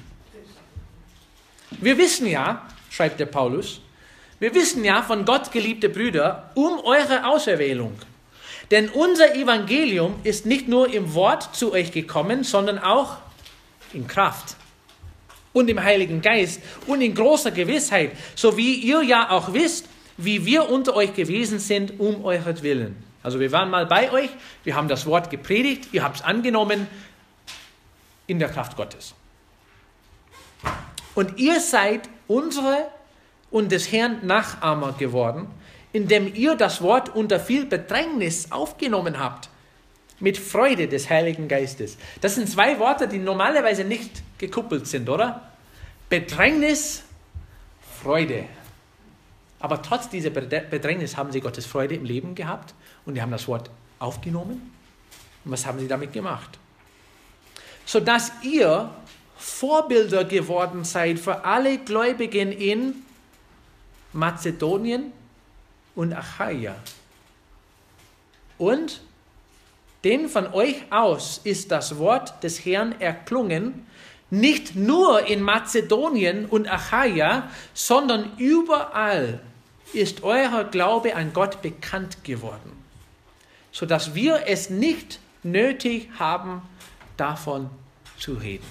Wir 1.71 1.97
wissen 1.97 2.25
ja, 2.25 2.65
schreibt 2.89 3.19
der 3.19 3.25
Paulus, 3.25 3.81
wir 4.39 4.55
wissen 4.55 4.85
ja 4.85 5.01
von 5.01 5.25
Gott, 5.25 5.51
geliebte 5.51 5.89
Brüder, 5.89 6.51
um 6.55 6.79
eure 6.79 7.27
Auserwählung. 7.27 7.97
Denn 8.71 8.87
unser 8.87 9.35
Evangelium 9.35 10.21
ist 10.23 10.45
nicht 10.45 10.69
nur 10.69 10.93
im 10.93 11.13
Wort 11.13 11.53
zu 11.53 11.73
euch 11.73 11.91
gekommen, 11.91 12.45
sondern 12.45 12.79
auch 12.79 13.17
in 13.91 14.07
Kraft 14.07 14.55
und 15.51 15.69
im 15.69 15.83
Heiligen 15.83 16.21
Geist 16.21 16.61
und 16.87 17.01
in 17.01 17.13
großer 17.13 17.51
Gewissheit, 17.51 18.11
so 18.35 18.55
wie 18.55 18.75
ihr 18.75 19.03
ja 19.03 19.31
auch 19.31 19.51
wisst, 19.51 19.89
wie 20.15 20.45
wir 20.45 20.69
unter 20.69 20.95
euch 20.95 21.13
gewesen 21.13 21.59
sind, 21.59 21.99
um 21.99 22.23
euretwillen. 22.23 22.95
Also 23.21 23.41
wir 23.41 23.51
waren 23.51 23.69
mal 23.69 23.85
bei 23.85 24.13
euch, 24.13 24.29
wir 24.63 24.75
haben 24.77 24.87
das 24.87 25.05
Wort 25.05 25.29
gepredigt, 25.29 25.89
ihr 25.91 26.03
habt 26.03 26.17
es 26.17 26.21
angenommen 26.21 26.87
in 28.29 28.39
der 28.39 28.49
Kraft 28.49 28.77
Gottes. 28.77 29.15
Und 31.15 31.39
ihr 31.39 31.59
seid 31.59 32.07
unsere 32.27 32.87
und 33.51 33.71
des 33.71 33.91
Herrn 33.91 34.25
Nachahmer 34.25 34.93
geworden, 34.93 35.47
indem 35.91 36.33
ihr 36.33 36.55
das 36.55 36.81
Wort 36.81 37.09
unter 37.15 37.39
viel 37.39 37.65
Bedrängnis 37.65 38.51
aufgenommen 38.51 39.19
habt 39.19 39.49
mit 40.19 40.37
Freude 40.37 40.87
des 40.87 41.09
Heiligen 41.09 41.47
Geistes. 41.47 41.97
Das 42.21 42.35
sind 42.35 42.47
zwei 42.47 42.77
Worte, 42.77 43.07
die 43.07 43.17
normalerweise 43.17 43.83
nicht 43.83 44.21
gekuppelt 44.37 44.85
sind, 44.85 45.09
oder? 45.09 45.49
Bedrängnis, 46.09 47.03
Freude. 48.01 48.45
Aber 49.59 49.81
trotz 49.81 50.09
dieser 50.09 50.29
Bedrängnis 50.29 51.17
haben 51.17 51.31
sie 51.31 51.41
Gottes 51.41 51.65
Freude 51.65 51.95
im 51.95 52.05
Leben 52.05 52.35
gehabt 52.35 52.73
und 53.05 53.15
die 53.15 53.21
haben 53.21 53.31
das 53.31 53.47
Wort 53.47 53.69
aufgenommen. 53.97 54.73
Und 55.43 55.51
was 55.51 55.65
haben 55.65 55.79
sie 55.79 55.87
damit 55.87 56.13
gemacht? 56.13 56.59
Sodass 57.89 58.31
ihr 58.43 58.91
Vorbilder 59.35 60.23
geworden 60.23 60.83
seid 60.83 61.17
für 61.17 61.43
alle 61.43 61.79
Gläubigen 61.79 62.51
in 62.51 62.93
Mazedonien 64.13 65.11
und 65.95 66.13
Achaia. 66.13 66.75
Und 68.59 69.01
denn 70.03 70.29
von 70.29 70.53
euch 70.53 70.83
aus 70.91 71.41
ist 71.43 71.71
das 71.71 71.97
Wort 71.97 72.43
des 72.43 72.63
Herrn 72.63 73.01
erklungen, 73.01 73.87
nicht 74.29 74.75
nur 74.75 75.25
in 75.25 75.41
Mazedonien 75.41 76.45
und 76.45 76.71
Achaia, 76.71 77.49
sondern 77.73 78.37
überall 78.37 79.39
ist 79.93 80.21
euer 80.21 80.63
Glaube 80.65 81.15
an 81.15 81.33
Gott 81.33 81.63
bekannt 81.63 82.23
geworden, 82.23 82.71
sodass 83.71 84.13
wir 84.13 84.43
es 84.45 84.69
nicht 84.69 85.19
nötig 85.41 86.09
haben, 86.19 86.61
davon 87.19 87.69
zu 88.17 88.33
reden. 88.33 88.65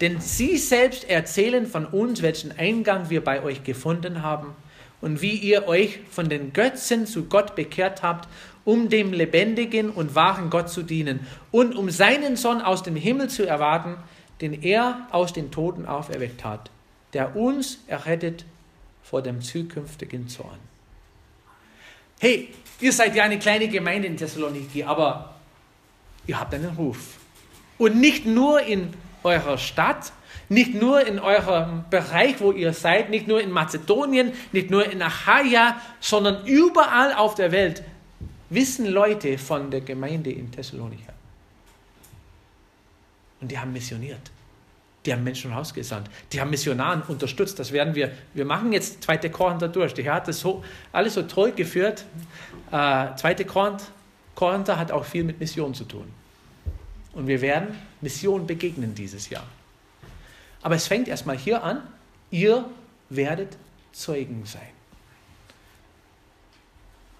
Denn 0.00 0.20
sie 0.20 0.58
selbst 0.58 1.08
erzählen 1.08 1.66
von 1.66 1.86
uns, 1.86 2.22
welchen 2.22 2.56
Eingang 2.58 3.10
wir 3.10 3.22
bei 3.22 3.42
euch 3.42 3.64
gefunden 3.64 4.22
haben 4.22 4.54
und 5.00 5.22
wie 5.22 5.36
ihr 5.36 5.68
euch 5.68 6.00
von 6.10 6.28
den 6.28 6.52
Götzen 6.52 7.06
zu 7.06 7.24
Gott 7.24 7.54
bekehrt 7.54 8.02
habt 8.02 8.28
um 8.68 8.90
dem 8.90 9.14
lebendigen 9.14 9.88
und 9.88 10.14
wahren 10.14 10.50
Gott 10.50 10.68
zu 10.68 10.82
dienen 10.82 11.26
und 11.50 11.74
um 11.74 11.88
seinen 11.88 12.36
Sohn 12.36 12.60
aus 12.60 12.82
dem 12.82 12.96
Himmel 12.96 13.30
zu 13.30 13.46
erwarten, 13.46 13.96
den 14.42 14.62
er 14.62 15.06
aus 15.10 15.32
den 15.32 15.50
Toten 15.50 15.86
auferweckt 15.86 16.44
hat, 16.44 16.70
der 17.14 17.34
uns 17.34 17.78
errettet 17.86 18.44
vor 19.02 19.22
dem 19.22 19.40
zukünftigen 19.40 20.28
Zorn. 20.28 20.58
Hey, 22.20 22.52
ihr 22.78 22.92
seid 22.92 23.14
ja 23.14 23.24
eine 23.24 23.38
kleine 23.38 23.68
Gemeinde 23.68 24.06
in 24.06 24.18
Thessaloniki, 24.18 24.84
aber 24.84 25.34
ihr 26.26 26.38
habt 26.38 26.52
einen 26.52 26.76
Ruf. 26.76 27.17
Und 27.78 28.00
nicht 28.00 28.26
nur 28.26 28.60
in 28.60 28.92
eurer 29.22 29.58
Stadt, 29.58 30.12
nicht 30.48 30.74
nur 30.74 31.06
in 31.06 31.18
eurem 31.18 31.84
Bereich, 31.90 32.40
wo 32.40 32.52
ihr 32.52 32.72
seid, 32.72 33.10
nicht 33.10 33.28
nur 33.28 33.40
in 33.40 33.50
Mazedonien, 33.50 34.32
nicht 34.52 34.70
nur 34.70 34.90
in 34.90 35.02
Achaia, 35.02 35.80
sondern 36.00 36.46
überall 36.46 37.14
auf 37.14 37.34
der 37.34 37.52
Welt 37.52 37.82
wissen 38.50 38.86
Leute 38.86 39.36
von 39.36 39.70
der 39.70 39.82
Gemeinde 39.82 40.32
in 40.32 40.50
Thessalonika. 40.50 41.12
Und 43.40 43.50
die 43.50 43.58
haben 43.58 43.72
missioniert. 43.72 44.30
Die 45.06 45.12
haben 45.12 45.22
Menschen 45.22 45.52
rausgesandt. 45.52 46.10
Die 46.32 46.40
haben 46.40 46.50
Missionaren 46.50 47.02
unterstützt. 47.02 47.58
Das 47.58 47.72
werden 47.72 47.94
wir, 47.94 48.10
wir 48.34 48.44
machen 48.44 48.72
jetzt 48.72 49.02
zweite 49.02 49.30
Korinther 49.30 49.68
durch. 49.68 49.94
Der 49.94 50.04
Herr 50.04 50.14
hat 50.14 50.28
das 50.28 50.40
so, 50.40 50.64
alles 50.92 51.14
so 51.14 51.22
toll 51.22 51.52
geführt. 51.52 52.04
Äh, 52.72 53.14
zweite 53.16 53.44
Korinther 54.34 54.78
hat 54.78 54.90
auch 54.90 55.04
viel 55.04 55.24
mit 55.24 55.38
Mission 55.38 55.72
zu 55.72 55.84
tun. 55.84 56.12
Und 57.18 57.26
wir 57.26 57.40
werden 57.40 57.76
Mission 58.00 58.46
begegnen 58.46 58.94
dieses 58.94 59.28
Jahr. 59.28 59.44
Aber 60.62 60.76
es 60.76 60.86
fängt 60.86 61.08
erstmal 61.08 61.36
hier 61.36 61.64
an, 61.64 61.82
ihr 62.30 62.70
werdet 63.08 63.56
Zeugen 63.90 64.46
sein. 64.46 64.70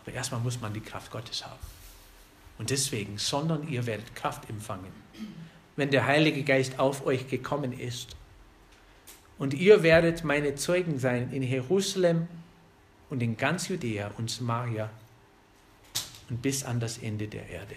Aber 0.04 0.14
erstmal 0.14 0.40
muss 0.40 0.60
man 0.60 0.72
die 0.72 0.80
Kraft 0.80 1.10
Gottes 1.10 1.44
haben. 1.44 1.58
Und 2.58 2.70
deswegen, 2.70 3.18
sondern 3.18 3.66
ihr 3.66 3.86
werdet 3.86 4.14
Kraft 4.14 4.48
empfangen, 4.48 4.92
wenn 5.74 5.90
der 5.90 6.06
Heilige 6.06 6.44
Geist 6.44 6.78
auf 6.78 7.04
euch 7.04 7.28
gekommen 7.28 7.72
ist. 7.72 8.14
Und 9.36 9.52
ihr 9.52 9.82
werdet 9.82 10.22
meine 10.22 10.54
Zeugen 10.54 11.00
sein 11.00 11.32
in 11.32 11.42
Jerusalem 11.42 12.28
und 13.10 13.20
in 13.20 13.36
ganz 13.36 13.66
Judäa 13.66 14.12
und 14.16 14.30
Samaria 14.30 14.90
und 16.30 16.40
bis 16.40 16.62
an 16.62 16.78
das 16.78 16.98
Ende 16.98 17.26
der 17.26 17.48
Erde. 17.48 17.74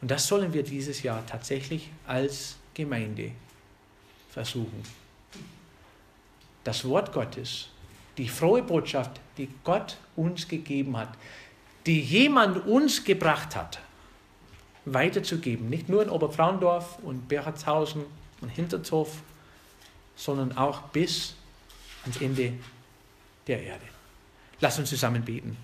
Und 0.00 0.10
das 0.10 0.26
sollen 0.26 0.52
wir 0.52 0.62
dieses 0.62 1.02
Jahr 1.02 1.24
tatsächlich 1.26 1.90
als 2.06 2.56
Gemeinde 2.74 3.32
versuchen. 4.30 4.82
Das 6.64 6.84
Wort 6.84 7.12
Gottes, 7.12 7.68
die 8.16 8.28
frohe 8.28 8.62
Botschaft, 8.62 9.20
die 9.36 9.48
Gott 9.64 9.96
uns 10.16 10.46
gegeben 10.46 10.96
hat, 10.96 11.10
die 11.86 12.00
jemand 12.00 12.66
uns 12.66 13.02
gebracht 13.02 13.56
hat, 13.56 13.80
weiterzugeben. 14.84 15.68
Nicht 15.68 15.88
nur 15.88 16.02
in 16.02 16.10
Oberfrauendorf 16.10 16.98
und 17.02 17.28
Berchtshausen 17.28 18.04
und 18.40 18.48
Hinterzow, 18.48 19.08
sondern 20.14 20.56
auch 20.56 20.82
bis 20.82 21.34
ans 22.02 22.20
Ende 22.20 22.52
der 23.46 23.62
Erde. 23.62 23.84
Lass 24.60 24.78
uns 24.78 24.90
zusammen 24.90 25.24
beten. 25.24 25.56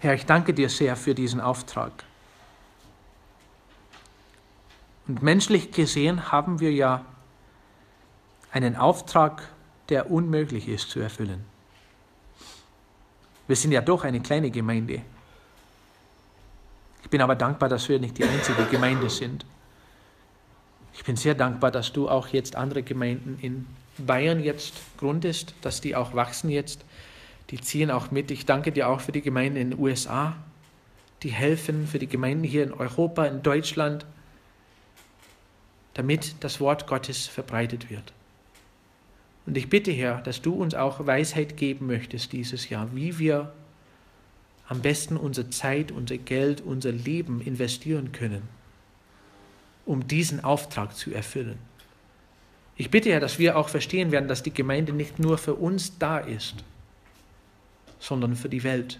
Herr, 0.00 0.14
ich 0.14 0.26
danke 0.26 0.54
dir 0.54 0.68
sehr 0.68 0.94
für 0.94 1.14
diesen 1.14 1.40
Auftrag. 1.40 2.04
Und 5.08 5.22
menschlich 5.22 5.72
gesehen 5.72 6.30
haben 6.30 6.60
wir 6.60 6.72
ja 6.72 7.04
einen 8.52 8.76
Auftrag, 8.76 9.48
der 9.88 10.10
unmöglich 10.10 10.68
ist 10.68 10.90
zu 10.90 11.00
erfüllen. 11.00 11.44
Wir 13.48 13.56
sind 13.56 13.72
ja 13.72 13.80
doch 13.80 14.04
eine 14.04 14.20
kleine 14.20 14.50
Gemeinde. 14.50 15.02
Ich 17.02 17.10
bin 17.10 17.20
aber 17.20 17.34
dankbar, 17.34 17.68
dass 17.68 17.88
wir 17.88 17.98
nicht 17.98 18.18
die 18.18 18.24
einzige 18.24 18.66
Gemeinde 18.66 19.08
sind. 19.08 19.46
Ich 20.92 21.02
bin 21.04 21.16
sehr 21.16 21.34
dankbar, 21.34 21.70
dass 21.70 21.92
du 21.92 22.08
auch 22.08 22.28
jetzt 22.28 22.54
andere 22.54 22.82
Gemeinden 22.82 23.38
in 23.40 23.66
Bayern 23.96 24.40
jetzt 24.42 24.74
gründest, 24.98 25.54
dass 25.62 25.80
die 25.80 25.96
auch 25.96 26.14
wachsen 26.14 26.50
jetzt. 26.50 26.84
Die 27.50 27.60
ziehen 27.60 27.90
auch 27.90 28.10
mit. 28.10 28.30
Ich 28.30 28.46
danke 28.46 28.72
dir 28.72 28.88
auch 28.88 29.00
für 29.00 29.12
die 29.12 29.22
Gemeinden 29.22 29.56
in 29.56 29.70
den 29.70 29.78
USA, 29.78 30.36
die 31.22 31.30
helfen, 31.30 31.86
für 31.86 31.98
die 31.98 32.06
Gemeinden 32.06 32.44
hier 32.44 32.62
in 32.62 32.72
Europa, 32.72 33.24
in 33.24 33.42
Deutschland, 33.42 34.06
damit 35.94 36.36
das 36.40 36.60
Wort 36.60 36.86
Gottes 36.86 37.26
verbreitet 37.26 37.90
wird. 37.90 38.12
Und 39.46 39.56
ich 39.56 39.70
bitte, 39.70 39.90
Herr, 39.90 40.20
dass 40.20 40.42
du 40.42 40.52
uns 40.54 40.74
auch 40.74 41.06
Weisheit 41.06 41.56
geben 41.56 41.86
möchtest 41.86 42.32
dieses 42.32 42.68
Jahr, 42.68 42.94
wie 42.94 43.18
wir 43.18 43.52
am 44.68 44.82
besten 44.82 45.16
unsere 45.16 45.48
Zeit, 45.48 45.90
unser 45.90 46.18
Geld, 46.18 46.60
unser 46.60 46.92
Leben 46.92 47.40
investieren 47.40 48.12
können, 48.12 48.42
um 49.86 50.06
diesen 50.06 50.44
Auftrag 50.44 50.94
zu 50.94 51.12
erfüllen. 51.12 51.58
Ich 52.76 52.90
bitte, 52.90 53.10
Herr, 53.10 53.20
dass 53.20 53.38
wir 53.38 53.56
auch 53.56 53.70
verstehen 53.70 54.12
werden, 54.12 54.28
dass 54.28 54.42
die 54.42 54.52
Gemeinde 54.52 54.92
nicht 54.92 55.18
nur 55.18 55.38
für 55.38 55.54
uns 55.54 55.98
da 55.98 56.18
ist, 56.18 56.56
sondern 58.00 58.36
für 58.36 58.48
die 58.48 58.62
Welt, 58.64 58.98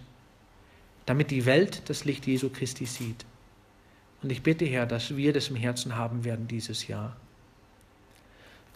damit 1.07 1.30
die 1.30 1.46
Welt 1.46 1.82
das 1.88 2.05
Licht 2.05 2.26
Jesu 2.26 2.51
Christi 2.51 2.86
sieht. 2.86 3.24
Und 4.22 4.30
ich 4.30 4.42
bitte, 4.42 4.64
Herr, 4.64 4.86
dass 4.86 5.16
wir 5.16 5.32
das 5.32 5.49
im 5.49 5.57
Herzen 5.57 5.96
haben 5.96 6.24
werden 6.24 6.49
dieses 6.49 6.88
Jahr. 6.88 7.16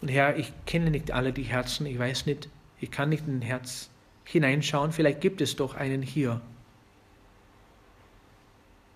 Und 0.01 0.07
Herr, 0.09 0.37
ich 0.37 0.51
kenne 0.65 0.89
nicht 0.89 1.11
alle 1.11 1.33
die 1.33 1.43
Herzen, 1.43 1.85
ich 1.85 1.99
weiß 1.99 2.25
nicht, 2.25 2.49
ich 2.79 2.91
kann 2.91 3.09
nicht 3.09 3.27
in 3.27 3.39
ein 3.39 3.41
Herz 3.41 3.89
hineinschauen, 4.25 4.91
vielleicht 4.91 5.21
gibt 5.21 5.41
es 5.41 5.55
doch 5.55 5.75
einen 5.75 6.01
hier, 6.01 6.41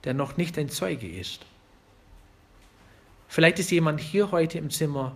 der 0.03 0.13
noch 0.13 0.38
nicht 0.38 0.57
ein 0.57 0.69
Zeuge 0.69 1.07
ist. 1.07 1.45
Vielleicht 3.28 3.59
ist 3.59 3.71
jemand 3.71 3.99
hier 3.99 4.32
heute 4.32 4.57
im 4.57 4.69
Zimmer, 4.69 5.15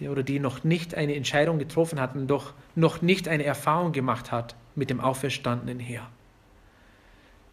der 0.00 0.10
oder 0.10 0.24
die 0.24 0.40
noch 0.40 0.64
nicht 0.64 0.94
eine 0.94 1.14
Entscheidung 1.14 1.58
getroffen 1.58 2.00
hat 2.00 2.16
und 2.16 2.26
doch 2.26 2.52
noch 2.74 3.00
nicht 3.00 3.28
eine 3.28 3.44
Erfahrung 3.44 3.92
gemacht 3.92 4.32
hat 4.32 4.56
mit 4.74 4.90
dem 4.90 5.00
auferstandenen 5.00 5.80
Herr. 5.80 6.08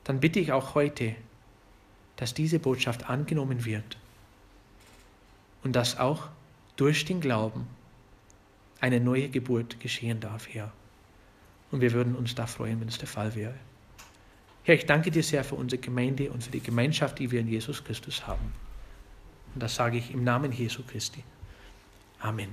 Dann 0.03 0.19
bitte 0.19 0.39
ich 0.39 0.51
auch 0.51 0.76
heute, 0.76 1.15
dass 2.15 2.34
diese 2.34 2.59
Botschaft 2.59 3.09
angenommen 3.09 3.65
wird 3.65 3.97
und 5.63 5.76
dass 5.76 5.97
auch 5.97 6.30
durch 6.76 7.05
den 7.05 7.22
Glauben 7.22 7.67
eine 8.80 8.99
neue 8.99 9.30
Geburt 9.30 9.80
geschehen 9.80 10.19
darf, 10.19 10.47
Herr. 10.49 10.72
Und 11.69 11.82
wir 11.82 11.93
würden 11.93 12.15
uns 12.15 12.36
da 12.36 12.47
freuen, 12.47 12.82
wenn 12.82 12.88
es 12.88 12.97
der 12.97 13.07
Fall 13.07 13.36
wäre. 13.36 13.53
Herr, 14.63 14.76
ich 14.76 14.86
danke 14.86 15.11
dir 15.11 15.24
sehr 15.24 15.43
für 15.43 15.55
unsere 15.55 15.82
Gemeinde 15.82 16.32
und 16.32 16.43
für 16.43 16.51
die 16.51 16.61
Gemeinschaft, 16.61 17.19
die 17.19 17.32
wir 17.32 17.39
in 17.39 17.47
Jesus 17.47 17.84
Christus 17.84 18.28
haben. 18.28 18.53
Und 19.53 19.63
das 19.63 19.76
sage 19.76 19.97
ich 19.97 20.11
im 20.11 20.24
Namen 20.24 20.51
Jesu 20.51 20.84
Christi. 20.84 21.24
Amen. 22.19 22.49